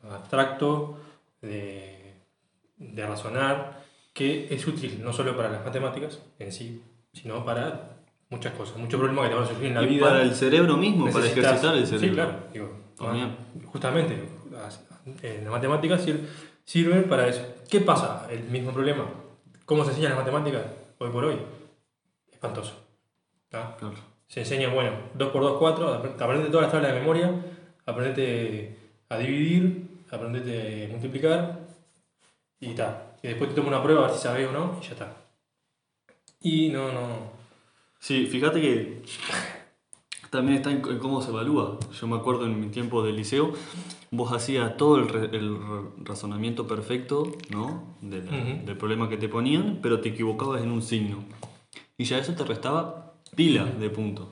abstracto, 0.10 1.00
de, 1.42 2.14
de 2.78 3.08
razonar, 3.08 3.84
que 4.14 4.48
es 4.54 4.66
útil 4.68 5.02
no 5.04 5.12
solo 5.14 5.36
para 5.36 5.50
las 5.50 5.66
matemáticas 5.66 6.20
en 6.40 6.52
sí, 6.52 6.82
sino 7.12 7.44
para 7.44 7.98
muchas 8.30 8.54
cosas, 8.54 8.78
muchos 8.78 9.00
problemas 9.00 9.26
que 9.26 9.30
te 9.30 9.36
van 9.36 9.44
a 9.44 9.48
surgir 9.48 9.66
en 9.68 9.74
la 9.76 9.84
Y 9.84 9.88
vida. 9.88 10.06
para 10.08 10.22
el 10.22 10.34
cerebro 10.34 10.78
mismo, 10.78 11.12
para 11.12 11.26
ejercitar 11.26 11.76
el 11.76 11.86
cerebro. 11.88 12.08
Sí, 12.08 12.14
claro. 12.14 12.34
Digo, 12.54 12.70
También. 12.98 13.26
ah, 13.28 13.66
justamente, 13.66 14.24
las, 14.52 14.86
las 15.24 15.52
matemáticas 15.52 16.02
sir- 16.04 16.28
sirven 16.64 17.04
para 17.10 17.28
eso. 17.28 17.46
¿Qué 17.70 17.82
pasa? 17.82 18.28
El 18.32 18.44
mismo 18.46 18.72
problema. 18.72 19.06
¿Cómo 19.66 19.84
se 19.84 19.90
enseñan 19.92 20.12
las 20.12 20.20
matemáticas 20.20 20.64
hoy 21.00 21.10
por 21.10 21.26
hoy? 21.26 21.38
Espantoso. 22.32 22.74
¿ah? 23.54 23.76
Claro. 23.80 23.96
Se 24.28 24.40
enseña, 24.42 24.70
bueno, 24.74 24.92
2 25.14 25.32
por 25.32 25.42
2, 25.44 25.58
4, 25.60 25.88
aprendete 25.94 26.50
todas 26.50 26.64
las 26.64 26.72
tablas 26.72 26.94
de 26.94 27.00
memoria, 27.00 27.32
aprendete 27.86 28.76
a 29.10 29.18
dividir, 29.18 29.88
aprendete 30.10 30.86
a 30.86 30.90
multiplicar 30.90 31.60
y 32.60 32.74
tal. 32.74 33.12
Y 33.22 33.28
después 33.28 33.50
te 33.52 33.56
toma 33.56 33.68
una 33.70 33.84
prueba 33.84 34.06
a 34.06 34.08
ver 34.08 34.16
si 34.18 34.24
sabes 34.24 34.48
o 34.48 34.52
no 34.52 34.78
y 34.82 34.86
ya 34.86 34.92
está. 34.92 35.16
Y 36.42 36.70
no, 36.70 36.92
no. 36.92 37.32
Sí, 38.00 38.26
fíjate 38.26 38.60
que 38.60 39.02
también 40.30 40.58
está 40.58 40.72
en, 40.72 40.82
cómo 40.82 41.22
se 41.22 41.30
evalúa. 41.30 41.78
Yo 42.00 42.08
me 42.08 42.16
acuerdo 42.18 42.46
en 42.46 42.60
mi 42.60 42.68
tiempo 42.68 43.04
de 43.04 43.14
liceo, 43.14 43.54
vos 44.12 44.32
hacías 44.34 44.76
todo 44.78 44.98
el, 44.98 45.08
re- 45.10 45.36
el 45.38 45.56
ra- 45.58 45.84
razonamiento 46.04 46.68
perfecto, 46.68 47.32
¿no? 47.50 47.96
De 48.02 48.24
la- 48.24 48.32
Ujú. 48.32 48.66
Del 48.66 48.78
problema 48.78 49.08
que 49.10 49.18
te 49.18 49.30
ponían, 49.30 49.80
pero 49.82 50.02
te 50.02 50.10
equivocabas 50.10 50.62
en 50.64 50.72
un 50.72 50.82
signo. 50.82 51.24
Y 51.98 52.06
ya 52.06 52.18
eso 52.18 52.34
te 52.34 52.44
restaba 52.44 53.03
pila 53.36 53.65
de 53.65 53.89
puntos. 53.89 54.28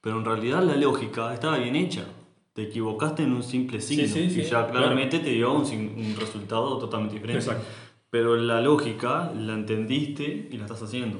Pero 0.00 0.18
en 0.18 0.24
realidad 0.24 0.62
la 0.62 0.76
lógica 0.76 1.32
estaba 1.32 1.58
bien 1.58 1.76
hecha. 1.76 2.04
Te 2.52 2.62
equivocaste 2.64 3.22
en 3.22 3.32
un 3.32 3.42
simple 3.42 3.80
signo. 3.80 4.06
sí, 4.06 4.30
sí, 4.30 4.40
y 4.40 4.44
ya 4.44 4.50
claro. 4.50 4.72
claramente 4.72 5.18
te 5.18 5.30
dio 5.30 5.52
un, 5.52 5.62
un 5.64 6.16
resultado 6.18 6.78
totalmente 6.78 7.14
diferente. 7.16 7.42
Exacto. 7.44 7.64
Pero 8.10 8.36
la 8.36 8.60
lógica 8.60 9.32
la 9.36 9.54
entendiste 9.54 10.48
y 10.50 10.56
la 10.56 10.64
estás 10.66 10.82
haciendo. 10.82 11.18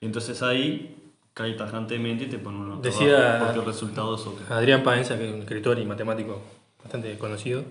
Entonces 0.00 0.42
ahí 0.42 0.96
cae 1.34 1.52
tajantemente 1.52 2.24
y 2.24 2.26
te 2.28 2.38
pone 2.38 2.58
una 2.58 2.80
Decía- 2.80 3.38
porque 3.44 3.60
el 3.60 3.64
resultado 3.66 4.16
es 4.16 4.22
otro. 4.26 4.44
Adrián 4.52 4.82
Paenza, 4.82 5.16
que 5.16 5.28
es 5.28 5.32
un 5.34 5.40
escritor 5.40 5.78
y 5.78 5.84
matemático 5.84 6.40
bastante 6.82 7.16
conocido, 7.18 7.62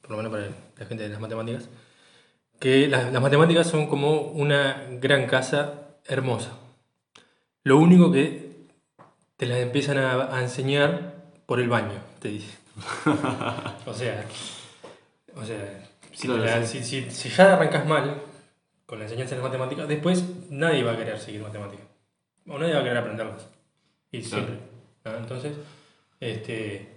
por 0.00 0.10
lo 0.12 0.16
menos 0.16 0.32
para 0.32 0.48
la 0.78 0.86
gente 0.86 1.04
de 1.04 1.10
las 1.10 1.20
matemáticas, 1.20 1.68
que 2.58 2.88
las, 2.88 3.12
las 3.12 3.22
matemáticas 3.22 3.68
son 3.68 3.86
como 3.86 4.20
una 4.22 4.84
gran 5.00 5.26
casa 5.26 5.98
hermosa. 6.06 6.58
Lo 7.66 7.78
único 7.78 8.12
que 8.12 8.52
te 9.36 9.46
las 9.46 9.58
empiezan 9.58 9.98
a, 9.98 10.36
a 10.36 10.40
enseñar 10.40 11.14
por 11.46 11.58
el 11.58 11.68
baño, 11.68 11.98
te 12.20 12.28
dice. 12.28 12.56
o 13.86 13.92
sea, 13.92 14.24
o 15.34 15.44
sea 15.44 15.88
si, 16.12 16.28
Claro, 16.28 16.64
si- 16.64 16.84
si- 16.84 17.10
si 17.10 17.28
ya 17.28 17.54
arrancas 17.54 17.84
mal 17.84 18.22
con 18.86 19.00
la 19.00 19.06
enseñanza 19.06 19.34
de 19.34 19.40
las 19.42 19.50
matemáticas, 19.50 19.88
después 19.88 20.22
nadie 20.48 20.84
va 20.84 20.92
a 20.92 20.96
querer 20.96 21.18
seguir 21.18 21.42
matemáticas. 21.42 21.84
O 22.48 22.56
nadie 22.56 22.72
va 22.74 22.80
a 22.80 22.82
querer 22.84 22.98
aprenderlas. 22.98 23.48
Y 24.12 24.20
Claro. 24.22 24.44
siempre. 24.46 24.58
¿no? 25.04 25.16
Entonces, 25.16 25.52
este, 26.20 26.88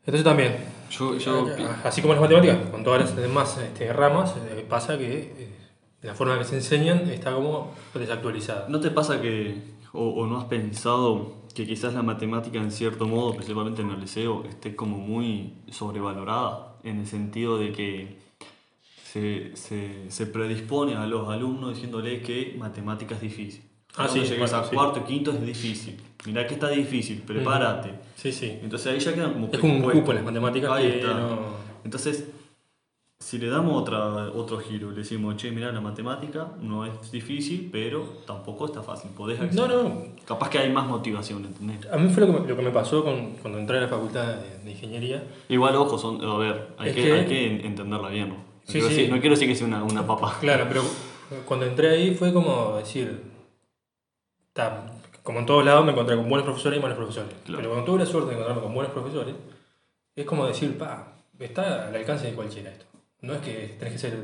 entonces 0.00 0.24
también, 0.24 0.56
Yo, 0.90 1.16
yo 1.16 1.56
pi- 1.56 1.64
así 1.84 2.02
como 2.02 2.12
las 2.12 2.20
matemáticas, 2.20 2.58
con 2.70 2.84
todas 2.84 3.00
las 3.00 3.16
demás 3.16 3.56
este, 3.56 3.90
ramas, 3.94 4.34
eh, 4.36 4.66
pasa 4.68 4.98
que 4.98 5.20
eh, 5.20 5.48
la 6.04 6.14
forma 6.14 6.38
que 6.38 6.44
se 6.44 6.56
enseñan 6.56 7.08
está 7.08 7.34
como 7.34 7.72
desactualizada. 7.94 8.68
¿No 8.68 8.78
te 8.80 8.90
pasa 8.90 9.20
que 9.20 9.56
o, 9.92 10.08
o 10.10 10.26
no 10.26 10.38
has 10.38 10.44
pensado 10.44 11.44
que 11.54 11.66
quizás 11.66 11.94
la 11.94 12.02
matemática 12.02 12.58
en 12.58 12.70
cierto 12.70 13.06
modo, 13.06 13.34
principalmente 13.34 13.82
en 13.82 13.90
el 13.90 14.00
liceo, 14.00 14.44
esté 14.44 14.76
como 14.76 14.98
muy 14.98 15.54
sobrevalorada, 15.70 16.76
en 16.82 17.00
el 17.00 17.06
sentido 17.06 17.58
de 17.58 17.72
que 17.72 18.18
se, 19.04 19.56
se, 19.56 20.10
se 20.10 20.26
predispone 20.26 20.96
a 20.96 21.06
los 21.06 21.28
alumnos 21.28 21.74
diciéndoles 21.74 22.22
que 22.22 22.56
matemática 22.58 23.14
es 23.14 23.20
difícil. 23.20 23.62
Ah, 23.96 24.08
sí, 24.08 24.20
llegues 24.20 24.50
bueno, 24.50 24.56
a 24.56 24.64
sí. 24.68 24.74
cuarto 24.74 25.04
quinto 25.04 25.30
es 25.30 25.40
difícil. 25.40 25.96
Mirá 26.26 26.46
que 26.46 26.54
está 26.54 26.68
difícil, 26.68 27.22
prepárate. 27.22 27.92
Sí, 28.16 28.32
sí. 28.32 28.58
Entonces 28.62 28.92
ahí 28.92 28.98
ya 28.98 29.14
quedan 29.14 29.34
como 29.34 29.48
Es 29.52 29.58
como 29.60 29.74
un 29.74 29.82
cupo 29.82 30.10
en 30.10 30.16
las 30.16 30.24
matemáticas 30.24 30.72
Ahí 30.72 30.88
que 30.88 30.98
está. 30.98 31.14
no... 31.14 31.38
Entonces, 31.84 32.28
si 33.18 33.38
le 33.38 33.48
damos 33.48 33.80
otra, 33.80 34.30
otro 34.32 34.58
giro, 34.58 34.90
le 34.90 34.98
decimos, 34.98 35.36
che, 35.36 35.50
mira, 35.50 35.72
la 35.72 35.80
matemática 35.80 36.48
no 36.60 36.84
es 36.84 37.10
difícil, 37.10 37.70
pero 37.72 38.02
tampoco 38.26 38.66
está 38.66 38.82
fácil, 38.82 39.10
podés 39.12 39.38
No, 39.38 39.44
acceder. 39.64 39.84
no. 39.84 40.02
Capaz 40.26 40.50
que 40.50 40.58
hay 40.58 40.70
más 40.70 40.86
motivación, 40.86 41.44
¿entendés? 41.44 41.90
A 41.90 41.96
mí 41.96 42.10
fue 42.12 42.26
lo 42.26 42.32
que 42.34 42.40
me, 42.40 42.48
lo 42.48 42.56
que 42.56 42.62
me 42.62 42.70
pasó 42.70 43.02
con, 43.04 43.32
cuando 43.36 43.58
entré 43.58 43.78
a 43.78 43.82
la 43.82 43.88
facultad 43.88 44.26
de, 44.36 44.58
de 44.64 44.70
ingeniería. 44.70 45.24
Igual, 45.48 45.74
ojo, 45.76 45.96
son, 45.96 46.22
a 46.22 46.36
ver, 46.36 46.68
hay, 46.76 46.92
que, 46.92 47.02
que- 47.02 47.12
hay 47.12 47.26
que 47.26 47.46
en- 47.46 47.64
entenderla 47.66 48.08
bien, 48.08 48.28
¿no? 48.30 48.34
No, 48.34 48.42
Sí, 48.66 48.72
quiero, 48.72 48.88
sí. 48.88 48.94
Decir, 48.94 49.10
no 49.14 49.20
quiero 49.20 49.34
decir 49.36 49.48
que 49.48 49.54
sea 49.54 49.66
una, 49.66 49.82
una 49.84 50.06
papa. 50.06 50.36
Claro, 50.40 50.66
pero 50.68 50.82
cuando 51.46 51.66
entré 51.66 51.90
ahí 51.90 52.14
fue 52.14 52.32
como 52.32 52.76
decir, 52.76 53.22
ta, 54.52 54.86
como 55.22 55.38
en 55.40 55.46
todos 55.46 55.64
lados 55.64 55.84
me 55.84 55.92
encontré 55.92 56.16
con 56.16 56.28
buenos 56.28 56.44
profesores 56.46 56.78
y 56.78 56.82
malos 56.82 56.96
profesores. 56.96 57.32
Claro. 57.44 57.58
Pero 57.58 57.70
cuando 57.70 57.86
tuve 57.86 57.98
la 58.00 58.06
suerte 58.06 58.28
de 58.30 58.34
encontrarme 58.34 58.62
con 58.62 58.74
buenos 58.74 58.92
profesores, 58.92 59.34
es 60.16 60.24
como 60.26 60.46
decir, 60.46 60.76
pa, 60.78 61.12
está 61.38 61.88
al 61.88 61.94
alcance 61.94 62.26
de 62.28 62.34
cualquiera 62.34 62.70
esto. 62.70 62.86
No 63.24 63.32
es 63.34 63.40
que 63.40 63.76
tenés 63.78 63.92
que 63.94 63.98
ser 63.98 64.18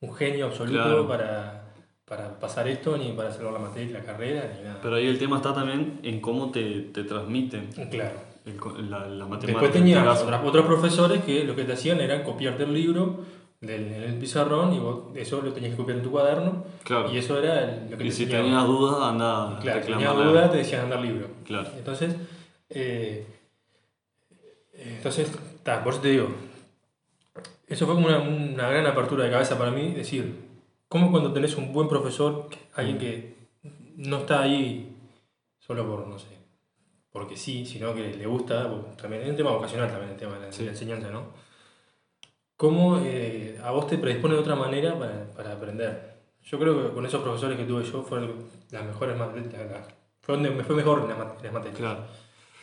un 0.00 0.14
genio 0.14 0.46
absoluto 0.46 0.82
Claro. 0.82 1.08
para, 1.08 1.72
para 2.04 2.38
pasar 2.38 2.68
esto, 2.68 2.96
ni 2.96 3.12
para 3.12 3.30
salvar 3.32 3.52
la 3.54 3.58
materia, 3.58 3.98
la 3.98 4.04
carrera, 4.04 4.50
ni 4.56 4.62
nada. 4.64 4.78
Pero 4.82 4.96
ahí 4.96 5.06
el 5.06 5.18
tema 5.18 5.36
está 5.36 5.52
también 5.54 6.00
en 6.02 6.20
cómo 6.20 6.50
te, 6.50 6.82
te 6.92 7.04
transmiten 7.04 7.66
claro. 7.90 8.16
el 8.46 8.90
la, 8.90 9.06
la 9.08 9.24
matemática. 9.26 9.46
Después 9.46 9.66
en 9.68 9.72
tenías 9.72 10.06
este 10.06 10.24
otras- 10.24 10.44
otros 10.44 10.66
profesores 10.66 11.22
que 11.24 11.44
lo 11.44 11.54
que 11.56 11.64
te 11.64 11.72
hacían 11.72 12.00
era 12.00 12.22
copiarte 12.24 12.62
el 12.64 12.72
libro 12.74 13.20
del, 13.60 13.92
en 13.92 14.02
el 14.04 14.14
pizarrón 14.18 14.72
y 14.74 14.78
vos 14.78 15.04
eso 15.16 15.40
lo 15.42 15.52
tenías 15.52 15.72
que 15.72 15.78
copiar 15.78 15.98
en 15.98 16.04
tu 16.04 16.10
cuaderno. 16.10 16.64
Claro. 16.84 17.10
Y 17.12 17.18
eso 17.18 17.38
era 17.42 17.84
lo 17.90 17.96
que 17.96 18.04
Y 18.04 18.08
te 18.08 18.14
si 18.14 18.26
tenías 18.26 18.64
dudas, 18.66 19.02
anda 19.02 19.58
Claro, 19.60 19.80
reclamar 19.80 20.06
tenías 20.08 20.28
dudas, 20.32 20.50
te 20.52 20.56
decían 20.58 20.82
andar 20.84 21.00
libro. 21.00 21.26
Claro. 21.44 21.68
Entonces, 21.76 22.14
eh, 22.70 23.26
entonces, 24.74 25.30
ta, 25.62 25.82
por 25.82 25.92
eso 25.94 26.02
te 26.02 26.08
digo, 26.10 26.28
eso 27.66 27.86
fue 27.86 27.94
como 27.94 28.06
una, 28.06 28.18
una 28.20 28.68
gran 28.68 28.86
apertura 28.86 29.24
de 29.24 29.30
cabeza 29.30 29.58
para 29.58 29.70
mí, 29.70 29.92
decir, 29.92 30.34
¿cómo 30.88 31.10
cuando 31.10 31.32
tenés 31.32 31.56
un 31.56 31.72
buen 31.72 31.88
profesor, 31.88 32.48
alguien 32.74 32.98
que 32.98 33.36
no 33.96 34.18
está 34.18 34.42
ahí 34.42 34.96
solo 35.58 35.86
por, 35.86 36.06
no 36.06 36.18
sé, 36.18 36.28
porque 37.10 37.36
sí, 37.36 37.64
sino 37.66 37.94
que 37.94 38.14
le 38.14 38.26
gusta, 38.26 38.70
también 39.00 39.22
es 39.22 39.30
un 39.30 39.36
tema 39.36 39.50
vocacional 39.50 39.88
también 39.90 40.12
el 40.12 40.16
tema 40.18 40.38
de 40.38 40.46
la, 40.46 40.52
Sí. 40.52 40.64
la 40.64 40.70
enseñanza, 40.72 41.10
¿no? 41.10 41.32
¿Cómo 42.56 42.98
eh, 43.02 43.58
a 43.62 43.70
vos 43.70 43.86
te 43.86 43.98
predispone 43.98 44.34
de 44.34 44.40
otra 44.40 44.54
manera 44.54 44.98
para, 44.98 45.30
para 45.30 45.52
aprender? 45.52 46.16
Yo 46.42 46.58
creo 46.58 46.88
que 46.88 46.94
con 46.94 47.04
esos 47.04 47.22
profesores 47.22 47.58
que 47.58 47.64
tuve 47.64 47.84
yo 47.84 48.02
fueron 48.02 48.46
las 48.70 48.84
mejores 48.84 49.16
materias, 49.18 49.86
fue 50.20 50.36
donde 50.36 50.50
me 50.50 50.64
fue 50.64 50.76
mejor 50.76 51.00
en 51.02 51.08
las, 51.08 51.42
las 51.42 51.52
materias. 51.52 51.78
Claro. 51.78 52.00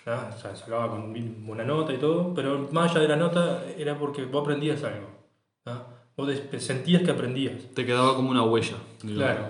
¿No? 0.05 0.13
O 0.35 0.39
sea, 0.39 0.55
sacaba 0.55 0.89
con 0.89 1.13
buena 1.45 1.63
nota 1.63 1.93
y 1.93 1.97
todo, 1.97 2.33
pero 2.33 2.67
más 2.71 2.91
allá 2.91 3.01
de 3.01 3.07
la 3.07 3.15
nota 3.15 3.63
era 3.77 3.97
porque 3.97 4.25
vos 4.25 4.41
aprendías 4.43 4.83
algo. 4.83 5.07
Vos 6.15 6.29
sentías 6.59 7.01
que 7.03 7.11
aprendías. 7.11 7.55
Te 7.73 7.85
quedaba 7.85 8.15
como 8.15 8.29
una 8.29 8.43
huella. 8.43 8.75
digamos. 9.01 9.35
Claro. 9.35 9.47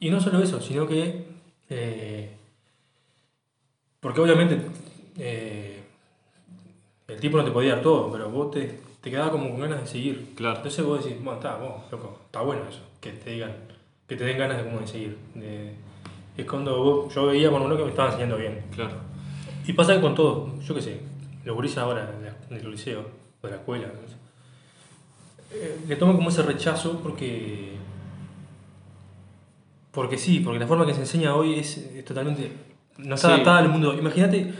Y 0.00 0.10
no 0.10 0.20
solo 0.20 0.42
eso, 0.42 0.60
sino 0.60 0.86
que. 0.86 1.24
eh, 1.68 2.30
porque 4.00 4.20
obviamente 4.20 4.58
eh, 5.18 5.80
el 7.08 7.20
tipo 7.20 7.36
no 7.36 7.44
te 7.44 7.50
podía 7.50 7.74
dar 7.74 7.82
todo, 7.82 8.10
pero 8.10 8.28
vos 8.30 8.50
te, 8.50 8.80
te 9.00 9.10
quedaba 9.10 9.30
como 9.30 9.50
con 9.50 9.60
ganas 9.60 9.80
de 9.82 9.86
seguir. 9.86 10.32
Claro. 10.34 10.56
Entonces 10.56 10.84
vos 10.84 11.04
decís, 11.04 11.22
bueno, 11.22 11.38
está, 11.38 11.56
vos, 11.56 11.82
loco, 11.90 12.18
está 12.26 12.40
bueno 12.40 12.62
eso, 12.68 12.80
que 13.00 13.12
te 13.12 13.30
digan, 13.30 13.52
que 14.08 14.16
te 14.16 14.24
den 14.24 14.38
ganas 14.38 14.58
de, 14.58 14.64
como 14.64 14.80
de 14.80 14.86
seguir. 14.86 15.18
De- 15.34 15.74
es 16.36 16.46
cuando 16.46 16.82
vos- 16.82 17.14
yo 17.14 17.26
veía 17.26 17.50
con 17.50 17.62
uno 17.62 17.76
que 17.76 17.84
me 17.84 17.90
estaba 17.90 18.08
enseñando 18.08 18.38
bien. 18.38 18.64
Claro. 18.74 18.94
Y 19.66 19.72
pasa 19.74 20.00
con 20.00 20.14
todo, 20.14 20.58
yo 20.60 20.74
qué 20.74 20.82
sé, 20.82 21.00
los 21.44 21.54
gurises 21.54 21.78
ahora 21.78 22.10
la- 22.22 22.56
del 22.56 22.70
liceo 22.70 23.06
o 23.40 23.46
de 23.46 23.52
la 23.52 23.58
escuela, 23.58 23.86
no 23.88 24.08
sé, 24.08 24.16
eh, 25.54 25.80
le 25.86 25.96
toman 25.96 26.16
como 26.16 26.28
ese 26.30 26.42
rechazo 26.42 27.00
porque. 27.02 27.72
Porque 29.92 30.16
sí, 30.16 30.40
porque 30.40 30.58
la 30.58 30.66
forma 30.66 30.86
que 30.86 30.94
se 30.94 31.00
enseña 31.00 31.34
hoy 31.34 31.54
es, 31.58 31.76
es 31.76 32.04
totalmente. 32.04 32.50
No 32.98 33.14
está 33.14 33.28
Sí. 33.28 33.34
adaptada 33.34 33.58
al 33.58 33.68
mundo. 33.68 33.94
Imagínate 33.94 34.52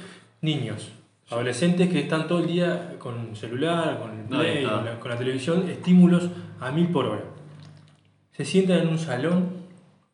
niños, 0.42 0.92
adolescentes 1.30 1.88
que 1.90 2.00
están 2.00 2.28
todo 2.28 2.40
el 2.40 2.46
día 2.48 2.96
con 2.98 3.34
celular, 3.34 3.98
con 3.98 4.10
el 4.10 4.26
play, 4.26 4.64
con 4.64 4.84
la, 4.84 5.00
con 5.00 5.10
la 5.10 5.16
televisión, 5.16 5.68
estímulos 5.70 6.28
a 6.60 6.70
mil 6.70 6.88
por 6.88 7.06
hora. 7.06 7.24
Se 8.36 8.44
sientan 8.44 8.80
en 8.80 8.88
un 8.88 8.98
salón 8.98 9.62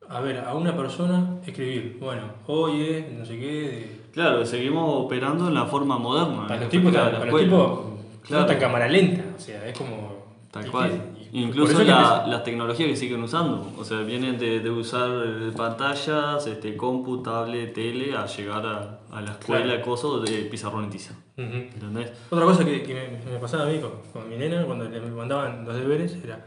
a 0.08 0.20
ver 0.20 0.38
a 0.38 0.54
una 0.54 0.76
persona 0.76 1.36
escribir. 1.46 1.96
Bueno, 2.00 2.22
hoy 2.46 2.82
es 2.82 3.12
no 3.12 3.24
sé 3.26 3.38
qué. 3.38 3.46
de- 3.46 3.97
Claro, 4.18 4.44
seguimos 4.44 5.04
operando 5.04 5.46
en 5.46 5.54
la 5.54 5.66
forma 5.66 5.96
moderna. 5.96 6.42
para 6.48 6.54
en 6.56 6.60
los 6.62 6.70
tipos, 6.70 6.92
para 6.92 7.24
los 7.24 7.40
tipos 7.40 7.80
Claro. 8.26 8.52
no 8.52 8.58
cámara 8.58 8.88
lenta, 8.88 9.22
o 9.36 9.40
sea, 9.40 9.64
es 9.68 9.78
como... 9.78 10.18
Tal 10.50 10.68
cual. 10.72 10.90
Incluso 11.32 11.84
la- 11.84 12.26
las 12.26 12.42
tecnologías 12.42 12.88
que 12.88 12.96
siguen 12.96 13.22
usando. 13.22 13.70
O 13.78 13.84
sea, 13.84 14.00
vienen 14.00 14.38
de, 14.38 14.58
de 14.60 14.70
usar 14.70 15.08
eh, 15.24 15.52
pantallas, 15.56 16.46
este, 16.48 16.76
compu, 16.76 17.22
tablet, 17.22 17.72
tele, 17.74 18.16
a 18.16 18.26
llegar 18.26 18.66
a, 18.66 18.98
a 19.16 19.20
la 19.20 19.30
escuela, 19.32 19.64
Claro. 19.76 19.82
cosas 19.82 20.22
de 20.28 20.38
pizarrón 20.50 20.86
y 20.86 20.88
tiza. 20.88 21.12
Ujú. 21.36 21.44
¿Entendés? 21.74 22.10
Otra 22.30 22.44
cosa 22.44 22.64
que, 22.64 22.82
que 22.82 22.94
me, 23.24 23.32
me 23.32 23.38
pasaba 23.38 23.64
a 23.64 23.66
mí 23.66 23.78
con, 23.78 23.92
con 24.12 24.28
mi 24.28 24.36
nena 24.36 24.64
cuando 24.64 24.88
le 24.88 25.00
mandaban 25.00 25.64
los 25.64 25.76
deberes 25.76 26.16
era, 26.24 26.44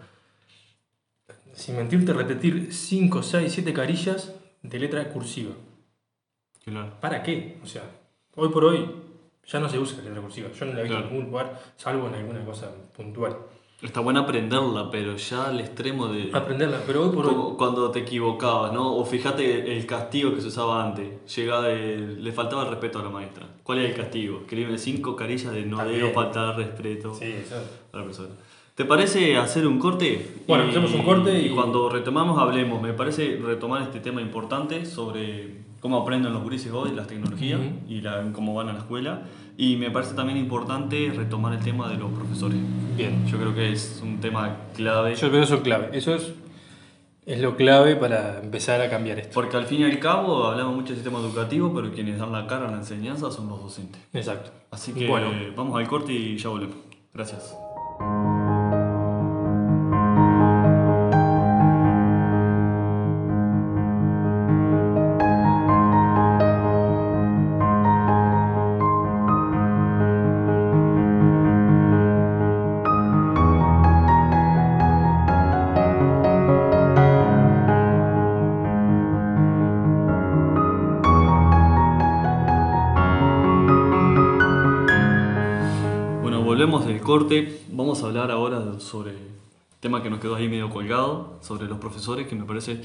sin 1.53 1.77
mentirte, 1.77 2.11
repetir 2.13 2.73
5, 2.73 3.23
6, 3.23 3.51
7 3.53 3.73
carillas 3.73 4.33
de 4.61 4.79
letra 4.79 5.07
cursiva. 5.09 5.51
Claro. 6.65 6.91
¿Para 6.99 7.23
qué? 7.23 7.57
O 7.63 7.67
sea, 7.67 7.83
hoy 8.35 8.49
por 8.49 8.65
hoy 8.65 8.89
ya 9.47 9.59
no 9.59 9.67
se 9.69 9.79
usa 9.79 9.97
la 9.99 10.03
letra 10.05 10.21
cursiva. 10.21 10.49
Yo 10.57 10.65
no 10.65 10.73
la 10.73 10.79
he 10.79 10.83
visto 10.83 10.95
Claro. 10.97 11.07
en 11.09 11.13
ningún 11.13 11.31
lugar, 11.31 11.61
salvo 11.75 12.07
en 12.07 12.15
alguna 12.15 12.45
cosa 12.45 12.71
puntual. 12.95 13.35
Está 13.81 13.99
bueno 13.99 14.19
aprenderla, 14.19 14.91
pero 14.91 15.15
ya 15.17 15.45
al 15.47 15.59
extremo 15.59 16.07
de. 16.07 16.29
Aprenderla, 16.31 16.81
pero 16.85 17.03
hoy 17.09 17.15
por 17.15 17.25
hoy... 17.25 17.55
Cuando 17.57 17.89
te 17.89 18.01
equivocabas, 18.01 18.71
¿no? 18.71 18.95
O 18.95 19.03
fíjate 19.03 19.75
el 19.75 19.87
castigo 19.87 20.35
que 20.35 20.41
se 20.41 20.49
usaba 20.49 20.85
antes. 20.85 21.35
Llegaba 21.35 21.63
de- 21.67 21.97
le 21.97 22.31
faltaba 22.31 22.61
el 22.61 22.69
respeto 22.69 22.99
a 22.99 23.03
la 23.03 23.09
maestra. 23.09 23.47
¿Cuál 23.63 23.79
era 23.79 23.89
el 23.89 23.95
castigo? 23.95 24.41
Escribirle 24.41 24.77
cinco 24.77 25.15
carillas 25.15 25.51
de 25.51 25.65
no 25.65 25.83
debo 25.83 26.11
faltar 26.11 26.55
respeto 26.57 27.15
Sí, 27.15 27.25
eso. 27.43 27.55
a 27.91 27.97
la 27.97 28.03
persona. 28.03 28.29
¿Te 28.81 28.85
parece 28.87 29.37
hacer 29.37 29.67
un 29.67 29.77
corte? 29.77 30.27
Bueno, 30.47 30.63
hacemos 30.63 30.91
un 30.95 31.03
corte 31.03 31.39
y- 31.39 31.49
cuando 31.51 31.87
retomamos 31.87 32.39
hablemos. 32.39 32.81
Me 32.81 32.93
parece 32.93 33.37
retomar 33.39 33.83
este 33.83 33.99
tema 33.99 34.21
importante 34.23 34.87
sobre 34.87 35.57
cómo 35.79 35.97
aprenden 35.99 36.33
los 36.33 36.41
gurises 36.41 36.71
hoy 36.73 36.89
las 36.95 37.05
tecnologías 37.05 37.59
Ujú. 37.59 37.69
y 37.87 38.01
la- 38.01 38.23
cómo 38.33 38.55
van 38.55 38.69
a 38.69 38.73
la 38.73 38.79
escuela. 38.79 39.21
Y 39.55 39.75
me 39.75 39.91
parece 39.91 40.15
también 40.15 40.39
importante 40.39 41.13
retomar 41.15 41.53
el 41.53 41.59
tema 41.59 41.89
de 41.89 41.97
los 41.97 42.11
profesores. 42.11 42.57
Bien. 42.97 43.23
Yo 43.27 43.37
creo 43.37 43.53
que 43.53 43.71
es 43.71 44.01
un 44.03 44.19
tema 44.19 44.57
clave. 44.75 45.13
Yo 45.13 45.19
creo 45.29 45.31
que 45.33 45.41
eso 45.43 45.55
es 45.57 45.61
clave. 45.61 45.89
Eso 45.93 46.15
es, 46.15 46.31
es 47.27 47.39
lo 47.39 47.55
clave 47.55 47.95
para 47.97 48.39
empezar 48.39 48.81
a 48.81 48.89
cambiar 48.89 49.19
esto. 49.19 49.35
Porque 49.35 49.57
al 49.57 49.65
fin 49.67 49.81
y 49.81 49.83
al 49.83 49.99
cabo 49.99 50.45
hablamos 50.47 50.73
mucho 50.73 50.87
del 50.87 50.95
sistema 50.95 51.19
educativo, 51.19 51.71
pero 51.71 51.91
quienes 51.91 52.17
dan 52.17 52.31
la 52.31 52.47
cara 52.47 52.67
a 52.67 52.71
la 52.71 52.77
enseñanza 52.77 53.29
son 53.29 53.47
los 53.47 53.61
docentes. 53.61 54.01
Exacto. 54.11 54.49
Así 54.71 54.91
que 54.91 55.07
Bueno. 55.07 55.29
vamos 55.55 55.77
al 55.79 55.87
corte 55.87 56.11
y 56.13 56.35
ya 56.35 56.49
volvemos. 56.49 56.77
Gracias. 57.13 57.55
Corte. 87.23 87.61
Vamos 87.69 88.03
a 88.03 88.07
hablar 88.07 88.31
ahora 88.31 88.79
sobre 88.79 89.11
el 89.11 89.17
tema 89.79 90.01
que 90.03 90.09
nos 90.09 90.19
quedó 90.19 90.35
ahí 90.35 90.47
medio 90.47 90.69
colgado, 90.69 91.39
sobre 91.41 91.65
los 91.67 91.77
profesores, 91.79 92.27
que 92.27 92.35
me 92.35 92.45
parece 92.45 92.81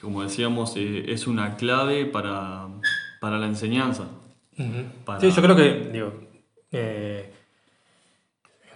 como 0.00 0.22
decíamos, 0.24 0.74
eh, 0.76 1.04
es 1.12 1.28
una 1.28 1.56
clave 1.56 2.06
para, 2.06 2.66
para 3.20 3.38
la 3.38 3.46
enseñanza. 3.46 4.08
Ujú. 4.58 4.82
Para- 5.04 5.20
Sí, 5.20 5.30
yo 5.30 5.40
creo 5.42 5.54
que, 5.54 5.90
digo, 5.92 6.12
eh, 6.72 7.32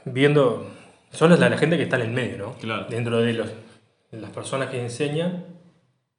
viendo, 0.05 0.68
son 1.11 1.31
la, 1.38 1.49
la 1.49 1.59
gente 1.59 1.77
que 1.77 1.83
está 1.83 1.96
en 1.96 2.03
el 2.03 2.11
medio, 2.12 2.38
¿no? 2.38 2.53
Claro. 2.55 2.87
Dentro 2.88 3.18
de, 3.18 3.33
los, 3.33 3.49
de 4.12 4.20
las 4.20 4.31
personas 4.31 4.68
que 4.70 4.81
enseñan, 4.81 5.46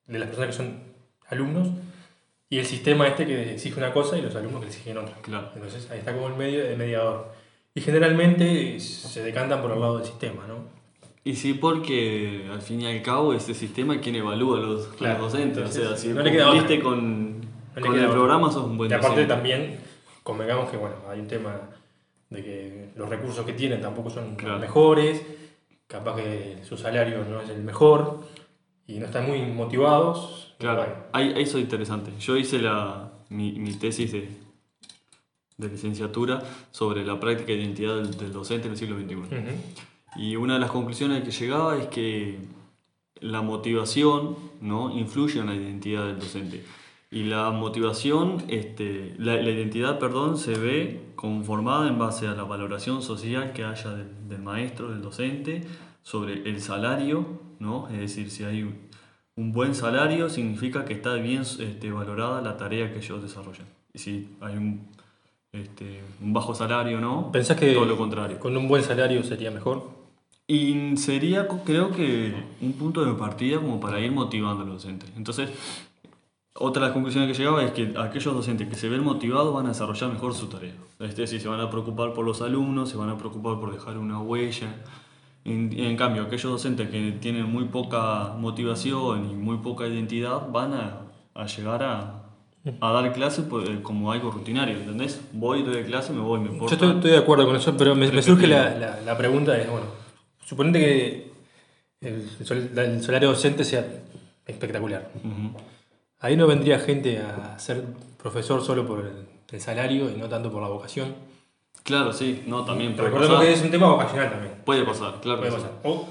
de 0.07 0.19
las 0.19 0.27
personas 0.27 0.51
que 0.55 0.57
son 0.63 0.79
alumnos, 1.29 1.69
y 2.49 2.59
el 2.59 2.65
sistema 2.65 3.07
este 3.07 3.25
que 3.25 3.53
exige 3.53 3.77
una 3.79 3.91
cosa 3.93 4.17
y 4.17 4.21
los 4.21 4.35
alumnos 4.35 4.61
que 4.61 4.67
exigen 4.67 4.97
otra. 4.97 5.15
Claro. 5.21 5.51
Entonces 5.55 5.89
ahí 5.91 5.99
está 5.99 6.13
como 6.13 6.27
el 6.27 6.35
medio 6.35 6.63
de 6.65 6.75
mediador. 6.75 7.31
Y 7.77 7.81
generalmente 7.81 8.79
se 8.79 9.21
decantan 9.21 9.61
por 9.61 9.71
el 9.71 9.79
lado 9.79 9.97
del 9.99 10.07
sistema, 10.07 10.47
¿no? 10.47 10.55
Y 11.23 11.35
sí, 11.35 11.53
porque 11.53 12.47
al 12.51 12.61
fin 12.63 12.81
y 12.81 12.87
al 12.87 13.03
cabo 13.03 13.33
ese 13.35 13.53
sistema 13.53 13.93
es 13.93 14.01
quien 14.01 14.15
evalúa 14.15 14.57
a 14.57 14.61
los, 14.61 14.87
a 14.87 14.95
Claro. 14.95 15.21
los 15.21 15.31
docentes. 15.33 15.57
Entonces, 15.59 15.83
o 15.85 15.87
sea, 15.89 15.97
si 15.97 16.07
no 16.07 16.21
le 16.23 16.31
queda 16.31 16.49
otra. 16.49 16.81
con, 16.81 17.39
No 17.41 17.45
con 17.75 17.83
queda 17.83 17.93
el 17.93 17.99
otra. 18.05 18.11
programa, 18.13 18.51
sos 18.51 18.65
un 18.65 18.77
buen 18.77 18.89
Y 18.89 18.93
aparte 18.95 19.09
docente. 19.21 19.31
también, 19.31 19.77
convengamos 20.23 20.71
que 20.71 20.77
bueno, 20.77 20.95
hay 21.07 21.19
un 21.19 21.27
tema 21.27 21.69
de 22.31 22.43
que 22.43 22.89
los 22.95 23.07
recursos 23.09 23.45
que 23.45 23.53
tienen 23.53 23.79
tampoco 23.79 24.09
son 24.09 24.35
Claro. 24.37 24.53
los 24.53 24.61
mejores, 24.61 25.21
capaz 25.85 26.15
que 26.15 26.57
su 26.67 26.77
salario 26.77 27.23
no 27.29 27.41
es 27.41 27.49
el 27.49 27.61
mejor 27.61 28.21
y 28.87 28.97
no 28.97 29.05
están 29.05 29.27
muy 29.27 29.39
motivados. 29.43 30.55
Claro, 30.57 30.79
Bueno, 30.79 30.93
ahí, 31.13 31.33
ahí 31.35 31.43
es 31.43 31.53
interesante. 31.53 32.09
Yo 32.19 32.37
hice 32.37 32.57
la, 32.57 33.11
mi, 33.29 33.51
mi 33.51 33.73
tesis 33.73 34.13
de, 34.13 34.29
de 35.57 35.69
licenciatura 35.69 36.43
sobre 36.71 37.03
la 37.03 37.19
práctica 37.19 37.51
de 37.51 37.59
identidad 37.59 37.95
del, 37.95 38.15
del 38.15 38.31
docente 38.31 38.67
en 38.67 38.73
el 38.73 38.77
siglo 38.77 38.95
XXI. 38.97 39.15
Y 40.15 40.35
una 40.35 40.53
de 40.55 40.59
las 40.59 40.69
conclusiones 40.71 41.23
que 41.23 41.31
llegaba 41.31 41.77
es 41.77 41.87
que 41.87 42.37
la 43.19 43.41
motivación 43.41 44.35
¿no? 44.61 44.95
influye 44.95 45.39
en 45.39 45.47
la 45.47 45.55
identidad 45.55 46.05
del 46.05 46.19
docente. 46.19 46.63
Y 47.09 47.23
la 47.23 47.49
motivación, 47.51 48.43
este, 48.49 49.15
la, 49.17 49.35
la 49.35 49.49
identidad, 49.49 49.97
perdón, 49.97 50.37
se 50.37 50.53
ve 50.57 51.01
conformada 51.15 51.87
en 51.87 51.97
base 51.97 52.27
a 52.27 52.33
la 52.33 52.43
valoración 52.43 53.01
social 53.01 53.53
que 53.53 53.63
haya 53.63 53.91
del, 53.91 54.27
del 54.27 54.41
maestro, 54.41 54.89
del 54.91 55.01
docente, 55.01 55.63
sobre 56.03 56.47
el 56.49 56.61
salario, 56.61 57.41
¿no? 57.59 57.87
Es 57.89 57.99
decir, 57.99 58.29
si 58.29 58.43
hay 58.43 58.61
un- 58.63 58.75
un 59.37 59.51
buen 59.53 59.73
salario, 59.75 60.29
significa 60.29 60.83
que 60.83 60.93
está 60.93 61.13
bien 61.13 61.41
este, 61.43 61.91
valorada 61.91 62.41
la 62.41 62.57
tarea 62.57 62.91
que 62.91 62.97
ellos 62.99 63.21
desarrollan. 63.21 63.67
Y 63.93 63.99
si 63.99 64.29
hay 64.41 64.57
un, 64.57 64.87
este, 65.61 66.03
un 66.21 66.33
bajo 66.33 66.53
salario, 66.55 66.99
¿no? 66.99 67.31
¿Pensás 67.31 67.57
que 67.57 67.73
Todo 67.73 67.85
lo 67.85 67.97
contrario. 67.97 68.39
con 68.39 68.55
un 68.55 68.67
buen 68.67 68.83
salario 68.83 69.23
sería 69.23 69.51
mejor? 69.51 69.89
Y 70.47 70.95
sería, 70.95 71.47
creo 71.65 71.91
que, 71.91 72.33
un 72.61 72.73
punto 72.73 73.03
de 73.03 73.13
partida 73.13 73.57
como 73.57 73.79
para 73.79 73.99
ir 73.99 74.11
motivando 74.11 74.63
a 74.63 74.65
los 74.65 74.75
docentes. 74.75 75.11
Entonces, 75.17 75.49
otra 76.53 76.81
de 76.81 76.87
las 76.87 76.93
conclusiones 76.93 77.29
que 77.29 77.37
llegaba 77.37 77.63
es 77.63 77.71
que 77.71 77.93
aquellos 77.97 78.33
docentes 78.33 78.67
que 78.67 78.75
se 78.75 78.87
ven 78.87 79.03
motivados 79.03 79.53
van 79.53 79.65
a 79.65 79.69
desarrollar 79.69 80.09
mejor 80.11 80.33
su 80.33 80.47
tarea. 80.47 80.73
Es 80.99 81.15
decir, 81.15 81.41
se 81.41 81.47
van 81.47 81.59
a 81.59 81.69
preocupar 81.69 82.13
por 82.13 82.25
los 82.25 82.41
alumnos, 82.41 82.89
se 82.89 82.97
van 82.97 83.09
a 83.09 83.17
preocupar 83.17 83.59
por 83.59 83.73
dejar 83.73 83.97
una 83.97 84.21
huella. 84.21 84.73
En, 85.43 85.77
en 85.77 85.95
cambio, 85.97 86.23
aquellos 86.23 86.51
docentes 86.51 86.89
que 86.89 87.11
tienen 87.19 87.45
muy 87.51 87.65
poca 87.65 88.33
motivación 88.37 89.29
y 89.29 89.35
muy 89.35 89.57
poca 89.57 89.85
identidad 89.85 90.49
van 90.49 90.73
a, 90.73 91.01
a 91.35 91.45
llegar 91.45 91.83
a, 91.83 92.16
a 92.81 92.91
dar 92.91 93.13
clases 93.13 93.45
por- 93.45 93.63
eh, 93.69 93.79
como 93.81 94.11
algo 94.11 94.31
rutinario, 94.31 94.75
¿entendés? 94.77 95.21
Voy, 95.33 95.63
doy 95.63 95.83
clase, 95.83 96.11
me 96.13 96.21
voy, 96.21 96.39
me 96.39 96.51
Yo 96.51 96.57
porto. 96.59 96.73
estoy, 96.75 96.91
estoy 96.95 97.11
de 97.11 97.17
acuerdo 97.17 97.45
con 97.45 97.55
eso, 97.55 97.75
pero 97.77 97.95
me, 97.95 98.11
me 98.11 98.21
surge 98.21 98.47
la, 98.47 98.69
la- 98.75 99.01
la 99.01 99.17
pregunta 99.17 99.53
de, 99.53 99.65
bueno, 99.65 99.85
suponete 100.45 100.79
que 100.79 101.31
el, 102.01 102.29
el 102.77 103.03
salario 103.03 103.29
docente 103.29 103.63
sea 103.63 103.85
espectacular. 104.45 105.09
Ujú. 105.23 105.57
Ahí 106.19 106.35
no 106.35 106.47
vendría 106.47 106.79
gente 106.79 107.19
a 107.19 107.57
ser 107.59 107.83
profesor 108.21 108.63
solo 108.63 108.85
por 108.87 108.99
el, 108.99 109.27
el 109.51 109.61
salario 109.61 110.09
y 110.09 110.15
no 110.17 110.27
tanto 110.27 110.51
por 110.51 110.61
la 110.61 110.67
vocación. 110.67 111.13
Claro, 111.83 112.11
sí, 112.11 112.43
no, 112.47 112.65
también 112.65 112.95
puede 112.95 113.09
Recordemos 113.09 113.35
pasar. 113.37 113.47
que 113.47 113.53
es 113.53 113.61
un 113.63 113.71
tema 113.71 113.87
vocacional 113.89 114.29
también. 114.31 114.53
Puede 114.65 114.83
pasar, 114.83 115.21
claro. 115.21 115.39
Puede 115.39 115.51
que 115.53 115.57
sí. 115.57 115.63
pasar. 115.63 115.79
O, 115.83 116.07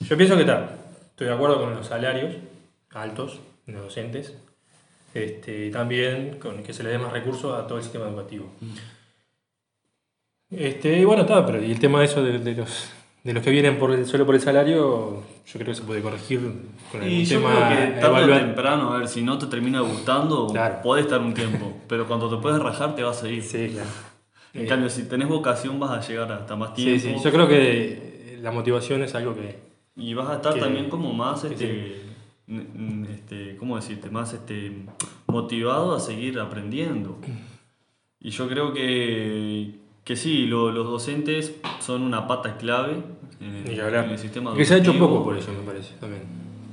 yo 0.00 0.16
pienso 0.16 0.36
que 0.36 0.44
tal, 0.44 0.70
estoy 1.10 1.26
de 1.26 1.32
acuerdo 1.34 1.60
con 1.60 1.74
los 1.74 1.86
salarios 1.86 2.36
altos 2.94 3.38
de 3.66 3.72
los 3.74 3.82
docentes, 3.84 4.34
este, 5.14 5.66
y 5.66 5.70
también 5.70 6.38
con 6.40 6.62
que 6.62 6.72
se 6.72 6.82
le 6.82 6.90
dé 6.90 6.98
más 6.98 7.12
recursos 7.12 7.52
a 7.58 7.66
todo 7.66 7.78
el 7.78 7.84
sistema 7.84 8.06
educativo. 8.08 8.46
Este, 10.50 10.98
y 10.98 11.04
bueno, 11.04 11.22
está, 11.22 11.46
pero 11.46 11.62
y 11.62 11.70
el 11.70 11.78
tema 11.78 12.00
de 12.00 12.06
eso 12.06 12.22
de, 12.24 12.38
de 12.40 12.54
los, 12.56 12.90
de 13.22 13.32
los 13.32 13.42
que 13.42 13.50
vienen 13.50 13.78
por 13.78 13.92
el, 13.92 14.04
solo 14.06 14.26
por 14.26 14.34
el 14.34 14.40
salario, 14.40 15.22
yo 15.46 15.52
creo 15.52 15.66
que 15.66 15.74
se 15.74 15.82
puede 15.82 16.02
corregir 16.02 16.40
con 16.90 17.00
algún 17.02 17.16
Y 17.18 17.24
yo 17.24 17.38
tema 17.38 17.68
creo 17.68 17.94
que 17.94 18.00
tarde 18.00 18.32
o 18.32 18.36
temprano, 18.38 18.92
a 18.92 18.98
ver, 18.98 19.08
si 19.08 19.22
no 19.22 19.38
te 19.38 19.46
termina 19.46 19.80
gustando, 19.80 20.48
Claro. 20.48 20.82
podés 20.82 21.04
estar 21.04 21.20
un 21.20 21.34
tiempo, 21.34 21.72
pero 21.88 22.06
cuando 22.08 22.28
te 22.28 22.42
puedes 22.42 22.60
rajar 22.60 22.96
te 22.96 23.02
vas 23.04 23.22
a 23.22 23.28
ir. 23.28 23.42
Sí, 23.44 23.68
claro. 23.72 23.88
En 24.52 24.66
cambio, 24.66 24.90
si 24.90 25.04
tenés 25.04 25.28
vocación 25.28 25.78
vas 25.78 25.92
a 25.92 26.08
llegar 26.08 26.32
hasta 26.32 26.56
más 26.56 26.70
Sí, 26.74 26.98
tiempo 26.98 27.18
sí, 27.20 27.24
yo 27.24 27.30
creo 27.32 27.46
que 27.46 28.36
la 28.42 28.50
motivación 28.50 29.04
es 29.04 29.14
algo 29.14 29.36
que... 29.36 29.56
y 29.94 30.14
vas 30.14 30.28
a 30.30 30.34
estar 30.36 30.54
que- 30.54 30.60
también 30.60 30.90
como 30.90 31.12
más, 31.12 31.44
este, 31.44 31.70
n- 31.70 32.09
este, 33.10 33.56
¿cómo 33.56 33.76
decirte? 33.76 34.10
Más 34.10 34.32
este, 34.32 34.72
motivado 35.26 35.94
a 35.94 36.00
seguir 36.00 36.38
aprendiendo. 36.40 37.18
Y 38.20 38.30
yo 38.30 38.48
creo 38.48 38.72
que, 38.72 39.76
que 40.04 40.16
sí, 40.16 40.46
lo- 40.46 40.70
los 40.72 40.86
docentes 40.86 41.54
son 41.80 42.02
una 42.02 42.26
pata 42.26 42.56
clave 42.56 42.96
en 43.40 43.54
el, 43.66 43.78
en 43.80 44.10
el 44.10 44.18
sistema 44.18 44.54
Que 44.54 44.64
se 44.64 44.74
ha 44.74 44.76
hecho 44.78 44.90
educativo. 44.90 45.08
poco 45.08 45.24
por 45.24 45.36
eso, 45.38 45.52
me 45.52 45.62
parece, 45.64 45.94
también. 46.00 46.22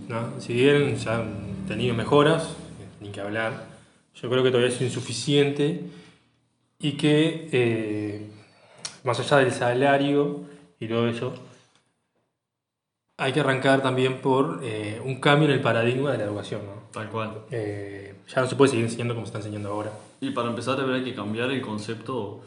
¿no? 0.10 0.40
Si 0.42 0.54
bien 0.54 0.98
se 0.98 1.10
han 1.10 1.66
tenido 1.68 1.94
mejoras, 1.96 2.56
ni 3.02 3.10
que 3.10 3.22
hablar, 3.22 3.68
yo 4.16 4.30
creo 4.30 4.44
que 4.44 4.50
todavía 4.52 4.74
es 4.74 4.82
insuficiente 4.82 5.84
y 6.80 6.94
que, 6.94 7.50
eh, 7.52 8.30
más 9.04 9.20
allá 9.20 9.38
del 9.38 9.52
salario 9.52 10.42
y 10.80 10.88
todo 10.88 11.08
eso, 11.08 11.34
hay 13.18 13.34
que 13.34 13.40
arrancar 13.40 13.82
también 13.82 14.22
por 14.22 14.60
eh, 14.64 15.02
un 15.04 15.20
cambio 15.20 15.48
en 15.48 15.56
el 15.56 15.62
paradigma 15.62 16.12
de 16.12 16.20
la 16.20 16.26
educación. 16.26 16.62
¿no? 16.66 16.84
Tal 16.92 17.10
cual. 17.10 17.42
Eh, 17.52 18.16
ya 18.28 18.42
no 18.42 18.48
se 18.48 18.56
puede 18.56 18.70
seguir 18.70 18.86
enseñando 18.86 19.16
como 19.16 19.26
se 19.26 19.30
está 19.30 19.40
enseñando 19.40 19.70
ahora. 19.70 19.92
Y 20.22 20.32
para 20.32 20.50
empezar, 20.50 20.80
hay 20.80 21.04
que 21.04 21.16
cambiar 21.16 21.50
el 21.52 21.62
concepto 21.62 22.42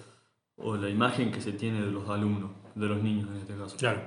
o 0.57 0.77
la 0.77 0.89
imagen 0.89 1.33
que 1.33 1.41
se 1.41 1.53
tiene 1.53 1.81
de 1.81 1.91
los 1.91 2.09
alumnos, 2.09 2.51
de 2.75 2.87
los 2.87 3.03
niños 3.03 3.29
en 3.31 3.37
este 3.37 3.55
caso. 3.57 3.77
Claro. 3.77 4.01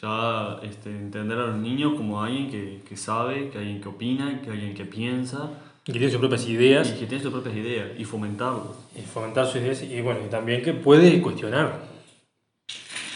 Ya 0.00 0.58
este, 0.62 0.90
entender 0.90 1.38
a 1.38 1.46
los 1.46 1.56
niños 1.56 1.94
como 1.96 2.22
alguien 2.22 2.50
que, 2.50 2.82
que 2.88 2.96
sabe, 2.96 3.50
que 3.50 3.58
alguien 3.58 3.80
que 3.80 3.88
opina, 3.88 4.40
que 4.42 4.50
alguien 4.50 4.74
que 4.74 4.84
piensa 4.84 5.50
Y 5.86 5.92
que 5.92 5.98
tiene 5.98 6.10
sus 6.10 6.18
propias 6.18 6.48
ideas 6.48 6.90
y 6.90 6.98
que 6.98 7.06
tiene 7.06 7.22
sus 7.22 7.32
propias 7.32 7.54
ideas 7.54 7.90
y 7.96 8.04
fomentarlo. 8.04 8.74
y 8.96 9.02
fomentar 9.02 9.46
sus 9.46 9.56
ideas 9.56 9.82
y 9.82 10.00
bueno, 10.00 10.20
y 10.26 10.30
también 10.30 10.62
que 10.62 10.72
puede 10.72 11.22
cuestionar. 11.22 11.78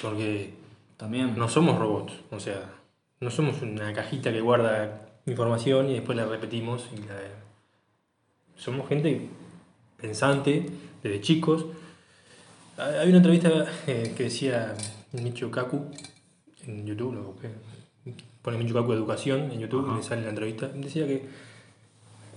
Porque 0.01 0.58
También. 0.99 1.35
no 1.39 1.49
somos 1.49 1.79
robots, 1.79 2.13
o 2.31 2.39
sea, 2.39 2.71
no 3.21 3.31
somos 3.31 3.63
una 3.63 3.93
cajita 3.95 4.31
que 4.33 4.41
guarda 4.43 5.09
información 5.27 5.89
y 5.89 5.95
después 5.95 6.17
la 6.19 6.27
repetimos. 6.27 6.87
y 6.95 6.99
la- 6.99 7.39
Somos 8.57 8.87
gente 8.89 9.29
pensante 9.97 10.67
desde 11.03 11.21
chicos. 11.21 11.65
Hay 12.77 13.09
una 13.09 13.19
entrevista 13.19 13.49
eh, 13.87 14.13
que 14.17 14.25
decía 14.25 14.75
Michio 15.13 15.51
Kaku 15.51 15.87
en 16.67 16.85
YouTube, 16.87 17.15
lo 17.15 17.23
busqué. 17.23 17.51
pone 18.43 18.59
Michio 18.59 18.75
Kaku 18.75 18.93
Educación 18.93 19.51
en 19.53 19.61
YouTube, 19.61 19.85
Ajá. 19.87 19.95
y 19.95 19.97
le 19.99 20.03
sale 20.03 20.23
la 20.23 20.31
entrevista. 20.31 20.69
Decía 20.69 21.07
que 21.07 21.29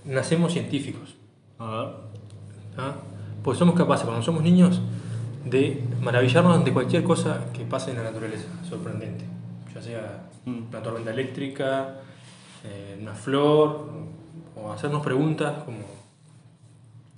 nacemos 0.04 0.52
científicos. 0.52 1.14
A 1.58 1.70
ver. 1.70 1.88
¿ah? 2.78 2.94
Pues 3.42 3.58
somos 3.58 3.74
capaces, 3.76 4.04
cuando 4.04 4.22
somos 4.22 4.42
niños, 4.42 4.80
de 5.44 5.82
maravillarnos 6.00 6.64
de 6.64 6.72
cualquier 6.72 7.02
cosa 7.04 7.46
que 7.52 7.64
pase 7.64 7.90
en 7.90 7.96
la 7.98 8.04
naturaleza, 8.04 8.46
sorprendente. 8.68 9.24
Ya 9.74 9.82
sea 9.82 10.28
Mm. 10.44 10.68
una 10.70 10.82
tormenta 10.82 11.10
eléctrica, 11.12 11.94
eh, 12.64 12.98
una 13.00 13.14
flor, 13.14 13.88
o 14.56 14.72
hacernos 14.72 15.02
preguntas 15.02 15.62
como 15.64 15.78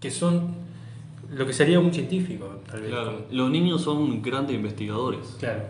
que 0.01 0.11
son 0.11 0.55
lo 1.31 1.47
que 1.47 1.53
sería 1.55 1.81
un 1.81 1.93
científico, 1.93 2.61
tal 2.71 2.83
vez. 2.83 2.91
Claro. 2.91 3.23
Los 3.31 3.51
niños 3.51 3.81
son 3.83 4.21
grandes 4.23 4.55
investigadores. 4.57 5.37
Claro. 5.39 5.63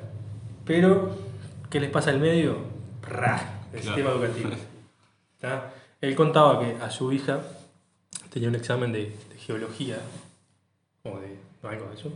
Pero, 0.65 1.17
¿qué 1.71 1.79
les 1.81 1.91
pasa 1.91 2.11
al 2.11 2.19
medio? 2.21 2.57
El 3.03 3.09
Claro. 3.09 3.43
sistema 3.83 4.11
educativo. 4.11 4.51
¿Tá? 5.41 5.73
Él 6.01 6.15
contaba 6.17 6.59
que 6.61 6.77
a 6.83 6.91
su 6.91 7.13
hija 7.13 7.41
tenía 8.31 8.49
un 8.49 8.57
examen 8.57 8.93
de, 8.93 9.17
de 9.31 9.39
geología, 9.39 9.99
o 11.05 11.19
de 11.21 11.37
no, 11.63 11.69
algo 11.69 11.87
de 11.89 11.95
eso, 11.95 12.13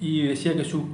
y 0.00 0.22
decía 0.22 0.56
que 0.56 0.64
su, 0.64 0.88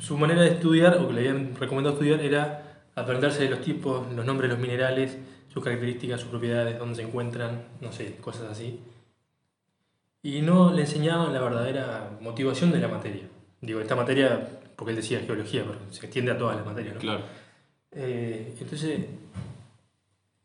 su, 0.00 0.18
manera 0.18 0.42
de 0.42 0.48
estudiar, 0.48 0.98
o 0.98 1.08
que 1.08 1.14
le 1.14 1.20
habían 1.20 1.54
recomendado 1.54 1.94
estudiar, 1.94 2.20
era 2.20 2.82
aprenderse 2.94 3.44
de 3.44 3.50
los 3.50 3.60
tipos, 3.60 4.12
los 4.12 4.26
nombres 4.26 4.50
de 4.50 4.56
los 4.56 4.60
minerales, 4.60 5.16
sus 5.52 5.62
características, 5.62 6.20
sus 6.20 6.30
propiedades, 6.30 6.78
dónde 6.78 6.96
se 6.96 7.02
encuentran, 7.02 7.64
no 7.80 7.92
sé, 7.92 8.16
cosas 8.16 8.50
así. 8.50 8.80
Y 10.22 10.42
no 10.42 10.72
le 10.72 10.82
enseñaban 10.82 11.32
la 11.32 11.40
verdadera 11.40 12.18
motivación 12.20 12.72
de 12.72 12.80
la 12.80 12.88
materia. 12.88 13.22
Digo, 13.60 13.80
esta 13.80 13.94
materia, 13.94 14.48
porque 14.74 14.90
él 14.90 14.96
decía 14.96 15.20
geología, 15.20 15.64
pero 15.64 15.78
se 15.90 16.04
extiende 16.04 16.32
a 16.32 16.38
todas 16.38 16.56
las 16.56 16.66
materias, 16.66 16.94
¿no? 16.96 17.00
Claro. 17.00 17.24
Eh, 17.92 18.54
entonces, 18.60 19.06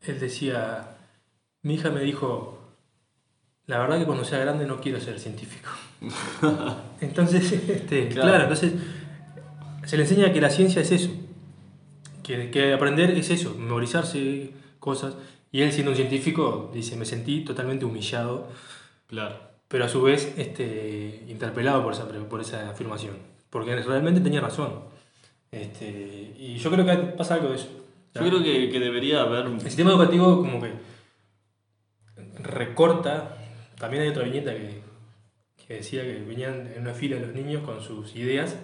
él 0.01 0.19
decía, 0.19 0.97
mi 1.63 1.73
hija 1.73 1.89
me 1.89 2.01
dijo, 2.01 2.60
la 3.71 3.79
verdad 3.79 3.97
que 3.99 4.05
cuando 4.05 4.25
sea 4.25 4.39
grande 4.39 4.65
no 4.65 4.81
quiero 4.81 4.99
ser 4.99 5.17
científico. 5.19 5.69
entonces, 7.01 7.51
este, 7.53 8.09
Claro. 8.09 8.27
claro. 8.29 8.43
entonces 8.43 8.73
se 9.85 9.95
le 9.97 10.03
enseña 10.03 10.33
que 10.33 10.41
la 10.41 10.49
ciencia 10.49 10.81
es 10.81 10.91
eso, 10.91 11.09
que, 12.21 12.51
que 12.51 12.73
aprender 12.73 13.11
es 13.11 13.29
eso, 13.29 13.55
memorizarse 13.57 14.51
cosas, 14.79 15.15
Y 15.53 15.61
él, 15.61 15.71
siendo 15.71 15.91
un 15.91 15.97
científico, 15.97 16.69
dice, 16.73 16.95
me 16.95 17.05
sentí 17.05 17.43
totalmente 17.45 17.85
humillado, 17.85 18.47
Claro. 19.07 19.35
pero 19.67 19.85
a 19.85 19.89
su 19.89 20.01
vez 20.01 20.33
este, 20.37 21.23
interpelado 21.29 21.81
por 21.83 21.93
esa, 21.93 22.05
por 22.07 22.41
esa 22.41 22.69
afirmación, 22.69 23.15
porque 23.49 23.75
realmente 23.75 24.19
tenía 24.21 24.41
razón. 24.41 24.71
Este, 25.51 26.35
y 26.39 26.57
yo 26.57 26.69
creo 26.71 26.85
que 26.85 26.95
pasa 27.17 27.35
algo 27.35 27.49
de 27.49 27.55
eso. 27.55 27.67
Yo 28.15 28.21
creo 28.21 28.41
que, 28.43 28.69
que 28.69 28.79
debería 28.79 29.21
haber. 29.21 29.45
El 29.45 29.61
sistema 29.61 29.91
educativo 29.91 30.37
como 30.37 30.61
que 30.61 30.71
recorta, 32.39 33.37
también 33.81 34.03
hay 34.03 34.09
otra 34.09 34.23
viñeta 34.23 34.53
que, 34.53 34.81
que 35.67 35.73
decía 35.75 36.03
que 36.03 36.19
venían 36.19 36.71
en 36.73 36.81
una 36.83 36.93
fila 36.93 37.19
los 37.19 37.33
niños 37.33 37.63
con 37.63 37.81
sus 37.81 38.15
ideas, 38.15 38.57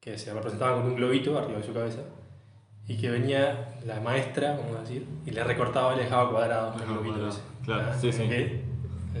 que 0.00 0.18
se 0.18 0.32
representaban 0.34 0.80
con 0.82 0.90
un 0.92 0.96
globito 0.96 1.38
arriba 1.38 1.58
de 1.60 1.64
su 1.66 1.72
cabeza, 1.72 2.00
y 2.88 2.96
que 2.98 3.10
venía 3.10 3.76
la 3.86 4.00
maestra, 4.00 4.56
vamos 4.56 4.76
a 4.76 4.80
decir, 4.80 5.06
y 5.24 5.30
le 5.30 5.44
recortaba 5.44 5.94
y 5.94 5.98
le 5.98 6.04
dejaba 6.04 6.30
cuadrados 6.30 6.80
el 6.80 6.86
globito 6.88 7.12
cuadrado, 7.14 7.28
ese. 7.30 7.40
claro, 7.64 7.82
Ah, 7.90 7.98
sí, 8.00 8.12
sí. 8.12 8.28
que 8.28 8.62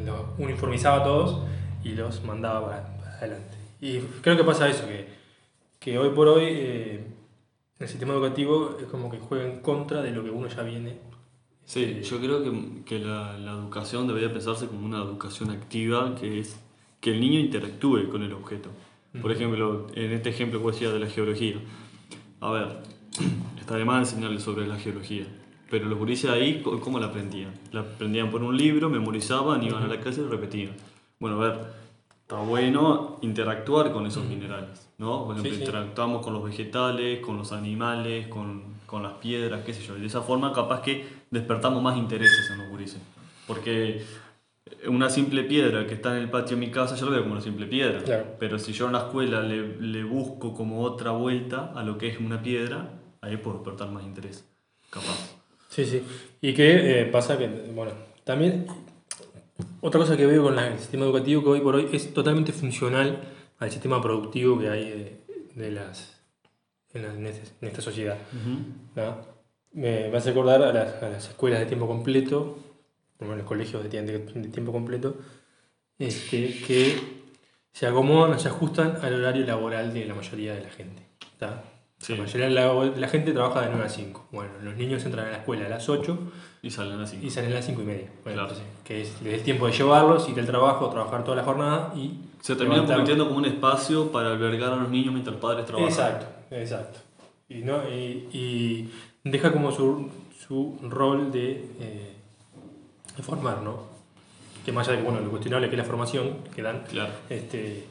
los 0.04 0.20
uniformizaba 0.38 1.00
a 1.00 1.04
todos 1.04 1.46
y 1.82 1.90
los 1.90 2.22
mandaba 2.24 2.66
para, 2.66 2.96
para 2.98 3.16
adelante. 3.18 3.56
Y 3.80 3.98
creo 4.22 4.36
que 4.36 4.44
pasa 4.44 4.68
eso, 4.68 4.86
que, 4.86 5.06
que 5.78 5.98
hoy 5.98 6.10
por 6.10 6.28
hoy 6.28 6.44
eh, 6.48 7.04
el 7.78 7.88
sistema 7.88 8.14
educativo 8.14 8.76
es 8.80 8.86
como 8.86 9.10
que 9.10 9.18
juega 9.18 9.44
en 9.44 9.60
contra 9.60 10.02
de 10.02 10.10
lo 10.10 10.22
que 10.24 10.30
uno 10.30 10.48
ya 10.48 10.62
viene. 10.62 10.98
Sí, 11.66 12.00
yo 12.02 12.18
creo 12.20 12.42
que, 12.42 12.82
que 12.84 12.98
la, 12.98 13.38
la 13.38 13.52
educación 13.52 14.06
debería 14.06 14.32
pensarse 14.32 14.66
como 14.66 14.84
una 14.84 14.98
educación 14.98 15.50
activa, 15.50 16.14
que 16.14 16.38
es 16.40 16.60
que 17.00 17.10
el 17.12 17.20
niño 17.20 17.40
interactúe 17.40 18.08
con 18.10 18.22
el 18.22 18.32
objeto. 18.32 18.70
Por 19.20 19.30
ejemplo, 19.30 19.86
en 19.94 20.12
este 20.12 20.30
ejemplo 20.30 20.58
que 20.58 20.64
vos 20.64 20.74
decías 20.74 20.92
de 20.92 20.98
la 20.98 21.06
geología. 21.06 21.56
A 22.40 22.50
ver, 22.50 22.78
está 23.60 23.76
de 23.76 23.84
más 23.84 24.10
enseñarles 24.10 24.42
sobre 24.42 24.66
la 24.66 24.76
geología, 24.76 25.24
pero 25.70 25.86
los 25.86 25.98
gurises 25.98 26.30
ahí, 26.30 26.62
¿cómo 26.62 26.98
la 26.98 27.06
aprendían? 27.06 27.52
La 27.72 27.80
aprendían 27.80 28.30
por 28.30 28.42
un 28.42 28.56
libro, 28.56 28.90
memorizaban, 28.90 29.62
iban 29.62 29.82
a 29.82 29.86
la 29.86 30.00
clase 30.00 30.20
y 30.20 30.24
repetían. 30.24 30.72
Bueno, 31.20 31.40
a 31.40 31.48
ver, 31.48 31.60
está 32.22 32.36
bueno 32.40 33.18
interactuar 33.22 33.92
con 33.92 34.06
esos 34.06 34.24
minerales, 34.26 34.88
¿no? 34.98 35.24
Por 35.24 35.32
ejemplo, 35.36 35.52
Sí, 35.52 35.56
sí. 35.58 35.62
interactuamos 35.64 36.22
con 36.24 36.34
los 36.34 36.44
vegetales, 36.44 37.20
con 37.20 37.36
los 37.38 37.52
animales, 37.52 38.26
con, 38.26 38.64
con 38.86 39.02
las 39.02 39.14
piedras, 39.14 39.62
qué 39.64 39.72
sé 39.72 39.82
yo. 39.82 39.96
Y 39.96 40.00
de 40.00 40.06
esa 40.08 40.22
forma 40.22 40.52
capaz 40.52 40.82
que 40.82 41.06
despertamos 41.34 41.82
más 41.82 41.96
intereses 41.98 42.50
en 42.50 42.58
los 42.58 42.68
gurises. 42.68 43.00
Porque 43.46 44.02
una 44.88 45.10
simple 45.10 45.44
piedra 45.44 45.86
que 45.86 45.94
está 45.94 46.16
en 46.16 46.22
el 46.22 46.30
patio 46.30 46.56
de 46.56 46.60
mi 46.66 46.70
casa, 46.70 46.96
yo 46.96 47.04
lo 47.06 47.12
veo 47.12 47.20
como 47.22 47.32
una 47.34 47.42
simple 47.42 47.66
piedra. 47.66 48.02
Claro. 48.02 48.24
Pero 48.38 48.58
si 48.58 48.72
yo 48.72 48.86
en 48.86 48.92
la 48.92 49.00
escuela 49.00 49.42
le, 49.42 49.76
le 49.80 50.04
busco 50.04 50.54
como 50.54 50.80
otra 50.82 51.10
vuelta 51.10 51.72
a 51.74 51.82
lo 51.82 51.98
que 51.98 52.08
es 52.08 52.18
una 52.18 52.42
piedra, 52.42 52.90
ahí 53.20 53.36
puedo 53.36 53.58
despertar 53.58 53.90
más 53.90 54.04
interés. 54.04 54.44
Capaz. 54.90 55.36
Sí, 55.68 55.84
sí. 55.84 56.02
Y 56.40 56.54
que 56.54 57.00
eh, 57.02 57.04
pasa 57.06 57.36
que, 57.36 57.48
bueno, 57.74 57.92
también 58.24 58.66
otra 59.80 60.00
cosa 60.00 60.16
que 60.16 60.24
veo 60.26 60.42
con 60.44 60.58
el 60.58 60.78
sistema 60.78 61.04
educativo 61.04 61.42
que 61.42 61.48
hoy 61.50 61.60
por 61.60 61.74
hoy 61.74 61.88
es 61.92 62.14
totalmente 62.14 62.52
funcional 62.52 63.20
al 63.58 63.70
sistema 63.70 64.00
productivo 64.00 64.58
que 64.58 64.68
hay 64.70 64.84
de, 64.90 65.20
de 65.54 65.70
las, 65.70 66.20
en, 66.92 67.02
la- 67.02 67.12
en 67.14 67.26
este- 67.26 67.50
en 67.60 67.68
esta 67.68 67.82
sociedad. 67.82 68.16
¿no? 68.96 69.33
Me, 69.74 70.08
me 70.08 70.16
hace 70.16 70.30
acordar 70.30 70.62
a 70.62 70.72
las, 70.72 71.02
a 71.02 71.08
las 71.10 71.28
escuelas 71.28 71.60
de 71.60 71.66
tiempo 71.66 71.86
completo, 71.86 72.58
como 73.18 73.34
los 73.34 73.44
colegios 73.46 73.82
de, 73.82 74.02
de 74.02 74.48
tiempo 74.48 74.72
completo, 74.72 75.16
este, 75.98 76.60
que 76.66 76.96
se 77.72 77.86
acomodan, 77.86 78.38
se 78.38 78.48
ajustan 78.48 78.98
al 79.02 79.14
horario 79.14 79.44
laboral 79.46 79.92
de 79.92 80.04
la 80.06 80.14
mayoría 80.14 80.54
de 80.54 80.62
la 80.62 80.70
gente. 80.70 81.02
¿tá? 81.38 81.62
Sí. 81.98 82.14
La 82.16 82.22
mayoría 82.24 82.46
de 82.48 82.52
la, 82.54 82.72
de 82.90 83.00
la 83.00 83.08
gente 83.08 83.32
trabaja 83.32 83.62
de 83.62 83.68
9 83.70 83.84
a 83.84 83.88
5. 83.88 84.28
Bueno, 84.30 84.52
los 84.62 84.76
niños 84.76 85.04
entran 85.04 85.26
a 85.26 85.30
la 85.30 85.36
escuela 85.38 85.66
a 85.66 85.68
las 85.68 85.88
8 85.88 86.18
Y 86.62 86.70
salen 86.70 87.00
así. 87.00 87.18
y 87.22 87.30
salen 87.30 87.52
a 87.52 87.56
las 87.56 87.64
5 87.66 87.82
y 87.82 87.84
media. 87.84 88.08
Bueno, 88.22 88.42
Claro. 88.42 88.48
entonces, 88.50 88.66
que 88.84 89.02
es, 89.02 89.12
el 89.24 89.42
tiempo 89.42 89.66
de 89.66 89.72
llevarlos, 89.72 90.28
ir 90.28 90.38
al 90.38 90.46
trabajo, 90.46 90.88
trabajar 90.90 91.24
toda 91.24 91.36
la 91.36 91.44
jornada 91.44 91.92
y... 91.96 92.12
Se 92.42 92.54
termina 92.56 92.76
levantar- 92.82 92.96
convirtiendo 92.98 93.26
como 93.26 93.38
un 93.38 93.46
espacio 93.46 94.12
para 94.12 94.30
albergar 94.32 94.72
a 94.72 94.76
los 94.76 94.90
niños 94.90 95.12
mientras 95.14 95.32
los 95.34 95.40
padres 95.42 95.64
trabajan. 95.64 95.88
Exacto, 95.88 96.26
exacto. 96.50 96.98
Y, 97.48 97.54
no, 97.62 97.88
y, 97.88 98.28
y 98.32 98.90
deja 99.24 99.52
como 99.52 99.72
su, 99.72 100.08
su 100.46 100.78
rol 100.82 101.32
de, 101.32 101.64
eh, 101.80 102.12
de 103.16 103.22
formar, 103.22 103.62
¿no? 103.62 103.78
Que 104.64 104.72
más 104.72 104.86
allá 104.88 104.96
de 104.98 105.02
que, 105.04 105.10
bueno, 105.10 105.24
lo 105.24 105.30
cuestionable 105.30 105.68
que 105.68 105.74
es 105.76 105.78
la 105.78 105.84
formación 105.84 106.38
que 106.54 106.62
dan, 106.62 106.84
Claro. 106.90 107.12
este, 107.28 107.84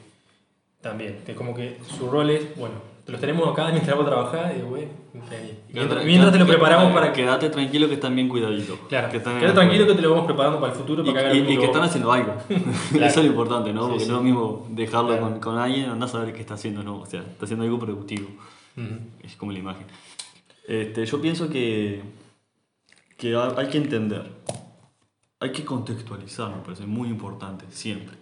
también, 0.80 1.20
que 1.24 1.34
como 1.34 1.54
que 1.54 1.78
su 1.98 2.08
rol 2.10 2.30
es, 2.30 2.56
bueno, 2.56 2.74
te 3.04 3.12
los 3.12 3.20
tenemos 3.20 3.46
acá 3.52 3.70
mientras 3.70 3.96
vos 3.96 4.06
trabajás 4.06 4.52
y, 4.56 4.62
bueno, 4.62 4.88
ahí. 5.30 5.58
mientras, 5.72 6.04
mientras 6.04 6.32
te 6.32 6.38
lo 6.38 6.46
preparamos 6.46 6.92
para 6.92 7.12
que... 7.12 7.22
Quédate 7.22 7.50
tranquilo 7.50 7.86
que 7.88 7.94
están 7.94 8.14
bien 8.16 8.28
cuidaditos. 8.28 8.78
Claro, 8.88 9.10
que 9.10 9.20
quédate 9.22 9.52
tranquilo 9.52 9.86
que 9.86 9.94
te 9.94 10.02
lo 10.02 10.10
vamos 10.10 10.24
preparando 10.26 10.58
para 10.60 10.72
el 10.72 10.78
futuro, 10.78 11.02
Y, 11.04 11.10
para 11.12 11.30
que 11.30 11.36
y- 11.36 11.38
lo 11.40 11.44
y 11.44 11.48
mismo 11.48 11.60
que 11.60 11.66
están 11.66 11.82
haciendo 11.82 12.12
algo. 12.12 12.34
Claro. 12.48 13.06
Eso 13.06 13.20
es 13.20 13.26
lo 13.26 13.30
importante, 13.30 13.72
¿no? 13.72 13.82
Sí, 13.84 13.88
Porque 13.90 14.04
sí. 14.04 14.10
no 14.10 14.16
es 14.16 14.22
lo 14.22 14.24
mismo 14.24 14.66
dejarlo 14.70 15.08
Claro. 15.08 15.22
con, 15.22 15.40
con 15.40 15.58
alguien, 15.58 15.90
andás 15.90 16.10
a 16.10 16.18
saber 16.18 16.32
qué 16.34 16.40
está 16.40 16.54
haciendo, 16.54 16.82
¿no? 16.82 17.00
O 17.00 17.06
sea, 17.06 17.20
está 17.20 17.44
haciendo 17.44 17.64
algo 17.64 17.78
productivo. 17.78 18.28
Ujú. 18.76 18.88
Es 19.22 19.36
como 19.36 19.52
la 19.52 19.58
imagen. 19.58 19.86
Este, 20.66 21.04
yo 21.06 21.20
pienso 21.20 21.48
que, 21.48 22.02
que 23.16 23.34
ha- 23.34 23.54
hay 23.58 23.68
que 23.68 23.78
entender, 23.78 24.30
hay 25.40 25.52
que 25.52 25.64
contextualizar, 25.64 26.54
me 26.56 26.62
parece 26.62 26.86
muy 26.86 27.08
importante, 27.08 27.66
siempre. 27.70 28.16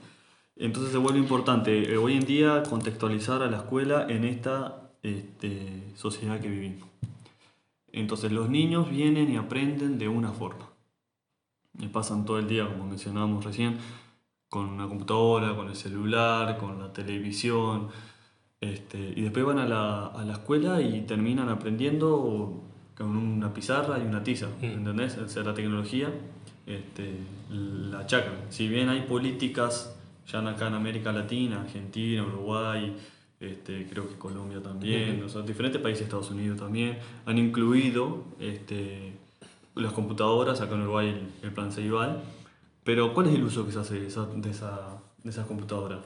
Entonces 0.57 0.93
se 0.93 0.99
vuelve 0.99 1.19
importante 1.19 1.93
eh, 1.93 1.97
hoy 1.97 2.15
en 2.17 2.25
día 2.27 2.63
contextualizar 2.69 3.43
a 3.43 3.51
la 3.51 3.59
escuela 3.59 4.07
en 4.09 4.25
esta 4.25 4.91
este, 5.03 5.83
sociedad 5.97 6.41
que 6.41 6.49
vivimos. 6.49 6.89
Entonces 7.93 8.33
los 8.33 8.49
niños 8.49 8.91
vienen 8.91 9.31
y 9.33 9.37
aprenden 9.37 9.99
de 9.99 10.09
una 10.09 10.33
forma. 10.33 10.69
Y 11.79 11.87
pasan 11.89 12.25
todo 12.25 12.39
el 12.39 12.49
día, 12.49 12.67
como 12.69 12.87
mencionábamos 12.87 13.45
recién, 13.45 13.79
con 14.49 14.67
una 14.69 14.89
computadora, 14.89 15.57
con 15.57 15.69
el 15.69 15.77
celular, 15.77 16.59
con 16.59 16.79
la 16.79 16.93
televisión. 16.93 17.89
Este, 18.63 19.13
y 19.17 19.23
después 19.23 19.45
van 19.45 19.59
a 19.59 19.67
la, 19.67 20.07
a 20.07 20.25
la 20.25 20.35
escuela 20.35 20.81
y 20.81 21.01
terminan 21.03 21.49
aprendiendo 21.49 22.63
con 22.97 23.17
una 23.17 23.53
pizarra 23.53 23.99
y 23.99 24.07
una 24.07 24.23
tiza, 24.23 24.47
Mm. 24.61 24.65
¿entendés? 24.65 25.19
O 25.19 25.29
sea, 25.29 25.43
la 25.43 25.53
tecnología 25.53 26.09
este, 26.67 27.17
la 27.51 27.99
achacan. 27.99 28.35
Si 28.51 28.69
bien 28.69 28.89
hay 28.89 29.01
políticas 29.03 29.97
ya 30.29 30.49
acá 30.49 30.69
en 30.69 30.75
América 30.75 31.11
Latina, 31.13 31.63
Argentina, 31.63 32.23
Uruguay, 32.25 32.97
este, 33.41 33.85
creo 33.91 34.09
que 34.09 34.15
Colombia 34.15 34.63
también, 34.63 35.21
o 35.25 35.29
sea, 35.29 35.43
diferentes 35.43 35.83
países, 35.83 36.05
Estados 36.05 36.31
Unidos 36.31 36.61
también, 36.61 36.99
han 37.27 37.39
incluido 37.39 38.23
este, 38.39 39.15
las 39.75 39.93
computadoras, 39.93 40.61
acá 40.61 40.77
en 40.77 40.83
Uruguay 40.83 41.09
el, 41.09 41.49
el 41.49 41.53
plan 41.53 41.73
Ceibal, 41.73 42.23
pero 42.85 43.13
¿cuál 43.13 43.27
es 43.27 43.35
el 43.35 43.43
uso 43.43 43.67
que 43.67 43.73
se 43.73 43.81
hace 43.81 43.99
de 43.99 44.07
esa, 44.07 44.27
de 44.27 44.51
esa, 44.51 45.01
de 45.25 45.31
esas 45.31 45.47
computadoras? 45.47 45.99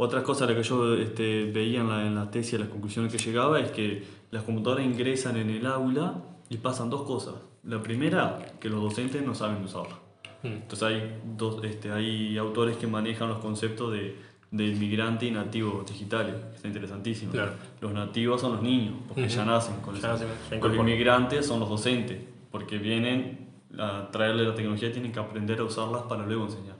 Otra 0.00 0.22
cosa 0.22 0.44
a 0.44 0.48
la 0.48 0.54
que 0.54 0.62
yo 0.62 0.94
este, 0.94 1.50
veía 1.50 1.80
en 1.80 1.88
la, 1.88 2.06
en 2.06 2.14
la 2.14 2.30
tesis, 2.30 2.58
las 2.58 2.68
conclusiones 2.68 3.10
que 3.10 3.18
llegaba, 3.18 3.58
es 3.58 3.72
que 3.72 4.04
las 4.30 4.44
computadoras 4.44 4.86
ingresan 4.86 5.36
en 5.36 5.50
el 5.50 5.66
aula 5.66 6.22
y 6.48 6.58
pasan 6.58 6.88
dos 6.88 7.02
cosas. 7.02 7.34
La 7.64 7.82
primera, 7.82 8.38
que 8.60 8.68
los 8.68 8.80
docentes 8.80 9.26
no 9.26 9.34
saben 9.34 9.64
usarla. 9.64 9.98
Mm. 10.44 10.46
Entonces 10.46 10.82
hay, 10.84 11.20
dos, 11.36 11.64
este, 11.64 11.90
hay 11.90 12.38
autores 12.38 12.76
que 12.76 12.86
manejan 12.86 13.28
los 13.28 13.38
conceptos 13.38 13.92
de, 13.92 14.16
de 14.52 14.66
inmigrante 14.68 15.26
y 15.26 15.32
nativo 15.32 15.84
digitales, 15.84 16.36
que 16.50 16.54
está 16.54 16.68
interesantísimo. 16.68 17.32
Claro. 17.32 17.54
Los 17.80 17.92
nativos 17.92 18.40
son 18.40 18.52
los 18.52 18.62
niños, 18.62 18.94
porque 19.08 19.22
Ujú. 19.22 19.30
ya 19.30 19.44
nacen 19.44 19.80
con 19.80 19.96
eso. 19.96 20.16
Los 20.62 20.76
inmigrantes 20.76 21.44
son 21.44 21.58
los 21.58 21.68
docentes, 21.68 22.18
porque 22.52 22.78
vienen 22.78 23.48
a 23.76 24.08
traerle 24.12 24.44
la 24.44 24.54
tecnología 24.54 24.90
y 24.90 24.92
tienen 24.92 25.10
que 25.10 25.18
aprender 25.18 25.58
a 25.58 25.64
usarlas 25.64 26.02
para 26.02 26.24
luego 26.24 26.44
enseñar. 26.44 26.76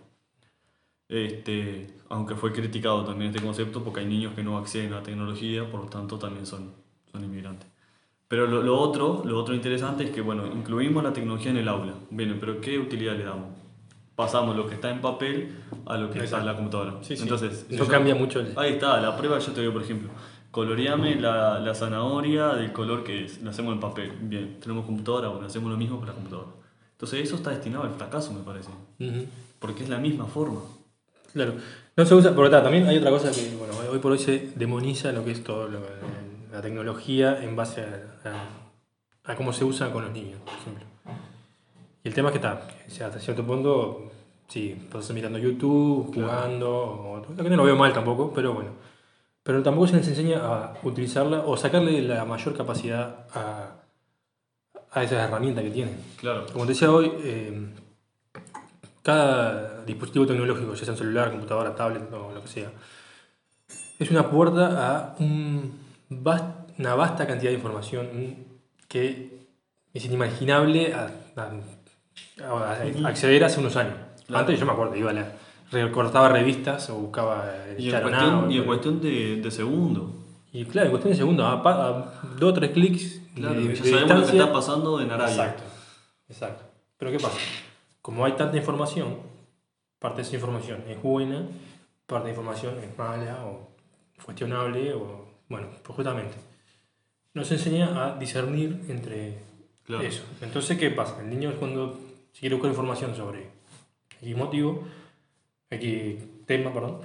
Este, 1.09 1.87
aunque 2.11 2.35
fue 2.35 2.53
criticado 2.53 3.05
también 3.05 3.31
este 3.35 3.45
concepto 3.45 3.83
porque 3.83 4.01
hay 4.01 4.07
niños 4.07 4.33
que 4.35 4.43
no 4.43 4.59
acceden 4.59 4.93
a 4.93 4.97
la 4.97 5.03
tecnología, 5.03 5.71
por 5.71 5.81
lo 5.81 5.87
tanto 5.87 6.19
también 6.19 6.47
son, 6.47 6.73
son 7.13 7.25
inmigrantes. 7.25 7.69
Pero 8.29 8.47
lo, 8.47 8.63
lo 8.63 8.79
otro, 8.79 9.23
lo 9.25 9.39
otro 9.39 9.55
interesante 9.55 10.05
es 10.05 10.11
que, 10.11 10.21
bueno, 10.21 10.47
incluimos 10.47 11.03
la 11.03 11.13
tecnología 11.13 11.51
en 11.51 11.57
el 11.59 11.69
aula. 11.69 11.95
Bien, 12.11 12.37
pero 12.39 12.61
¿qué 12.61 12.79
utilidad 12.79 13.17
le 13.17 13.25
damos? 13.25 13.47
Pasamos 14.15 14.57
lo 14.57 14.67
que 14.67 14.75
está 14.75 14.91
en 14.91 15.01
papel 15.01 15.55
a 15.87 15.97
lo 15.97 16.11
que 16.11 16.19
está 16.25 16.41
en 16.41 16.47
la 16.47 16.55
computadora. 16.57 16.95
Sí, 17.03 17.17
sí. 17.17 17.23
Entonces, 17.23 17.67
Eso 17.71 17.85
yo- 17.85 17.91
cambia 17.91 18.15
mucho 18.15 18.41
el... 18.41 18.53
Ahí 18.57 18.73
está, 18.75 19.01
la 19.01 19.17
prueba 19.17 19.39
yo 19.39 19.53
te 19.53 19.61
digo, 19.61 19.73
por 19.73 19.83
ejemplo, 19.83 20.11
coloreame 20.51 21.15
la, 21.21 21.59
la 21.61 21.75
zanahoria 21.75 22.49
del 22.49 22.73
color 22.73 23.05
que 23.05 23.25
es, 23.25 23.41
la 23.43 23.51
hacemos 23.51 23.73
en 23.73 23.81
papel. 23.81 24.13
Bien, 24.23 24.59
tenemos 24.61 24.85
computadora, 24.85 25.29
bueno, 25.29 25.47
hacemos 25.47 25.71
lo 25.71 25.77
mismo 25.77 25.99
con 25.99 26.09
la 26.09 26.15
computadora. 26.15 26.49
Entonces 26.93 27.21
eso 27.23 27.37
está 27.37 27.51
destinado 27.51 27.85
al 27.85 27.91
fracaso, 27.95 28.33
me 28.33 28.41
parece, 28.43 28.71
Ujú. 28.99 29.27
porque 29.61 29.85
es 29.85 29.89
la 29.89 29.99
misma 29.99 30.27
forma. 30.27 30.61
Claro. 31.33 31.55
No 31.99 32.07
se 32.07 32.15
usa, 32.15 32.33
ta, 32.33 32.63
también 32.63 32.87
hay 32.87 32.97
otra 32.99 33.11
cosa 33.11 33.33
que, 33.33 33.57
bueno, 33.57 33.75
hoy 33.91 33.99
por 33.99 34.13
hoy 34.13 34.19
se 34.21 34.51
demoniza 34.55 35.11
lo 35.11 35.25
que 35.25 35.33
es 35.33 35.43
todo 35.43 35.67
lo- 35.67 35.81
la 36.53 36.63
tecnología 36.63 37.43
en 37.43 37.57
base 37.57 37.81
a, 37.81 38.29
a- 39.27 39.33
a 39.33 39.35
cómo 39.35 39.53
se 39.53 39.65
usa 39.65 39.91
con 39.93 40.05
los 40.05 40.13
niños, 40.13 40.41
por 40.45 40.55
ejemplo. 40.55 40.85
Y 42.05 42.09
el 42.09 42.15
tema 42.15 42.29
es 42.29 42.33
que 42.35 42.39
está, 42.39 42.69
o 42.87 42.91
sea, 42.91 43.09
hasta 43.09 43.19
cierto 43.19 43.45
punto, 43.45 44.13
sí, 44.47 44.77
estás 44.81 45.11
mirando 45.11 45.41
YouTube, 45.41 46.15
jugando, 46.15 46.71
o- 46.71 47.27
lo 47.37 47.43
que 47.43 47.51
no 47.51 47.57
lo 47.57 47.65
veo 47.65 47.75
mal 47.75 47.93
tampoco, 47.93 48.33
pero 48.33 48.53
bueno. 48.55 48.71
Pero 49.43 49.61
tampoco 49.65 49.89
se 49.89 49.97
les 49.97 50.07
enseña 50.07 50.39
a 50.39 50.75
utilizarla 50.85 51.41
o 51.47 51.57
sacarle 51.57 52.01
la 52.03 52.25
mayor 52.25 52.57
capacidad 52.57 53.27
a, 53.35 53.73
a 54.93 55.03
esas 55.03 55.29
herramientas 55.29 55.65
que 55.65 55.71
tienen. 55.71 55.97
Claro. 56.21 56.47
Como 56.53 56.65
te 56.65 56.75
decía 56.75 56.93
hoy, 56.93 57.11
eh, 57.25 57.67
cada 59.13 59.83
dispositivo 59.87 60.27
tecnológico, 60.27 60.75
ya 60.75 60.85
sea 60.85 60.93
un 60.93 60.99
celular, 60.99 61.31
computadora, 61.31 61.75
tablet 61.75 62.13
o 62.13 62.31
lo 62.35 62.43
que 62.43 62.49
sea, 62.49 62.71
es 63.99 64.11
una 64.11 64.29
puerta 64.31 64.65
a 64.89 65.15
un 65.19 65.73
vas- 66.11 66.43
una 66.79 66.95
vasta 66.95 67.27
cantidad 67.27 67.51
de 67.51 67.57
información 67.57 68.05
que 68.87 69.47
es 69.95 70.05
inimaginable 70.05 70.93
a, 70.95 71.11
a- 71.37 72.77
a 73.05 73.09
acceder 73.09 73.45
hace 73.45 73.61
unos 73.61 73.77
años. 73.77 73.95
Claro. 74.27 74.41
Antes 74.41 74.61
yo 74.61 74.67
me 74.67 74.73
acuerdo, 74.73 74.95
iba 74.97 75.11
a 75.11 75.15
la, 75.15 75.33
recortaba 75.73 76.29
revistas 76.29 76.91
o 76.91 76.95
buscaba 76.97 77.51
Y 77.79 77.91
en 77.91 78.01
cuestión, 78.03 78.51
y 78.53 78.59
en 78.59 78.65
cuestión 78.65 79.01
de, 79.01 79.41
de 79.41 79.51
segundo. 79.51 80.15
y 80.53 80.65
claro, 80.67 80.87
en 80.87 80.91
cuestión 80.93 81.13
de 81.13 81.17
segundos, 81.17 81.47
a, 81.47 81.53
a 81.55 82.13
dos 82.39 82.51
o 82.51 82.55
tres 82.55 82.71
clics 82.73 83.21
Claro, 83.35 83.55
de, 83.55 83.63
ya 83.63 83.69
de 83.71 83.77
sabemos 83.77 84.01
lo 84.01 84.07
que 84.09 84.15
distancia. 84.21 84.41
está 84.43 84.53
pasando 84.53 85.01
en 85.01 85.11
Arabia. 85.13 85.33
Exacto, 85.35 85.63
exacto. 86.29 86.63
Pero 86.99 87.11
¿qué 87.13 87.19
pasa? 87.19 87.39
Como 88.09 88.25
hay 88.25 88.33
tanta 88.33 88.57
información, 88.57 89.19
parte 89.99 90.17
de 90.17 90.23
esa 90.23 90.37
información 90.37 90.83
es 90.89 91.03
buena, 91.03 91.47
parte 92.07 92.29
de 92.29 92.31
información 92.31 92.79
es 92.83 92.97
mala 92.97 93.45
o 93.45 93.69
cuestionable 94.25 94.95
o, 94.95 95.27
bueno, 95.51 95.69
pues 95.83 95.95
justamente. 95.95 96.35
Nos 97.35 97.53
enseña 97.53 98.07
a 98.07 98.19
discernir 98.19 98.83
entre 98.89 99.35
Claro. 99.85 100.03
eso. 100.05 100.23
Entonces, 100.41 100.79
¿qué 100.79 100.89
pasa? 100.91 101.21
El 101.21 101.29
niño 101.29 101.53
cuando 101.59 102.01
si 102.33 102.41
quiere 102.41 102.55
buscar 102.55 102.71
información 102.71 103.15
sobre 103.15 103.51
X 104.23 104.35
motivo, 104.39 104.85
X 105.69 106.17
tema, 106.47 106.73
perdón, 106.73 107.01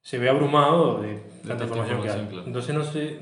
se 0.00 0.18
ve 0.18 0.28
abrumado 0.28 1.02
de 1.02 1.18
tanta 1.46 1.48
tanta 1.50 1.64
información 1.66 2.02
que 2.02 2.08
hay. 2.10 2.18
información, 2.20 2.26
claro. 2.30 2.46
Entonces 2.48 2.74
no 2.74 2.82
sé, 2.82 3.20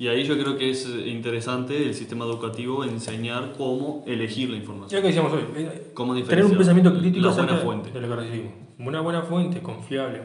Y 0.00 0.06
ahí 0.06 0.22
yo 0.22 0.38
creo 0.38 0.56
que 0.56 0.70
es 0.70 0.86
interesante 1.06 1.76
el 1.84 1.92
sistema 1.92 2.24
educativo 2.24 2.84
enseñar 2.84 3.54
cómo 3.58 4.04
elegir 4.06 4.48
la 4.48 4.54
ya 4.54 4.60
información. 4.60 5.02
que 5.02 5.08
decíamos 5.08 5.32
hoy, 5.32 5.40
eh, 5.56 5.90
Cómo 5.92 6.14
tener 6.22 6.44
un 6.44 6.56
pensamiento 6.56 6.96
crítico 6.96 7.26
la 7.26 7.32
buena 7.34 7.56
fuente. 7.56 7.90
de 7.90 8.00
lo 8.00 8.08
que 8.08 8.14
recibimos. 8.14 8.52
Una 8.78 9.00
buena 9.00 9.22
fuente, 9.22 9.60
confiable. 9.60 10.22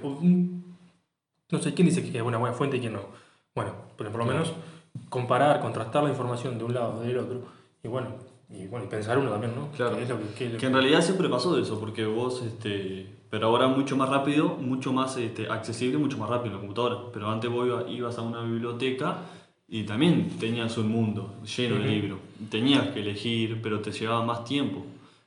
no 1.51 1.59
sé 1.59 1.73
quién 1.73 1.87
dice 1.87 2.03
que 2.03 2.15
es 2.17 2.23
una 2.23 2.37
buena 2.37 2.55
fuente 2.55 2.77
y 2.77 2.81
quién 2.81 2.93
no. 2.93 3.01
Bueno, 3.55 3.71
pero 3.97 4.11
por 4.11 4.19
lo 4.19 4.25
Claro. 4.27 4.41
menos 4.41 4.53
comparar, 5.09 5.59
contrastar 5.59 6.03
la 6.03 6.09
información 6.09 6.59
de 6.59 6.63
un 6.65 6.73
lado 6.75 6.99
o 6.99 7.01
del 7.01 7.17
otro. 7.17 7.41
Y 7.83 7.87
bueno, 7.87 8.09
y 8.51 8.67
bueno, 8.67 8.85
y 8.85 8.89
pensar 8.89 9.17
uno 9.17 9.31
también, 9.31 9.53
¿no? 9.55 9.69
Claro. 9.75 9.97
Que 9.97 10.05
que- 10.05 10.51
que 10.51 10.57
Que 10.57 10.65
en 10.67 10.73
realidad 10.73 11.01
siempre 11.01 11.27
pasó 11.29 11.57
eso, 11.57 11.79
porque 11.79 12.05
vos, 12.05 12.43
este, 12.43 13.07
pero 13.31 13.47
ahora 13.47 13.67
mucho 13.67 13.97
más 13.97 14.09
rápido, 14.09 14.49
mucho 14.49 14.93
más 14.93 15.17
este, 15.17 15.47
accesible, 15.49 15.97
mucho 15.97 16.19
más 16.19 16.29
rápido 16.29 16.49
en 16.49 16.53
la 16.53 16.59
computadora. 16.59 16.97
Pero 17.11 17.27
antes 17.29 17.49
vos 17.49 17.65
iba- 17.65 17.89
ibas 17.89 18.17
a 18.19 18.21
una 18.21 18.43
biblioteca 18.43 19.17
y 19.73 19.85
también 19.85 20.29
tenías 20.39 20.77
un 20.77 20.87
mundo 20.87 21.33
lleno 21.57 21.79
de 21.79 21.85
libros. 21.85 22.19
Tenías 22.51 22.89
que 22.89 22.99
elegir, 22.99 23.59
pero 23.59 23.79
te 23.79 23.91
llevaba 23.91 24.23
más 24.23 24.45
tiempo, 24.45 24.85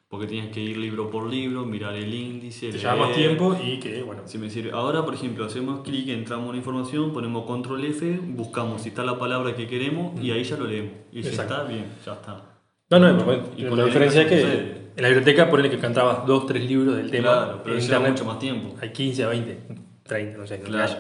porque 0.08 0.28
tenías 0.28 0.52
que 0.52 0.60
ir 0.60 0.76
libro 0.76 1.10
por 1.10 1.28
libro, 1.28 1.64
mirar 1.64 1.96
el 1.96 2.14
índice, 2.14 2.70
te 2.70 2.78
lleva 2.78 2.94
más 2.94 3.08
leer. 3.08 3.30
tiempo 3.30 3.58
y 3.60 3.80
que, 3.80 4.04
bueno, 4.04 4.22
Si 4.24 4.38
me 4.38 4.48
sirve. 4.48 4.70
Ahora, 4.70 5.04
por 5.04 5.14
ejemplo, 5.14 5.44
hacemos 5.44 5.80
clic, 5.80 6.10
entramos 6.10 6.46
en 6.46 6.52
la 6.52 6.58
información, 6.58 7.12
ponemos 7.12 7.44
control 7.44 7.86
F, 7.86 8.20
buscamos 8.22 8.82
si 8.82 8.90
está 8.90 9.02
la 9.02 9.18
palabra 9.18 9.56
que 9.56 9.66
queremos 9.66 10.12
y 10.22 10.30
ahí 10.30 10.44
ya 10.44 10.56
lo 10.56 10.68
leemos. 10.68 10.92
Y 11.10 11.24
si 11.24 11.30
está, 11.30 11.64
bien, 11.64 11.86
ya 12.06 12.12
está. 12.12 12.44
No, 12.88 13.00
no, 13.00 13.26
pero, 13.26 13.50
Y 13.56 13.62
la 13.62 13.84
diferencia 13.84 14.22
es 14.22 14.28
que 14.28 14.40
sucede. 14.42 14.90
en 14.94 15.02
la 15.02 15.08
biblioteca 15.08 15.50
ponele 15.50 15.70
que 15.70 15.78
cantabas 15.80 16.24
dos, 16.24 16.46
tres 16.46 16.64
libros 16.64 16.96
del 16.96 17.10
tema. 17.10 17.32
Claro, 17.32 17.60
pero 17.64 17.74
en 17.74 17.82
internet 17.82 18.12
mucho 18.12 18.24
más 18.24 18.38
tiempo. 18.38 18.76
hay 18.80 18.92
15, 18.92 19.26
20, 19.26 19.58
30, 20.04 20.38
no 20.38 20.46
sé, 20.46 20.60
Claro. 20.60 20.94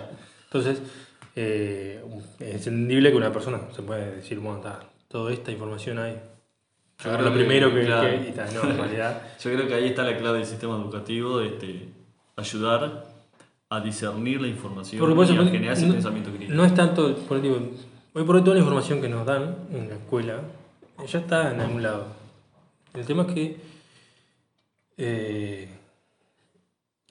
Entonces, 0.46 0.82
eh, 1.36 2.02
es 2.40 2.66
entendible 2.66 3.10
que 3.10 3.16
una 3.16 3.32
persona 3.32 3.60
se 3.74 3.82
puede 3.82 4.16
decir, 4.16 4.38
bueno, 4.40 4.58
está, 4.58 4.80
toda 5.08 5.32
esta 5.32 5.52
información 5.52 5.98
hay. 5.98 6.14
Yo 7.04 7.12
creo 7.12 7.20
lo 7.22 7.30
que- 7.32 7.38
primero 7.38 7.74
que, 7.74 7.84
claro. 7.84 8.08
que- 8.08 8.28
y 8.30 8.32
tal, 8.32 8.54
no, 8.54 8.62
en 8.70 8.76
realidad. 8.78 9.22
Yo 9.40 9.52
creo 9.52 9.68
que 9.68 9.74
ahí 9.74 9.86
está 9.88 10.02
la 10.02 10.16
clave 10.16 10.38
del 10.38 10.46
sistema 10.46 10.76
educativo, 10.76 11.40
este, 11.42 11.88
ayudar 12.36 13.04
a 13.68 13.80
discernir 13.80 14.40
la 14.40 14.48
información 14.48 14.98
por 15.00 15.10
y 15.10 15.12
a 15.48 15.50
generar 15.50 15.76
ese 15.76 15.86
no- 15.86 15.92
pensamiento 15.94 16.30
crítico. 16.30 16.54
No 16.54 16.64
es 16.64 16.74
tanto, 16.74 17.14
por 17.28 17.40
digo, 17.42 17.56
hoy 18.14 18.24
por 18.24 18.36
hoy 18.36 18.42
toda 18.42 18.54
la 18.54 18.60
información 18.60 19.00
que 19.02 19.08
nos 19.08 19.26
dan 19.26 19.56
en 19.72 19.88
la 19.90 19.96
escuela 19.96 20.40
ya 21.06 21.18
está 21.18 21.52
en 21.52 21.60
algún 21.60 21.82
lado. 21.82 22.06
El 22.94 23.04
tema 23.04 23.24
es 23.28 23.34
que 23.34 23.56
eh, 24.96 25.68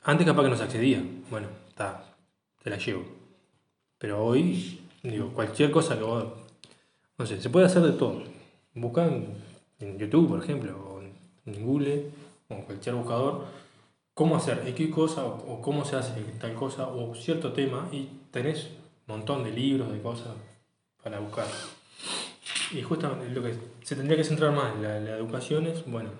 antes 0.03 0.25
capaz 0.25 0.43
que 0.43 0.49
no 0.49 0.55
se 0.57 0.63
accedía, 0.63 1.03
bueno, 1.29 1.47
está, 1.69 2.03
te 2.63 2.69
la 2.71 2.77
llevo. 2.77 3.03
Pero 4.05 4.23
hoy, 4.23 4.81
digo, 5.01 5.31
cualquier 5.33 5.71
cosa 5.71 5.97
que 5.97 6.03
vos, 6.03 6.25
no 7.17 7.25
sé, 7.25 7.41
se 7.41 7.49
puede 7.49 7.65
hacer 7.65 7.81
de 7.81 7.93
todo. 7.93 8.21
Buscan 8.75 9.25
en 9.79 9.97
YouTube, 9.97 10.29
por 10.29 10.43
ejemplo, 10.43 10.77
o 10.77 11.01
en 11.49 11.65
Google, 11.65 12.11
o 12.47 12.53
en 12.53 12.61
cualquier 12.61 12.93
buscador, 12.93 13.45
cómo 14.13 14.35
hacer 14.35 14.61
X 14.67 14.93
cosa 14.93 15.25
o, 15.25 15.59
cómo 15.59 15.85
se 15.85 15.95
hace 15.95 16.21
tal 16.39 16.53
cosa 16.53 16.87
o 16.87 17.15
cierto 17.15 17.51
tema 17.51 17.89
y 17.91 18.07
tenés 18.29 18.65
un 19.07 19.15
montón 19.15 19.43
de 19.43 19.49
libros, 19.49 19.91
de 19.91 19.99
cosas 19.99 20.35
para 21.03 21.17
buscar. 21.17 21.47
Y 22.73 22.83
justamente 22.83 23.33
lo 23.33 23.41
que 23.41 23.55
se 23.81 23.95
tendría 23.95 24.17
que 24.17 24.23
centrar 24.23 24.51
más 24.51 24.75
en 24.75 24.83
la, 24.83 24.99
la 24.99 25.17
educación 25.17 25.65
es, 25.65 25.83
bueno, 25.83 26.11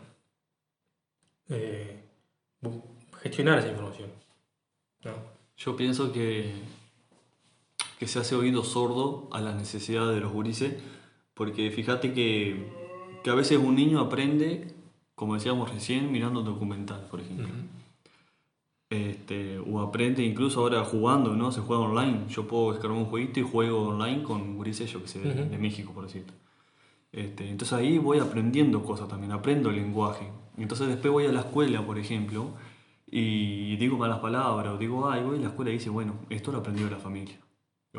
eh, 1.49 1.99
gestionar 3.21 3.59
esa 3.59 3.67
información. 3.67 4.09
¿no? 5.03 5.11
Yo 5.55 5.75
pienso 5.75 6.11
que, 6.11 6.51
que 7.99 8.07
se 8.07 8.19
hace 8.19 8.35
oído 8.35 8.63
sordo 8.63 9.29
a 9.31 9.39
las 9.41 9.55
necesidades 9.55 10.15
de 10.15 10.21
los 10.21 10.31
gurises, 10.31 10.75
porque 11.33 11.71
fíjate 11.71 12.13
que, 12.13 12.71
que 13.23 13.29
a 13.29 13.35
veces 13.35 13.57
un 13.57 13.75
niño 13.75 13.99
aprende, 13.99 14.73
como 15.15 15.35
decíamos 15.35 15.69
recién, 15.71 16.11
mirando 16.11 16.39
un 16.41 16.45
documental, 16.45 17.07
por 17.09 17.21
ejemplo. 17.21 17.47
Este, 18.89 19.57
o 19.59 19.81
aprende 19.81 20.23
incluso 20.23 20.59
ahora 20.61 20.83
jugando, 20.83 21.35
¿no? 21.35 21.51
Se 21.51 21.59
juega 21.59 21.81
online. 21.83 22.25
Yo 22.29 22.47
puedo 22.47 22.71
descargar 22.71 22.97
un 22.97 23.05
jueguito 23.05 23.39
y 23.39 23.43
juego 23.43 23.87
online 23.87 24.23
con 24.23 24.55
gurises, 24.55 24.91
yo 24.91 25.01
que 25.01 25.07
sé, 25.07 25.19
de, 25.19 25.29
Ujú. 25.41 25.49
de 25.49 25.57
México, 25.57 25.91
por 25.93 26.05
decirlo. 26.05 26.33
Este, 27.11 27.49
entonces 27.49 27.73
ahí 27.77 27.97
voy 27.97 28.19
aprendiendo 28.19 28.83
cosas 28.83 29.07
también, 29.07 29.31
aprendo 29.31 29.69
el 29.69 29.77
lenguaje. 29.77 30.29
Entonces 30.57 30.87
después 30.87 31.11
voy 31.11 31.25
a 31.25 31.31
la 31.31 31.41
escuela, 31.41 31.85
por 31.85 31.97
ejemplo, 31.97 32.49
y 33.07 33.75
digo 33.77 33.97
malas 33.97 34.19
palabras, 34.19 34.73
o 34.73 34.77
digo, 34.77 35.09
ay, 35.09 35.23
voy 35.23 35.37
a 35.37 35.41
la 35.41 35.47
escuela 35.47 35.71
y 35.71 35.75
dice, 35.75 35.89
bueno, 35.89 36.15
esto 36.29 36.51
lo 36.51 36.59
aprendió 36.59 36.89
la 36.89 36.97
familia. 36.97 37.37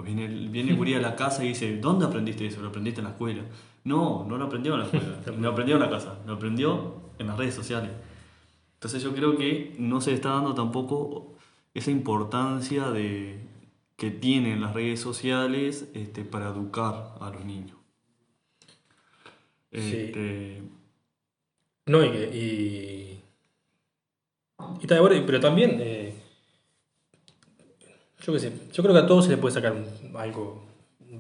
Viene, 0.03 0.26
viene 0.26 0.70
el 0.70 0.76
gurí 0.76 0.94
a 0.94 1.01
la 1.01 1.16
casa 1.16 1.44
y 1.44 1.49
dice, 1.49 1.78
¿dónde 1.78 2.07
aprendiste 2.07 2.47
eso? 2.47 2.61
¿Lo 2.61 2.68
aprendiste 2.68 3.01
en 3.01 3.05
la 3.07 3.11
escuela? 3.12 3.42
No, 3.84 4.24
no 4.28 4.36
lo 4.36 4.44
aprendió 4.44 4.74
en 4.74 4.80
la 4.80 4.84
escuela, 4.86 5.20
lo 5.40 5.49
aprendió 5.51 5.76
en 5.76 5.82
la 5.82 5.90
casa, 5.90 6.18
lo 6.26 6.34
aprendió 6.34 6.94
en 7.18 7.26
las 7.26 7.36
redes 7.38 7.55
sociales. 7.55 7.90
Entonces 8.74 9.03
yo 9.03 9.14
creo 9.14 9.36
que 9.36 9.74
no 9.78 10.01
se 10.01 10.12
está 10.12 10.30
dando 10.30 10.55
tampoco 10.55 11.34
esa 11.74 11.90
importancia 11.90 12.90
de, 12.90 13.38
que 13.97 14.11
tienen 14.11 14.61
las 14.61 14.74
redes 14.74 15.01
sociales 15.01 15.88
este, 15.94 16.24
para 16.24 16.49
educar 16.49 17.14
a 17.20 17.30
los 17.30 17.44
niños. 17.44 17.76
Sí. 19.72 19.78
Este, 19.78 20.62
No, 21.86 22.05
y. 22.05 22.09
Y, 22.09 23.22
y 24.82 24.86
pero 25.26 25.40
también. 25.40 25.78
eh, 25.80 26.14
yo 28.23 28.33
qué 28.33 28.39
sé, 28.39 28.53
yo 28.73 28.83
creo 28.83 28.95
que 28.95 29.01
a 29.01 29.07
todos 29.07 29.25
se 29.27 29.31
le 29.33 29.37
puede 29.37 29.55
sacar 29.55 29.73
un- 29.73 30.17
algo 30.17 30.64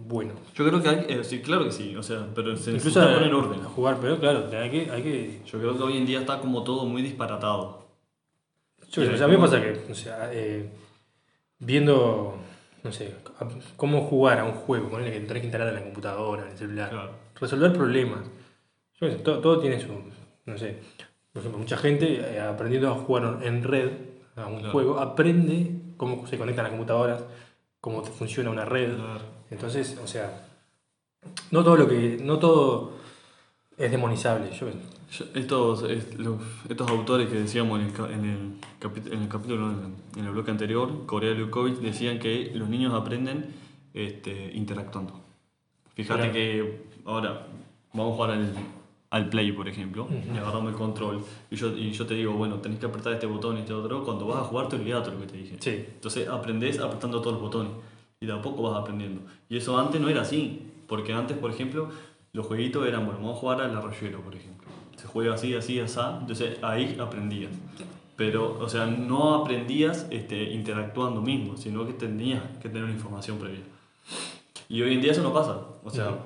bueno. 0.08 0.32
yo 0.54 0.66
creo 0.66 0.82
que 0.82 0.88
hay, 0.88 1.06
eh, 1.08 1.24
sí, 1.24 1.40
claro 1.40 1.64
que 1.64 1.72
sí, 1.72 1.94
o 1.96 2.02
sea, 2.02 2.26
pero 2.34 2.56
se 2.56 2.70
Incluso 2.72 3.00
necesita 3.00 3.10
a, 3.10 3.14
poner 3.14 3.34
orden. 3.34 3.60
a 3.60 3.64
jugar, 3.68 3.98
pero 4.00 4.18
claro, 4.18 4.48
hay 4.52 4.70
que. 4.70 4.90
Hay 4.90 5.02
que 5.02 5.40
Yo 5.46 5.58
creo 5.58 5.76
que 5.76 5.82
hoy 5.82 5.96
en 5.98 6.06
día 6.06 6.20
está 6.20 6.38
como 6.40 6.62
todo 6.64 6.84
muy 6.86 7.02
disparatado. 7.02 7.86
yo 8.90 9.02
qué 9.02 9.08
sé, 9.08 9.14
o 9.14 9.16
sea, 9.16 9.26
a 9.26 9.28
mí 9.28 9.36
me 9.36 9.42
pasa 9.42 9.60
que, 9.60 9.80
o 9.90 9.94
sea, 9.94 10.30
eh, 10.32 10.68
viendo, 11.58 12.34
no 12.82 12.92
sé, 12.92 13.14
a- 13.40 13.48
cómo 13.76 14.02
jugar 14.02 14.38
a 14.40 14.44
un 14.44 14.52
juego, 14.52 14.88
ponerle 14.88 15.12
que 15.12 15.20
tenés 15.26 15.40
que 15.42 15.46
instalar 15.46 15.68
en 15.68 15.74
la 15.74 15.82
computadora, 15.82 16.42
en 16.44 16.52
el 16.52 16.58
celular, 16.58 16.90
Claro. 16.90 17.10
resolver 17.40 17.72
problemas. 17.72 18.20
Yo 19.00 19.06
qué 19.08 19.12
sé, 19.12 19.18
todo, 19.20 19.38
todo 19.40 19.58
tiene 19.60 19.80
su, 19.80 19.88
no 20.46 20.58
sé, 20.58 20.78
por 21.32 21.40
ejemplo, 21.40 21.58
mucha 21.58 21.76
gente 21.76 22.20
eh, 22.20 22.40
aprendiendo 22.40 22.88
a 22.90 22.94
jugar 22.94 23.40
en 23.42 23.62
red 23.62 23.90
a 24.36 24.46
un 24.46 24.58
Claro. 24.58 24.72
juego, 24.72 24.98
aprende 24.98 25.72
cómo 25.96 26.26
se 26.26 26.38
conectan 26.38 26.64
las 26.64 26.70
computadoras, 26.72 27.24
cómo 27.80 28.02
funciona 28.04 28.50
una 28.50 28.64
red. 28.64 28.92
Entonces, 29.50 29.98
o 30.02 30.06
sea, 30.06 30.46
no 31.50 31.62
todo 31.64 31.76
lo 31.76 31.88
que, 31.88 32.18
no 32.22 32.38
todo 32.38 32.92
es 33.78 33.90
demonizable. 33.90 34.50
Yo, 34.52 34.68
Estos, 35.34 35.84
estos 36.68 36.90
autores 36.90 37.28
que 37.28 37.36
decíamos 37.36 37.80
en 37.80 37.86
el, 37.86 38.10
en 38.12 38.24
el, 38.24 38.60
capi- 38.80 39.12
en 39.12 39.22
el 39.22 39.28
capítulo, 39.28 39.70
en 39.70 39.78
el, 39.78 40.20
en 40.20 40.24
el 40.26 40.32
bloque 40.32 40.50
anterior, 40.50 41.06
Corea 41.06 41.30
y 41.32 41.36
Lukovic, 41.36 41.76
decían 41.78 42.18
que 42.18 42.50
los 42.54 42.68
niños 42.68 42.92
aprenden 42.92 43.54
este, 43.94 44.50
interactuando. 44.54 45.20
Fíjate 45.94 46.18
Claro. 46.20 46.32
que 46.32 46.86
ahora 47.06 47.46
vamos 47.94 48.12
a 48.12 48.16
jugar 48.16 48.30
al, 48.32 48.52
al 49.10 49.28
play, 49.28 49.52
por 49.52 49.68
ejemplo, 49.68 50.08
y 50.10 50.36
agarramos 50.36 50.72
el 50.72 50.76
control, 50.76 51.24
y 51.50 51.56
yo, 51.56 51.68
y 51.76 51.92
yo 51.92 52.06
te 52.06 52.14
digo, 52.14 52.32
bueno, 52.32 52.56
tenés 52.56 52.78
que 52.78 52.86
apretar 52.86 53.12
este 53.12 53.26
botón 53.26 53.56
y 53.56 53.60
este 53.60 53.72
otro, 53.72 54.04
cuando 54.04 54.26
vas 54.26 54.38
a 54.38 54.44
jugar 54.44 54.68
te 54.68 54.76
olvidas 54.76 55.06
lo 55.06 55.20
que 55.20 55.26
te 55.26 55.36
dije. 55.36 55.56
sí, 55.60 55.84
Entonces 55.94 56.28
aprendés 56.28 56.80
apretando 56.80 57.20
todos 57.20 57.34
los 57.34 57.42
botones 57.42 57.72
y 58.20 58.26
de 58.26 58.32
a 58.32 58.42
poco 58.42 58.62
vas 58.62 58.80
aprendiendo. 58.80 59.20
Y 59.48 59.56
eso 59.56 59.78
antes 59.78 60.00
no 60.00 60.08
era 60.08 60.22
así, 60.22 60.60
porque 60.86 61.12
antes, 61.12 61.36
por 61.36 61.50
ejemplo, 61.50 61.88
Los 62.32 62.46
jueguitos 62.46 62.86
eran, 62.86 63.06
bueno, 63.06 63.18
vamos 63.20 63.38
a 63.38 63.40
jugar 63.40 63.62
al 63.62 63.74
arroyero, 63.74 64.20
por 64.20 64.34
ejemplo. 64.34 64.68
Se 64.96 65.06
juega 65.06 65.34
así, 65.34 65.54
así, 65.54 65.80
así, 65.80 65.98
entonces 66.20 66.58
ahí 66.62 66.94
aprendías. 67.00 67.50
Pero, 68.14 68.58
o 68.60 68.68
sea, 68.68 68.84
no 68.84 69.36
aprendías 69.36 70.06
este, 70.10 70.52
interactuando 70.52 71.22
mismo, 71.22 71.56
sino 71.56 71.86
que 71.86 71.94
tenías 71.94 72.42
que 72.60 72.68
tener 72.68 72.84
una 72.84 72.92
información 72.92 73.38
previa. 73.38 73.62
Y 74.68 74.82
hoy 74.82 74.92
en 74.92 75.00
día 75.00 75.12
eso 75.12 75.22
no 75.22 75.32
pasa. 75.32 75.60
O 75.82 75.90
sea, 75.90 76.18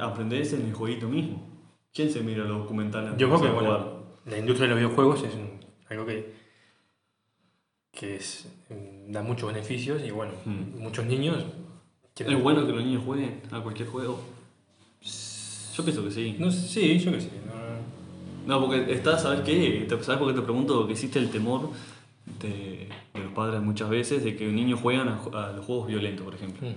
aprendés 0.00 0.54
en 0.54 0.66
el 0.66 0.72
jueguito 0.72 1.06
mismo. 1.06 1.49
¿Quién 1.92 2.10
se 2.10 2.20
mira 2.20 2.44
los 2.44 2.58
documentales? 2.58 3.16
Yo 3.16 3.28
creo 3.28 3.42
que 3.42 3.48
bueno, 3.48 4.02
la 4.26 4.38
industria 4.38 4.68
de 4.68 4.74
los 4.74 4.78
videojuegos 4.78 5.24
es 5.24 5.32
algo 5.88 6.06
que, 6.06 6.32
que 7.92 8.16
es, 8.16 8.48
da 9.08 9.22
muchos 9.22 9.52
beneficios 9.52 10.02
y 10.04 10.10
bueno, 10.10 10.32
mm. 10.44 10.78
muchos 10.80 11.06
niños... 11.06 11.44
¿Es 12.16 12.42
bueno 12.42 12.66
que 12.66 12.72
los 12.72 12.84
niños 12.84 13.02
jueguen 13.04 13.40
a 13.50 13.60
cualquier 13.60 13.88
juego? 13.88 14.20
Yo 15.74 15.84
pienso 15.84 16.04
que 16.04 16.10
sí. 16.10 16.36
No, 16.38 16.50
sí, 16.50 16.98
yo 16.98 17.12
que 17.12 17.20
sí. 17.20 17.30
No, 18.46 18.60
porque 18.60 18.92
está, 18.92 19.18
¿sabes 19.18 19.40
qué? 19.40 19.86
¿Sabes 19.88 20.18
por 20.18 20.28
qué 20.28 20.34
te 20.34 20.42
pregunto? 20.42 20.86
Que 20.86 20.92
existe 20.92 21.18
el 21.18 21.30
temor 21.30 21.70
de, 22.40 22.88
los 23.14 23.32
padres 23.32 23.62
muchas 23.62 23.88
veces 23.88 24.24
de 24.24 24.36
que 24.36 24.48
un 24.48 24.56
niño 24.56 24.76
juegan 24.76 25.08
a, 25.08 25.52
los 25.52 25.64
juegos 25.64 25.86
violentos, 25.88 26.24
por 26.24 26.34
ejemplo. 26.34 26.68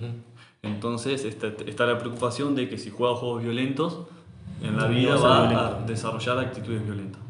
Entonces 0.62 1.24
está, 1.24 1.48
está, 1.66 1.86
la 1.86 1.98
preocupación 1.98 2.54
de 2.54 2.68
que 2.68 2.78
si 2.78 2.90
juega 2.90 3.14
juegos 3.16 3.42
violentos, 3.42 4.06
en 4.62 4.76
la 4.76 4.86
vida 4.86 5.16
va 5.16 5.78
a 5.78 5.80
desarrollar 5.86 6.38
actitudes 6.38 6.84
violentas. 6.84 7.20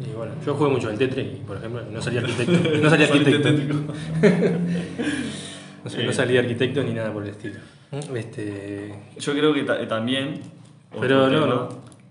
Y 0.00 0.14
bueno, 0.14 0.32
yo 0.44 0.54
juego 0.54 0.72
mucho 0.72 0.88
al 0.88 0.96
Tetris 0.96 1.26
y, 1.26 1.36
por 1.46 1.56
ejemplo, 1.56 1.82
no 1.90 2.00
salía 2.00 2.20
arquitecto. 2.20 2.52
No 2.82 2.90
salía 2.90 3.06
arquitecto. 3.06 3.48
no, 6.04 6.12
salía 6.12 6.40
arquitecto 6.40 6.82
ni 6.82 6.92
nada 6.92 7.12
por 7.12 7.24
el 7.24 7.30
estilo. 7.30 7.58
Este... 8.14 8.94
Yo 9.18 9.32
creo 9.32 9.52
que 9.52 9.64
también. 9.64 10.40
Pero 11.00 11.28
no, 11.28 11.46
no. 11.46 11.68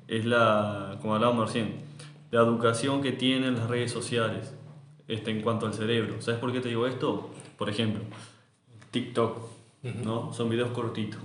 Es 0.08 0.26
la, 0.26 0.98
como 1.02 1.16
hablábamos 1.16 1.48
recién, 1.48 1.76
la 2.32 2.42
educación 2.42 3.02
que 3.02 3.12
tienen 3.12 3.56
las 3.56 3.68
redes 3.70 3.92
sociales 3.92 4.54
este, 5.08 5.32
en 5.32 5.42
cuanto 5.42 5.66
al 5.66 5.74
cerebro. 5.74 6.22
¿Sabes 6.22 6.40
por 6.40 6.52
qué 6.54 6.62
te 6.62 6.70
digo 6.70 6.88
esto? 6.88 7.30
Por 7.58 7.70
ejemplo, 7.70 8.02
TikTok, 8.92 9.40
¿no? 10.04 10.32
Son 10.34 10.50
videos 10.50 10.72
cortitos. 10.72 11.20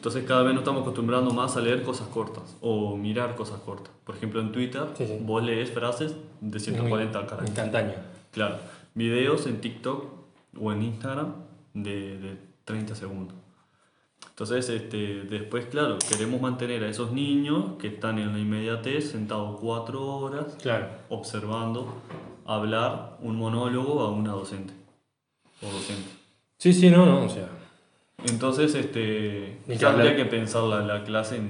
Entonces 0.00 0.24
cada 0.24 0.44
vez 0.44 0.54
nos 0.54 0.62
estamos 0.62 0.80
acostumbrando 0.80 1.30
más 1.34 1.58
a 1.58 1.60
leer 1.60 1.82
cosas 1.82 2.08
cortas 2.08 2.56
o 2.62 2.96
mirar 2.96 3.36
cosas 3.36 3.60
cortas. 3.60 3.92
Por 4.02 4.16
ejemplo, 4.16 4.40
en 4.40 4.50
Twitter 4.50 4.86
vos 5.20 5.44
lees 5.44 5.70
frases 5.70 6.16
de 6.40 6.58
140 6.58 7.12
caracteres. 7.12 7.48
Instantáneo. 7.50 7.96
Claro. 8.32 8.56
Videos 8.94 9.46
en 9.46 9.60
TikTok 9.60 10.06
o 10.58 10.72
en 10.72 10.84
Instagram 10.84 11.34
de, 11.74 12.16
de 12.16 12.38
30 12.64 12.94
segundos. 12.94 13.36
Entonces, 14.26 14.70
este, 14.70 15.24
después, 15.24 15.66
claro, 15.66 15.98
queremos 16.08 16.40
mantener 16.40 16.82
a 16.84 16.88
esos 16.88 17.12
niños 17.12 17.72
que 17.78 17.88
están 17.88 18.18
en 18.18 18.32
la 18.32 18.38
inmediatez 18.38 19.10
sentados 19.10 19.60
cuatro 19.60 20.02
horas 20.02 20.56
observando 21.10 21.92
hablar 22.46 23.18
un 23.20 23.36
monólogo 23.36 24.00
a 24.00 24.10
una 24.10 24.32
docente 24.32 24.72
o 25.60 25.70
docente. 25.70 26.08
Sí, 26.56 26.72
sí, 26.72 26.88
no, 26.88 27.04
no, 27.04 27.26
o 27.26 27.28
sea, 27.28 27.50
entonces, 28.28 28.74
este, 28.74 29.58
habría 29.84 30.16
que 30.16 30.24
pensar 30.26 30.64
la, 30.64 30.80
la 30.80 31.04
clase 31.04 31.40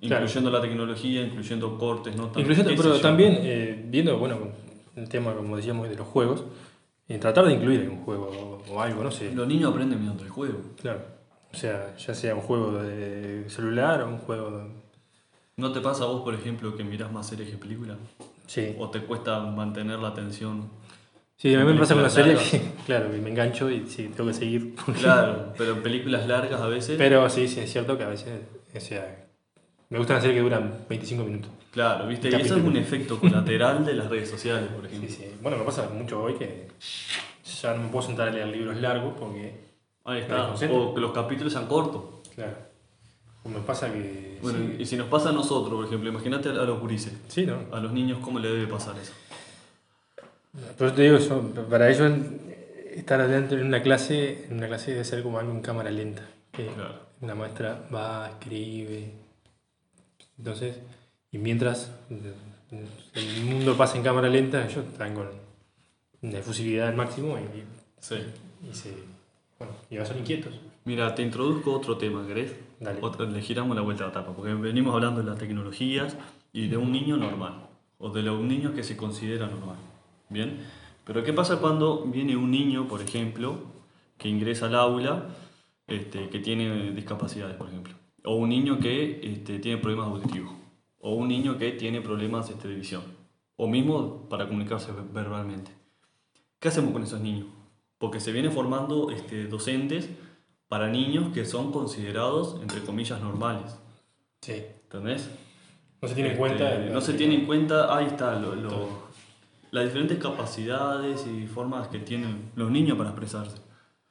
incluyendo 0.00 0.50
la 0.50 0.60
tecnología, 0.60 1.22
incluyendo 1.22 1.76
cortes, 1.78 2.16
¿no? 2.16 2.30
incluyendo, 2.36 2.70
pero 2.76 3.00
también 3.00 3.38
eh, 3.40 3.84
viendo, 3.88 4.18
bueno, 4.18 4.38
el 4.96 5.08
tema, 5.08 5.34
como 5.34 5.56
decíamos, 5.56 5.88
de 5.88 5.96
los 5.96 6.06
juegos, 6.06 6.44
y 7.08 7.16
tratar 7.18 7.46
de 7.46 7.54
incluir 7.54 7.80
en 7.80 7.90
un 7.90 8.04
juego 8.04 8.62
o, 8.70 8.80
algo, 8.80 9.02
no 9.02 9.10
sé. 9.10 9.32
Los 9.32 9.48
niños 9.48 9.70
aprenden 9.70 9.98
mediante 9.98 10.24
el 10.24 10.30
juego. 10.30 10.58
Claro. 10.80 11.00
O 11.52 11.56
sea, 11.56 11.96
ya 11.96 12.14
sea 12.14 12.34
un 12.34 12.42
juego 12.42 12.82
de 12.82 13.48
celular 13.48 14.02
o 14.02 14.08
un 14.08 14.18
juego... 14.18 14.68
¿No 15.56 15.72
te 15.72 15.80
pasa 15.80 16.04
a 16.04 16.06
vos, 16.06 16.22
por 16.22 16.34
ejemplo, 16.34 16.76
que 16.76 16.84
mirás 16.84 17.10
más 17.10 17.26
series 17.26 17.50
que 17.50 17.56
películas? 17.56 17.96
Sí. 18.46 18.76
¿O 18.78 18.90
te 18.90 19.00
cuesta 19.00 19.40
mantener 19.40 19.98
la 19.98 20.08
atención 20.08 20.68
Sí, 21.38 21.54
a 21.54 21.60
mí 21.60 21.72
me 21.72 21.78
pasa 21.78 21.94
con 21.94 22.02
la 22.02 22.10
serie 22.10 22.34
que, 22.34 22.60
claro, 22.84 23.10
me 23.10 23.28
engancho 23.28 23.70
y 23.70 23.86
sí, 23.86 24.10
tengo 24.14 24.28
que 24.28 24.34
seguir. 24.34 24.74
Claro, 24.98 25.52
pero 25.56 25.74
en 25.74 25.82
películas 25.84 26.26
largas 26.26 26.60
a 26.60 26.66
veces. 26.66 26.96
Pero 26.98 27.30
sí, 27.30 27.46
sí, 27.46 27.60
es 27.60 27.70
cierto 27.70 27.96
que 27.96 28.02
a 28.02 28.08
veces, 28.08 28.40
o 28.74 28.80
sea, 28.80 29.24
me 29.88 29.98
gustan 29.98 30.16
las 30.16 30.24
series 30.24 30.38
que 30.38 30.42
duran 30.42 30.84
25 30.88 31.22
minutos. 31.22 31.52
Claro, 31.70 32.08
¿viste? 32.08 32.28
Y 32.28 32.34
eso 32.34 32.56
es 32.56 32.64
un 32.64 32.76
efecto 32.76 33.20
colateral 33.20 33.86
de 33.86 33.94
las 33.94 34.10
redes 34.10 34.28
sociales, 34.28 34.68
por 34.68 34.84
ejemplo. 34.84 35.08
Sí, 35.08 35.14
sí. 35.14 35.34
Bueno, 35.40 35.58
me 35.58 35.64
pasa 35.64 35.88
mucho 35.88 36.20
hoy 36.20 36.34
que 36.34 36.70
ya 37.62 37.72
no 37.74 37.84
me 37.84 37.88
puedo 37.88 38.04
sentar 38.04 38.28
a 38.28 38.30
leer 38.32 38.48
libros 38.48 38.76
largos 38.78 39.14
porque. 39.16 39.68
Ahí 40.04 40.22
está. 40.22 40.52
O 40.52 40.92
que 40.92 41.00
los 41.00 41.12
capítulos 41.12 41.52
sean 41.52 41.66
cortos. 41.66 42.28
Claro. 42.34 42.56
O 43.44 43.48
me 43.48 43.60
pasa 43.60 43.92
que. 43.92 44.40
Bueno, 44.42 44.58
y 44.76 44.84
si 44.84 44.96
nos 44.96 45.06
pasa 45.06 45.28
a 45.28 45.32
nosotros, 45.32 45.72
por 45.72 45.86
ejemplo, 45.86 46.08
imagínate 46.08 46.48
a 46.48 46.64
los 46.64 46.80
gurises. 46.80 47.12
Sí, 47.28 47.46
¿no? 47.46 47.58
A 47.70 47.78
los 47.78 47.92
niños, 47.92 48.18
¿cómo 48.20 48.40
le 48.40 48.48
debe 48.48 48.66
pasar 48.66 48.96
eso? 49.00 49.12
Por 50.76 50.94
te 50.94 51.02
digo, 51.02 51.18
para 51.68 51.90
ellos 51.90 52.12
estar 52.94 53.20
adentro 53.20 53.58
en 53.58 53.66
una 53.66 53.82
clase, 53.82 54.46
en 54.46 54.56
una 54.56 54.66
clase 54.66 54.92
debe 54.92 55.04
ser 55.04 55.22
como 55.22 55.38
algo 55.38 55.52
en 55.52 55.60
cámara 55.60 55.90
lenta. 55.90 56.22
Que 56.52 56.68
La 57.20 57.34
maestra 57.34 57.86
va, 57.94 58.28
escribe. 58.30 59.12
Entonces, 60.38 60.76
y 61.30 61.38
mientras 61.38 61.90
el 63.14 63.44
mundo 63.44 63.76
pasa 63.76 63.96
en 63.96 64.02
cámara 64.02 64.28
lenta, 64.28 64.64
ellos 64.64 64.84
están 64.90 65.14
con 65.14 65.28
una 66.22 66.38
efusividad 66.38 66.88
al 66.88 66.96
máximo 66.96 67.38
y, 67.38 67.64
sí. 68.00 68.16
y, 68.68 68.74
se, 68.74 68.92
bueno, 69.58 69.74
y 69.90 69.96
ser 70.06 70.16
inquietos. 70.16 70.54
Mira, 70.84 71.14
te 71.14 71.22
introduzco 71.22 71.72
otro 71.72 71.98
tema, 71.98 72.26
¿querés? 72.26 72.54
Dale. 72.80 73.00
le 73.30 73.42
giramos 73.42 73.76
la 73.76 73.82
vuelta 73.82 74.04
a 74.04 74.06
la 74.08 74.12
tapa, 74.12 74.32
porque 74.32 74.54
venimos 74.54 74.94
hablando 74.94 75.20
de 75.20 75.26
las 75.28 75.38
tecnologías 75.38 76.16
y 76.52 76.68
de 76.68 76.76
un 76.76 76.92
niño 76.92 77.16
normal, 77.16 77.68
o 77.98 78.10
de 78.10 78.28
un 78.30 78.48
niño 78.48 78.72
que 78.74 78.82
se 78.84 78.96
considera 78.96 79.46
normal. 79.46 79.76
Bien, 80.30 80.58
pero 81.04 81.24
¿qué 81.24 81.32
pasa 81.32 81.58
cuando 81.58 82.04
viene 82.04 82.36
un 82.36 82.50
niño, 82.50 82.86
por 82.86 83.00
ejemplo, 83.00 83.60
que 84.18 84.28
ingresa 84.28 84.66
al 84.66 84.74
aula, 84.74 85.28
este, 85.86 86.28
que 86.28 86.38
tiene 86.40 86.92
discapacidades, 86.92 87.56
por 87.56 87.68
ejemplo? 87.68 87.94
O 88.24 88.34
un 88.34 88.50
niño 88.50 88.78
que 88.78 89.20
este, 89.22 89.58
tiene 89.58 89.78
problemas 89.80 90.08
auditivos. 90.08 90.52
O 91.00 91.14
un 91.14 91.28
niño 91.28 91.56
que 91.56 91.72
tiene 91.72 92.02
problemas 92.02 92.50
este, 92.50 92.68
de 92.68 92.74
visión. 92.74 93.02
O 93.56 93.66
mismo 93.66 94.28
para 94.28 94.46
comunicarse 94.46 94.92
verbalmente. 95.12 95.70
¿Qué 96.58 96.68
hacemos 96.68 96.92
con 96.92 97.02
esos 97.02 97.20
niños? 97.20 97.46
Porque 97.98 98.20
se 98.20 98.32
vienen 98.32 98.52
formando 98.52 99.10
este, 99.10 99.46
docentes 99.46 100.10
para 100.68 100.88
niños 100.88 101.32
que 101.32 101.46
son 101.46 101.72
considerados, 101.72 102.58
entre 102.60 102.80
comillas, 102.82 103.20
normales. 103.22 103.78
Sí. 104.42 104.62
¿Entendés? 104.84 105.30
No 106.00 106.08
se 106.08 106.14
tiene 106.14 106.32
en 106.32 106.36
cuenta. 106.36 106.74
Este, 106.74 106.92
no 106.92 107.00
se 107.00 107.14
tiene 107.14 107.34
en 107.34 107.46
cuenta, 107.46 107.96
ahí 107.96 108.06
está, 108.06 108.38
lo, 108.38 109.07
las 109.70 109.84
diferentes 109.84 110.18
capacidades 110.18 111.26
y 111.26 111.46
formas 111.46 111.88
que 111.88 111.98
tienen 111.98 112.50
los 112.56 112.70
niños 112.70 112.96
para 112.96 113.10
expresarse. 113.10 113.58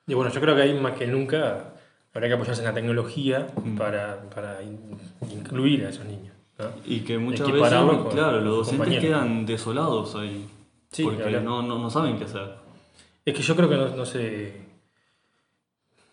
Y 0.06 0.14
bueno, 0.14 0.32
yo 0.32 0.40
creo 0.40 0.56
que 0.56 0.62
ahí 0.62 0.80
más 0.80 0.94
que 0.94 1.08
nunca 1.08 1.74
habrá 2.14 2.28
que 2.28 2.34
apoyarse 2.34 2.62
en 2.62 2.68
la 2.68 2.74
tecnología 2.74 3.48
mm. 3.64 3.76
para, 3.76 4.30
para, 4.30 4.60
incluir 5.32 5.86
a 5.86 5.90
esos 5.90 6.06
niños. 6.06 6.34
Y 6.86 7.02
que 7.02 7.18
muchas 7.18 7.52
veces, 7.52 7.70
claro, 8.12 8.42
los 8.42 8.58
docentes 8.58 9.00
quedan 9.00 9.46
desolados 9.46 10.16
ahí. 10.16 10.48
porque 11.04 11.40
no, 11.40 11.62
no, 11.62 11.78
no, 11.78 11.90
saben 11.90 12.18
qué 12.18 12.24
hacer. 12.24 12.56
Es 13.26 13.36
que 13.36 13.42
yo 13.42 13.56
creo 13.56 13.70
que 13.70 13.76
no, 13.76 13.90
no 13.90 14.06
se. 14.06 14.54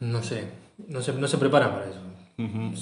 No 0.00 0.22
sé. 0.22 0.50
No 0.88 1.00
se, 1.00 1.12
no 1.14 1.28
se 1.28 1.38
preparan 1.38 1.70
para 1.70 1.88
eso. 1.88 2.00
Uh 2.36 2.74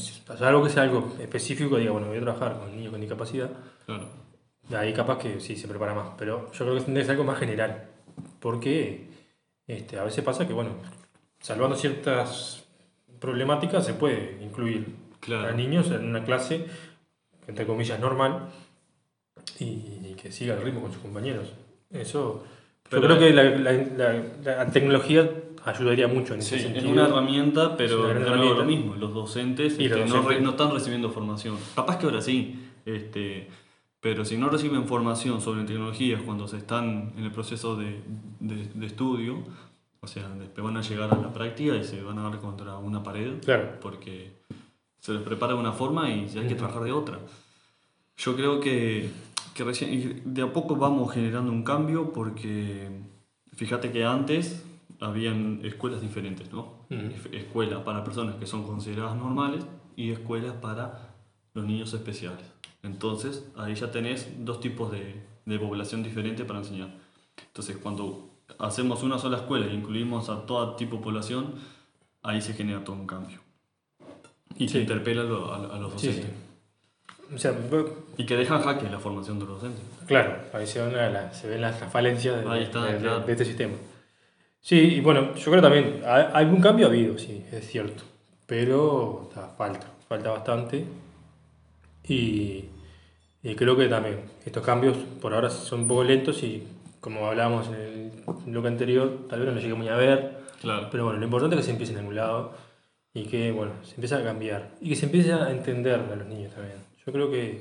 algo 0.42 0.64
que 0.64 0.70
sea 0.70 0.84
algo 0.84 1.12
específico, 1.20 1.76
diga, 1.76 1.92
bueno, 1.92 2.08
voy 2.08 2.16
a 2.16 2.22
trabajar 2.22 2.58
con 2.58 2.74
niños 2.74 2.90
con 2.90 3.00
discapacidad. 3.00 3.50
Claro 3.84 4.21
Ahí 4.70 4.92
capaz 4.92 5.18
que 5.18 5.40
sí 5.40 5.56
se 5.56 5.68
prepara 5.68 5.94
más, 5.94 6.10
pero 6.16 6.50
yo 6.52 6.64
creo 6.64 6.74
que 6.74 6.82
tendría 6.82 7.02
que 7.02 7.06
ser 7.06 7.12
algo 7.12 7.24
más 7.24 7.38
general, 7.38 7.88
porque 8.40 9.08
este, 9.66 9.98
a 9.98 10.04
veces 10.04 10.24
pasa 10.24 10.46
que, 10.46 10.52
bueno, 10.52 10.70
salvando 11.40 11.76
ciertas 11.76 12.64
problemáticas 13.20 13.84
se 13.84 13.94
puede 13.94 14.38
incluir 14.40 14.94
a 15.30 15.52
niños 15.52 15.90
en 15.90 16.06
una 16.06 16.24
clase, 16.24 16.66
entre 17.46 17.66
comillas, 17.66 18.00
normal, 18.00 18.48
y, 19.58 20.14
que 20.20 20.30
siga 20.30 20.54
el 20.54 20.62
ritmo 20.62 20.82
con 20.82 20.92
sus 20.92 21.02
compañeros. 21.02 21.52
Eso, 21.90 22.44
yo 22.90 23.00
creo 23.00 23.18
que 23.18 23.32
la, 23.32 24.66
tecnología 24.66 25.28
ayudaría 25.64 26.06
mucho 26.06 26.34
en 26.34 26.40
ese 26.40 26.58
sentido. 26.58 26.86
Es 26.86 26.92
una 26.92 27.06
herramienta, 27.06 27.76
pero 27.76 28.10
es 28.10 28.26
lo 28.26 28.64
mismo. 28.64 28.94
Los 28.94 29.12
docentes, 29.14 29.78
este, 29.78 30.06
No, 30.06 30.22
no, 30.22 30.50
están 30.50 30.72
recibiendo 30.72 31.10
formación. 31.10 31.56
Capaz 31.74 31.98
que 31.98 32.06
ahora 32.06 32.20
sí. 32.20 32.68
Este, 32.84 33.48
pero 34.02 34.24
si 34.24 34.36
no 34.36 34.48
reciben 34.48 34.88
formación 34.88 35.40
sobre 35.40 35.62
tecnologías 35.62 36.20
cuando 36.22 36.48
se 36.48 36.56
están 36.56 37.12
en 37.16 37.22
el 37.22 37.30
proceso 37.30 37.76
de, 37.76 38.02
de, 38.40 38.84
estudio, 38.86 39.44
o 40.00 40.08
sea, 40.08 40.28
después 40.30 40.64
van 40.64 40.76
a 40.76 40.82
llegar 40.82 41.14
a 41.14 41.16
la 41.16 41.32
práctica 41.32 41.76
y 41.76 41.84
se 41.84 42.02
van 42.02 42.18
a 42.18 42.24
dar 42.24 42.40
contra 42.40 42.78
una 42.78 43.04
pared, 43.04 43.38
claro. 43.44 43.78
porque 43.80 44.32
se 44.98 45.12
les 45.12 45.22
prepara 45.22 45.52
de 45.52 45.60
una 45.60 45.70
forma 45.70 46.10
y 46.10 46.28
hay 46.36 46.48
que 46.48 46.56
trabajar 46.56 46.82
de 46.82 46.90
otra. 46.90 47.20
Yo 48.16 48.34
creo 48.34 48.58
que, 48.58 49.08
que 49.54 49.62
recién, 49.62 50.20
de 50.24 50.42
a 50.42 50.52
poco 50.52 50.74
vamos 50.74 51.12
generando 51.14 51.52
un 51.52 51.62
cambio 51.62 52.12
porque 52.12 52.88
fíjate 53.52 53.92
que 53.92 54.04
antes 54.04 54.64
habían 54.98 55.60
escuelas 55.62 56.00
diferentes, 56.00 56.52
¿no? 56.52 56.86
Escuelas 57.30 57.82
para 57.82 58.02
personas 58.02 58.34
que 58.34 58.46
son 58.46 58.64
consideradas 58.64 59.14
normales 59.14 59.64
y 59.94 60.10
escuelas 60.10 60.54
para 60.54 61.14
los 61.54 61.64
niños 61.64 61.94
especiales. 61.94 62.51
Entonces, 62.82 63.44
ahí 63.56 63.74
ya 63.74 63.90
tenés 63.90 64.28
dos 64.44 64.60
tipos 64.60 64.90
de, 64.90 65.14
de 65.46 65.58
población 65.58 66.02
diferente 66.02 66.44
para 66.44 66.58
enseñar. 66.60 66.88
Entonces, 67.46 67.76
cuando 67.76 68.28
hacemos 68.58 69.02
una 69.02 69.18
sola 69.18 69.38
escuela 69.38 69.66
e 69.66 69.72
incluimos 69.74 70.28
a 70.28 70.44
todo 70.46 70.74
tipo 70.76 70.96
de 70.96 71.02
población, 71.02 71.54
ahí 72.22 72.40
se 72.42 72.54
genera 72.54 72.82
todo 72.84 72.96
un 72.96 73.06
cambio. 73.06 73.40
Y 74.56 74.66
Sí. 74.68 74.74
se 74.74 74.80
interpela 74.80 75.22
a, 75.22 75.24
a- 75.24 75.76
a 75.76 75.78
los 75.78 75.92
Sí, 76.00 76.08
docentes. 76.08 76.30
sí. 76.30 77.34
O 77.34 77.38
sea, 77.38 77.54
Y 78.18 78.26
que 78.26 78.36
dejan 78.36 78.60
jaque 78.62 78.90
la 78.90 78.98
formación 78.98 79.38
de 79.38 79.46
los 79.46 79.54
docentes. 79.62 79.82
claro, 80.06 80.36
ahí 80.52 80.66
se 80.66 80.84
ven, 80.84 80.92
las 81.14 81.42
las 81.44 81.90
falencias 81.92 82.44
de, 82.44 82.62
está, 82.62 82.84
de- 82.84 82.92
de- 82.94 82.98
claro. 82.98 83.20
de 83.20 83.32
este 83.32 83.44
sistema. 83.46 83.74
Sí, 84.60 84.76
y 84.78 85.00
bueno, 85.00 85.34
yo 85.34 85.50
creo 85.50 85.62
también, 85.62 86.02
algún 86.04 86.60
cambio 86.60 86.86
ha 86.86 86.90
habido, 86.90 87.16
sí, 87.18 87.44
es 87.50 87.66
cierto, 87.66 88.02
pero 88.46 89.30
ta, 89.34 89.48
falta, 89.56 89.86
falta 90.08 90.30
bastante. 90.30 90.84
Y, 92.06 92.64
y 93.42 93.54
creo 93.54 93.76
que 93.76 93.88
también 93.88 94.20
estos 94.44 94.64
cambios 94.64 94.96
por 95.20 95.34
ahora 95.34 95.50
son 95.50 95.80
un 95.82 95.88
poco 95.88 96.04
lentos 96.04 96.42
y 96.42 96.62
como 97.00 97.26
hablábamos 97.26 97.66
en 97.68 97.74
el 97.74 98.12
bloque 98.46 98.68
anterior, 98.68 99.26
tal 99.28 99.40
vez 99.40 99.48
no 99.48 99.54
lo 99.54 99.60
llegue 99.60 99.74
muy 99.74 99.88
a 99.88 99.96
ver, 99.96 100.42
Claro. 100.62 100.88
Pero 100.92 101.04
bueno, 101.04 101.18
lo 101.18 101.24
importante 101.24 101.56
es 101.56 101.60
que 101.60 101.64
se 101.66 101.70
empiece 101.72 101.92
en 101.92 101.98
algún 101.98 102.14
lado 102.14 102.52
y 103.12 103.24
que, 103.24 103.50
bueno, 103.50 103.72
se 103.82 103.96
empiece 103.96 104.14
a 104.14 104.22
cambiar 104.22 104.70
y 104.80 104.90
que 104.90 104.96
se 104.96 105.06
empiece 105.06 105.32
a 105.32 105.50
entender 105.50 105.94
a 105.94 106.16
los 106.16 106.26
niños 106.28 106.54
también. 106.54 106.76
Yo 107.04 107.12
creo 107.12 107.30
que, 107.30 107.60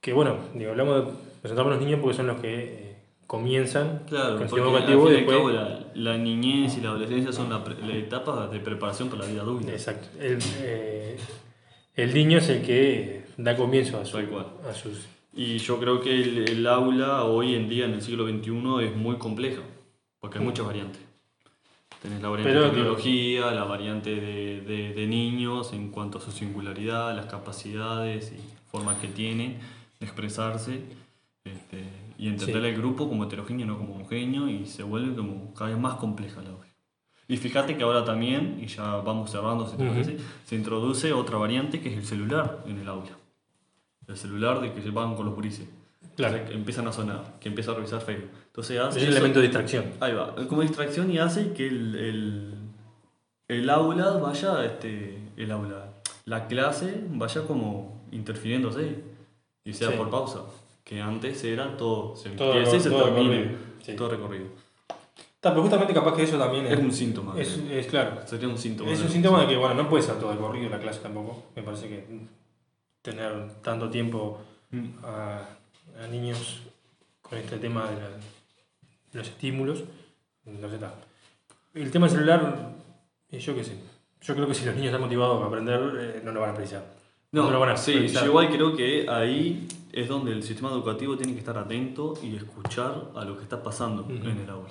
que 0.00 0.12
bueno, 0.14 0.36
digo, 0.54 0.70
hablamos 0.70 1.04
de, 1.04 1.12
presentamos 1.42 1.70
a 1.72 1.74
los 1.76 1.84
niños 1.84 2.00
porque 2.00 2.16
son 2.16 2.28
los 2.28 2.40
que 2.40 2.64
eh, 2.64 2.96
comienzan 3.26 4.04
Claro, 4.08 4.34
con 4.34 4.42
el 4.44 4.48
sistema 4.48 4.68
educativo 4.70 5.10
y 5.10 5.12
después... 5.12 5.36
cabo 5.36 5.50
la, 5.50 5.80
la 5.94 6.16
niñez 6.16 6.78
y 6.78 6.80
la 6.80 6.88
adolescencia 6.88 7.30
son 7.30 7.50
la, 7.50 7.62
la 7.86 7.94
etapa 7.94 8.46
de 8.46 8.58
preparación 8.58 9.10
para 9.10 9.24
la 9.24 9.28
vida 9.30 9.42
adulta. 9.42 9.70
Exacto. 9.70 10.08
El, 10.18 10.38
eh, 10.62 11.18
el 11.94 12.14
niño 12.14 12.38
es 12.38 12.48
el 12.48 12.62
que 12.62 13.19
da 13.44 13.56
comienzo 13.56 13.98
a, 14.00 14.04
su- 14.04 14.18
a 14.18 14.74
sus... 14.74 15.06
Y 15.32 15.58
yo 15.58 15.78
creo 15.78 16.00
que 16.00 16.12
el, 16.12 16.48
el 16.48 16.66
aula 16.66 17.24
hoy 17.24 17.54
en 17.54 17.68
día, 17.68 17.84
en 17.84 17.92
el 17.92 18.02
siglo 18.02 18.26
XXI, 18.28 18.84
es 18.84 18.96
muy 18.96 19.16
compleja, 19.16 19.62
porque 20.20 20.38
hay 20.38 20.44
muchas 20.44 20.66
variantes. 20.66 21.00
Tenés 22.02 22.20
la 22.22 22.28
variante 22.30 22.52
Pero- 22.52 22.64
de 22.66 22.70
tecnología, 22.70 23.50
la 23.52 23.64
variante 23.64 24.14
de, 24.16 24.60
de- 24.62 24.94
de 24.94 25.06
niños 25.06 25.72
en 25.72 25.90
cuanto 25.90 26.18
a 26.18 26.20
su 26.20 26.32
singularidad, 26.32 27.14
las 27.14 27.26
capacidades 27.26 28.32
y 28.32 28.40
formas 28.70 28.98
que 28.98 29.06
tienen 29.08 29.58
de 30.00 30.06
expresarse, 30.06 30.80
este, 31.44 31.84
y 32.18 32.28
entender 32.28 32.62
Sí. 32.62 32.68
el 32.68 32.76
grupo 32.76 33.08
como 33.08 33.24
heterogéneo, 33.24 33.66
no 33.66 33.78
como 33.78 33.94
homogéneo, 33.94 34.48
y 34.48 34.66
se 34.66 34.82
vuelve 34.82 35.14
como 35.14 35.52
cada 35.54 35.70
vez 35.70 35.78
más 35.78 35.94
compleja 35.94 36.42
la 36.42 36.50
aula. 36.50 36.66
Y 37.28 37.36
fíjate 37.36 37.76
que 37.76 37.84
ahora 37.84 38.04
también, 38.04 38.58
y 38.60 38.66
ya 38.66 38.96
vamos 38.96 39.30
cerrando, 39.30 39.66
si 39.68 39.76
te 39.76 39.84
Ujú. 39.84 39.92
parece, 39.92 40.16
se 40.44 40.56
introduce 40.56 41.12
otra 41.12 41.36
variante 41.38 41.80
que 41.80 41.90
es 41.90 41.96
el 41.98 42.04
celular 42.04 42.64
en 42.66 42.78
el 42.78 42.88
aula. 42.88 43.10
El 44.10 44.16
celular 44.16 44.60
de 44.60 44.72
que 44.72 44.82
se 44.82 44.90
van 44.90 45.14
con 45.14 45.24
los 45.26 45.34
gurises. 45.34 45.66
Claro. 46.16 46.44
Que 46.44 46.52
empiezan 46.54 46.86
a 46.88 46.92
sonar, 46.92 47.38
que 47.40 47.48
empieza 47.48 47.70
a 47.70 47.74
revisar 47.76 48.00
Facebook. 48.00 48.30
Entonces 48.46 48.78
hace 48.78 48.98
Es 48.98 49.04
el 49.06 49.12
elemento 49.12 49.38
de 49.38 49.46
distracción. 49.46 49.84
Ahí 50.00 50.12
va, 50.12 50.34
como 50.48 50.62
distracción 50.62 51.10
y 51.10 51.18
hace 51.18 51.52
que 51.52 51.66
el, 51.68 51.94
el, 51.94 52.54
el 53.48 53.70
aula 53.70 54.10
vaya, 54.18 54.64
este, 54.64 55.18
el 55.36 55.50
aula, 55.50 55.92
la 56.26 56.46
clase 56.46 57.02
vaya 57.10 57.42
como 57.46 58.02
interfiriéndose 58.12 59.02
y 59.64 59.72
sea 59.72 59.90
Sí. 59.90 59.94
por 59.96 60.10
pausa. 60.10 60.40
Que 60.84 61.00
antes 61.00 61.44
era 61.44 61.76
todo, 61.76 62.16
se 62.16 62.30
Todo 62.30 62.54
empieza 62.54 62.76
y 62.76 62.80
se 62.80 62.90
todo 62.90 63.04
termina, 63.04 63.30
recorrido, 63.30 63.58
sí. 63.82 63.94
todo 63.94 64.08
recorrido. 64.08 64.46
Ta, 65.40 65.50
pero 65.50 65.62
justamente 65.62 65.94
capaz 65.94 66.14
que 66.16 66.24
eso 66.24 66.36
también 66.36 66.66
Es 66.66 66.78
un 66.78 66.92
síntoma. 66.92 67.40
es, 67.40 67.56
es 67.70 67.86
claro. 67.86 68.20
sería 68.26 68.48
un 68.48 68.58
síntoma. 68.58 68.90
Es 68.90 69.00
un 69.00 69.08
síntoma 69.08 69.42
de 69.42 69.46
que, 69.48 69.56
bueno, 69.56 69.74
no 69.74 69.88
puede 69.88 70.02
ser 70.02 70.16
todo 70.18 70.32
el 70.32 70.38
corrido 70.38 70.68
la 70.68 70.78
clase 70.80 71.00
tampoco. 71.00 71.44
Me 71.56 71.62
parece 71.62 71.88
que 71.88 72.04
tener 73.02 73.54
tanto 73.62 73.88
tiempo 73.90 74.40
Mm. 74.72 75.04
a, 75.04 75.40
a 76.04 76.06
niños 76.06 76.60
con 77.20 77.36
este 77.38 77.56
tema 77.58 77.90
de, 77.90 77.96
la- 78.00 78.08
de 78.08 79.18
los 79.18 79.26
estímulos, 79.28 79.82
no 80.46 80.68
sé, 80.68 80.74
está. 80.76 80.94
El 81.74 81.90
tema 81.90 82.06
del 82.06 82.14
celular, 82.16 82.70
eh, 83.32 83.38
yo 83.40 83.54
qué 83.56 83.64
sé. 83.64 83.76
Yo 84.22 84.34
creo 84.36 84.46
que 84.46 84.54
si 84.54 84.64
los 84.64 84.74
niños 84.76 84.88
están 84.90 85.00
motivados 85.00 85.42
a 85.42 85.46
aprender, 85.46 85.80
eh, 85.98 86.22
no 86.24 86.30
lo 86.30 86.40
van 86.40 86.50
a 86.50 86.52
apreciar. 86.52 86.84
No, 87.32 87.50
lo 87.50 87.58
van 87.58 87.70
a 87.70 87.76
sí, 87.76 88.06
yo 88.08 88.24
igual 88.26 88.48
creo 88.50 88.76
que 88.76 89.08
ahí 89.08 89.66
es 89.92 90.06
donde 90.08 90.32
el 90.32 90.42
sistema 90.44 90.70
educativo 90.70 91.16
tiene 91.16 91.32
que 91.32 91.38
estar 91.40 91.56
atento 91.58 92.14
y 92.22 92.36
escuchar 92.36 93.08
a 93.16 93.24
lo 93.24 93.36
que 93.36 93.42
está 93.42 93.60
pasando 93.62 94.02
Ujú. 94.02 94.12
en 94.28 94.38
el 94.38 94.50
aula, 94.50 94.70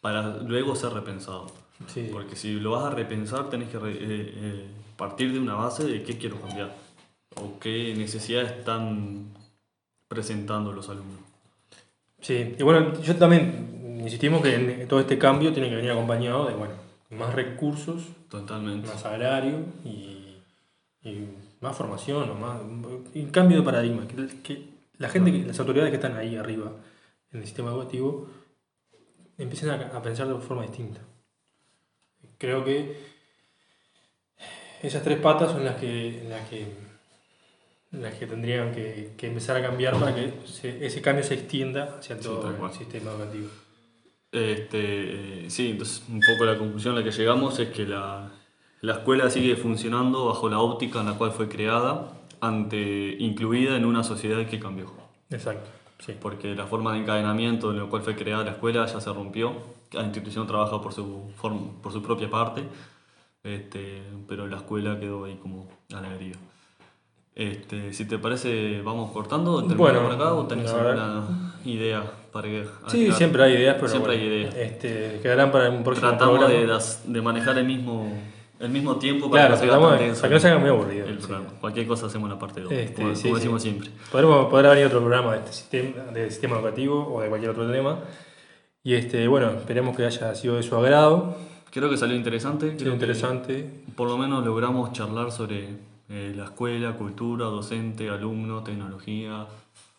para 0.00 0.38
luego 0.38 0.74
ser 0.76 0.92
repensado. 0.92 1.46
Sí. 1.88 2.08
Porque 2.12 2.34
si 2.36 2.54
lo 2.60 2.70
vas 2.72 2.84
a 2.84 2.90
repensar, 2.90 3.50
tenés 3.50 3.68
que 3.68 3.78
re- 3.78 3.92
eh, 3.92 3.98
eh, 4.36 4.66
partir 4.96 5.32
de 5.34 5.38
una 5.38 5.54
base 5.54 5.84
de 5.84 6.02
qué 6.02 6.16
quiero 6.16 6.40
cambiar 6.40 6.74
o 7.36 7.58
qué 7.58 7.94
necesidades 7.96 8.52
están 8.52 9.26
presentando 10.08 10.72
los 10.72 10.88
alumnos. 10.88 11.20
Sí, 12.20 12.54
y 12.58 12.62
bueno, 12.62 13.00
yo 13.02 13.16
también 13.16 13.98
insistimos 14.02 14.42
que 14.42 14.54
en 14.54 14.88
todo 14.88 15.00
este 15.00 15.18
cambio 15.18 15.52
tiene 15.52 15.68
que 15.68 15.76
venir 15.76 15.90
acompañado 15.90 16.46
de, 16.46 16.54
bueno, 16.54 16.74
más 17.10 17.34
recursos 17.34 18.02
Totalmente. 18.30 18.88
más 18.88 19.00
salario 19.00 19.58
y, 19.84 20.36
y 21.02 21.28
más 21.60 21.76
formación 21.76 22.28
o 22.30 22.34
más 22.34 22.60
un 22.62 23.30
cambio 23.30 23.58
de 23.58 23.62
paradigma 23.64 24.06
que, 24.08 24.26
que 24.42 24.68
la 24.98 25.08
gente 25.08 25.32
que- 25.32 25.44
las 25.46 25.58
autoridades 25.60 25.90
que 25.90 25.96
están 25.96 26.16
ahí 26.16 26.36
arriba 26.36 26.72
en 27.32 27.40
el 27.40 27.46
sistema 27.46 27.70
educativo 27.70 28.28
empiecen 29.38 29.70
a, 29.70 29.74
a 29.96 30.02
pensar 30.02 30.26
de 30.28 30.34
forma 30.38 30.62
distinta 30.62 31.00
creo 32.38 32.64
que 32.64 32.96
esas 34.82 35.02
tres 35.02 35.18
patas 35.18 35.52
son 35.52 35.64
las 35.64 35.76
que 35.76 36.24
las 36.28 36.48
que 36.48 36.66
las 38.00 38.14
que 38.14 38.26
tendrían 38.26 38.72
que, 38.72 39.12
que 39.16 39.26
empezar 39.28 39.56
a 39.56 39.62
cambiar 39.62 39.98
para 39.98 40.14
que 40.14 40.32
se- 40.46 40.84
ese 40.86 41.00
cambio 41.02 41.24
se 41.24 41.34
extienda 41.34 41.96
hacia 41.98 42.16
Sí, 42.16 42.22
todo 42.24 42.40
tal 42.40 42.56
el 42.64 42.72
sistema 42.72 43.10
educativo 43.12 43.48
Este, 44.32 45.44
eh, 45.46 45.50
sí, 45.50 45.70
entonces 45.70 46.02
un 46.08 46.20
poco 46.20 46.44
la 46.44 46.58
conclusión 46.58 46.94
a 46.96 46.98
la 46.98 47.04
que 47.04 47.12
llegamos 47.12 47.58
es 47.60 47.68
que 47.70 47.86
la, 47.86 48.30
la 48.80 48.92
escuela 48.94 49.30
sigue 49.30 49.54
funcionando 49.56 50.26
bajo 50.26 50.48
la 50.48 50.58
óptica 50.58 51.00
en 51.00 51.06
la 51.06 51.14
cual 51.14 51.30
fue 51.32 51.48
creada, 51.48 52.12
ante, 52.40 53.16
incluida 53.20 53.76
en 53.76 53.84
una 53.84 54.02
sociedad 54.02 54.44
que 54.46 54.58
cambió. 54.58 54.90
exacto 55.30 55.70
sí 56.04 56.14
Porque 56.20 56.54
la 56.56 56.66
forma 56.66 56.92
de 56.92 56.98
encadenamiento 57.00 57.70
en 57.70 57.78
la 57.78 57.84
cual 57.86 58.02
fue 58.02 58.16
creada 58.16 58.44
la 58.44 58.50
escuela 58.52 58.86
ya 58.86 59.00
se 59.00 59.12
rompió, 59.12 59.52
cada 59.90 60.04
institución 60.04 60.46
trabaja 60.48 60.82
por 60.82 60.92
su, 60.92 61.30
form- 61.40 61.80
por 61.80 61.92
su 61.92 62.02
propia 62.02 62.28
parte, 62.28 62.64
este, 63.44 64.02
pero 64.26 64.46
la 64.48 64.56
escuela 64.56 64.98
quedó 64.98 65.24
ahí 65.26 65.36
como 65.36 65.68
a 65.94 66.00
la 66.00 66.10
deriva. 66.10 66.38
Este, 67.36 67.92
si 67.92 68.04
te 68.04 68.18
parece, 68.18 68.80
vamos 68.82 69.10
cortando, 69.10 69.60
Bueno, 69.62 70.02
por 70.02 70.12
acá 70.12 70.34
o 70.34 70.46
tenés 70.46 70.70
alguna 70.72 71.50
idea 71.64 72.02
para 72.32 72.46
que 72.48 72.64
Sí, 72.86 73.10
siempre 73.12 73.42
hay 73.42 73.54
ideas, 73.54 73.74
pero 73.76 73.88
Siempre 73.88 74.16
bueno, 74.16 74.22
hay 74.22 74.28
ideas. 74.40 74.54
Este, 74.54 75.18
quedarán 75.20 75.50
para 75.50 75.68
un 75.70 75.82
próximo 75.82 76.10
Tratamos 76.10 76.38
programa. 76.38 76.78
de, 76.78 77.12
de 77.12 77.22
manejar 77.22 77.58
el 77.58 77.64
mismo, 77.64 78.12
el 78.60 78.70
mismo 78.70 78.96
tiempo 78.96 79.28
para 79.28 79.48
Claro, 79.48 79.60
que 79.60 79.66
no 79.66 79.80
para 79.80 79.98
que 80.34 80.40
se 80.40 80.48
haga 80.48 80.58
muy 80.58 80.68
aburrido. 80.70 81.06
el 81.06 81.20
sí. 81.20 81.26
programa. 81.26 81.50
Cualquier 81.60 81.86
cosa 81.88 82.06
hacemos 82.06 82.30
la 82.30 82.38
parte 82.38 82.60
2, 82.60 82.72
Este, 82.72 83.02
como, 83.02 83.14
sí, 83.16 83.22
como 83.22 83.34
sí. 83.34 83.40
decimos 83.40 83.62
siempre. 83.62 83.90
Podremos, 84.12 84.46
podrá 84.46 84.70
venir 84.70 84.86
otro 84.86 85.00
programa 85.00 85.32
de 85.32 85.38
este 85.38 85.52
sistema, 85.52 86.02
de 86.12 86.30
sistema 86.30 86.56
educativo 86.56 87.14
o 87.16 87.20
de 87.20 87.28
cualquier 87.28 87.50
otro 87.50 87.68
tema. 87.68 87.98
Y 88.84 88.94
este, 88.94 89.26
bueno, 89.26 89.50
esperemos 89.50 89.96
que 89.96 90.04
haya 90.06 90.34
sido 90.36 90.54
de 90.56 90.62
su 90.62 90.76
agrado, 90.76 91.34
Creo 91.72 91.90
que 91.90 91.96
salió 91.96 92.14
interesante. 92.14 92.76
creo 92.78 92.92
interesante. 92.92 93.68
por 93.96 94.08
lo 94.08 94.16
menos 94.16 94.44
logramos 94.46 94.92
charlar 94.92 95.32
sobre 95.32 95.70
eh, 96.08 96.32
la 96.36 96.44
escuela, 96.44 96.92
cultura, 96.94 97.46
docente, 97.46 98.08
alumno, 98.08 98.62
tecnología. 98.62 99.46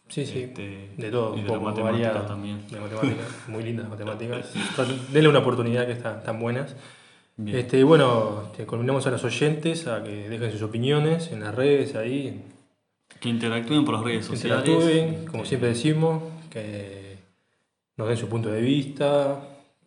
Sí, 0.08 0.26
sí, 0.26 0.40
este, 0.44 0.92
de 0.98 1.10
todo, 1.10 1.36
y 1.36 1.40
un 1.40 1.46
de 1.46 1.50
poco 1.52 1.62
matemática 1.66 2.08
variado. 2.10 2.28
también. 2.28 2.68
De 2.70 2.80
matemáticas, 2.80 3.28
muy 3.48 3.64
lindas 3.64 3.90
matemáticas. 3.90 4.54
Denle 5.12 5.30
una 5.30 5.40
oportunidad 5.40 5.86
que 5.88 5.94
están 5.94 6.24
tan 6.24 6.40
buenas. 6.40 6.76
Bien. 7.38 7.58
Este, 7.58 7.84
bueno, 7.84 8.52
te 8.56 8.66
conminamos 8.66 9.06
a 9.08 9.12
los 9.12 9.24
oyentes 9.24 9.88
a 9.88 10.04
que 10.04 10.30
dejen 10.30 10.52
sus 10.52 10.62
opiniones 10.62 11.32
en 11.32 11.42
las 11.42 11.54
redes 11.56 11.96
ahí, 11.96 12.44
Que 13.20 13.30
interactúen 13.30 13.84
por 13.84 13.96
las 13.96 14.04
redes 14.04 14.28
que 14.30 14.36
sociales. 14.38 14.68
interactúen, 14.70 15.26
como 15.26 15.38
Este, 15.44 15.50
siempre 15.50 15.70
decimos, 15.70 16.24
que 16.52 17.18
nos 17.98 18.08
den 18.08 18.18
su 18.18 18.30
punto 18.30 18.50
de 18.50 18.62
vista. 18.62 19.42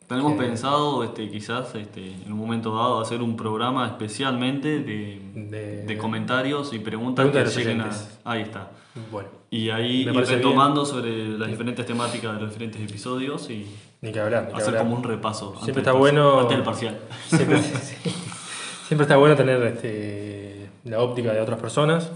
Tenemos 0.09 0.33
que- 0.33 0.39
pensado 0.39 1.05
este, 1.05 1.29
quizás 1.31 1.75
este, 1.75 2.13
en 2.25 2.33
un 2.33 2.39
momento 2.39 2.75
dado 2.75 3.01
hacer 3.01 3.21
un 3.23 3.37
programa 3.37 3.87
especialmente 3.87 4.81
de, 4.81 5.21
De- 5.35 5.85
de 5.85 5.99
comentarios 5.99 6.73
y 6.73 6.79
preguntas 6.79 7.27
Preguntas 7.27 7.55
que 7.55 7.61
lleguen 7.63 7.83
a... 7.83 7.91
Ahí 8.25 8.43
está. 8.43 8.71
Bueno, 9.13 9.29
Y 9.51 9.71
ahí 9.71 10.03
ir 10.09 10.13
retomando 10.15 10.85
sobre 10.85 11.29
las 11.39 11.49
diferentes 11.49 11.85
temáticas 11.87 12.35
de 12.35 12.41
los 12.41 12.51
diferentes 12.51 12.81
episodios 12.81 13.49
y 13.51 13.67
ni 14.01 14.11
que 14.11 14.19
hablar, 14.21 14.45
ni 14.47 14.49
que 14.51 14.55
hacer 14.57 14.69
hablar. 14.69 14.83
como 14.85 14.97
un 14.97 15.05
repaso. 15.05 15.55
Siempre 15.63 15.83
está 15.83 15.93
bueno- 15.93 16.41
Antes 16.41 16.57
del 16.57 16.65
parcial. 16.65 16.99
Siempre, 17.31 19.03
está 19.05 19.17
bueno 19.19 19.37
tener 19.37 19.63
este, 19.65 20.71
la 20.85 21.01
óptica 21.03 21.33
de 21.35 21.41
otras 21.43 21.61
personas. 21.61 22.11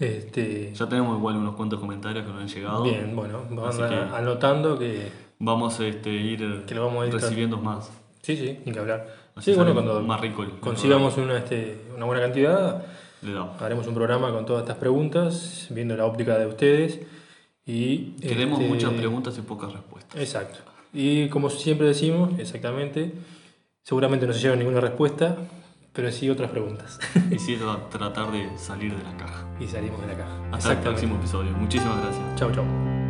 Este, 0.00 0.72
Ya 0.74 0.88
tenemos 0.88 1.16
igual 1.18 1.36
unos 1.36 1.54
cuantos 1.54 1.78
comentarios 1.80 2.24
que 2.24 2.32
nos 2.32 2.40
han 2.42 2.48
llegado. 2.48 2.82
bien, 2.82 3.14
bueno, 3.14 3.42
van 3.50 3.76
que- 3.88 4.16
anotando 4.16 4.78
que 4.78 5.10
Vamos 5.38 5.78
este, 5.80 6.10
a 6.10 6.12
ir 6.12 6.64
Que 6.66 6.74
lo 6.74 6.86
vamos 6.86 7.04
a 7.04 7.06
ir 7.08 7.12
recibiendo 7.14 7.58
más. 7.58 7.90
sí, 8.22 8.36
sí, 8.36 8.58
ni 8.64 8.72
que 8.72 8.78
hablar. 8.78 9.06
Así 9.34 9.50
Sí, 9.52 9.56
bueno, 9.56 9.74
cuando 9.74 10.00
más 10.02 10.20
rico 10.20 10.42
el- 10.42 10.58
consigamos 10.60 11.16
una, 11.18 11.36
este, 11.38 11.82
una 11.94 12.06
buena 12.06 12.22
cantidad, 12.22 12.84
Le 13.22 13.32
damos. 13.32 13.60
Haremos 13.60 13.86
un 13.86 13.94
programa 13.94 14.30
con 14.32 14.46
todas 14.46 14.62
estas 14.62 14.76
preguntas, 14.78 15.66
viendo 15.70 15.94
la 15.96 16.06
óptica 16.06 16.38
de 16.38 16.46
ustedes. 16.46 17.00
Y, 17.66 18.12
Queremos 18.20 18.60
este, 18.60 18.72
muchas 18.72 18.92
preguntas 18.92 19.36
y 19.38 19.42
pocas 19.42 19.72
respuestas. 19.72 20.20
Exacto. 20.20 20.58
Y 20.92 21.28
como 21.28 21.50
siempre 21.50 21.86
decimos, 21.88 22.30
exactamente, 22.38 23.12
seguramente 23.82 24.26
no 24.26 24.32
se 24.32 24.40
lleva 24.40 24.56
ninguna 24.56 24.80
respuesta, 24.80 25.36
pero 25.92 26.10
sí 26.12 26.30
otras 26.30 26.50
preguntas. 26.50 26.98
Y 27.30 27.38
sí, 27.38 27.56
tra- 27.60 27.88
tratar 27.90 28.30
de 28.32 28.56
salir 28.56 28.94
de 28.96 29.02
la 29.02 29.16
caja. 29.16 29.46
y 29.60 29.66
salimos 29.66 30.00
de 30.00 30.06
la 30.06 30.14
caja. 30.14 30.40
Hasta 30.52 30.72
el 30.72 30.78
próximo 30.78 31.16
episodio. 31.16 31.50
Muchísimas 31.52 32.00
gracias. 32.02 32.24
Chau, 32.36 32.52
chau. 32.52 33.05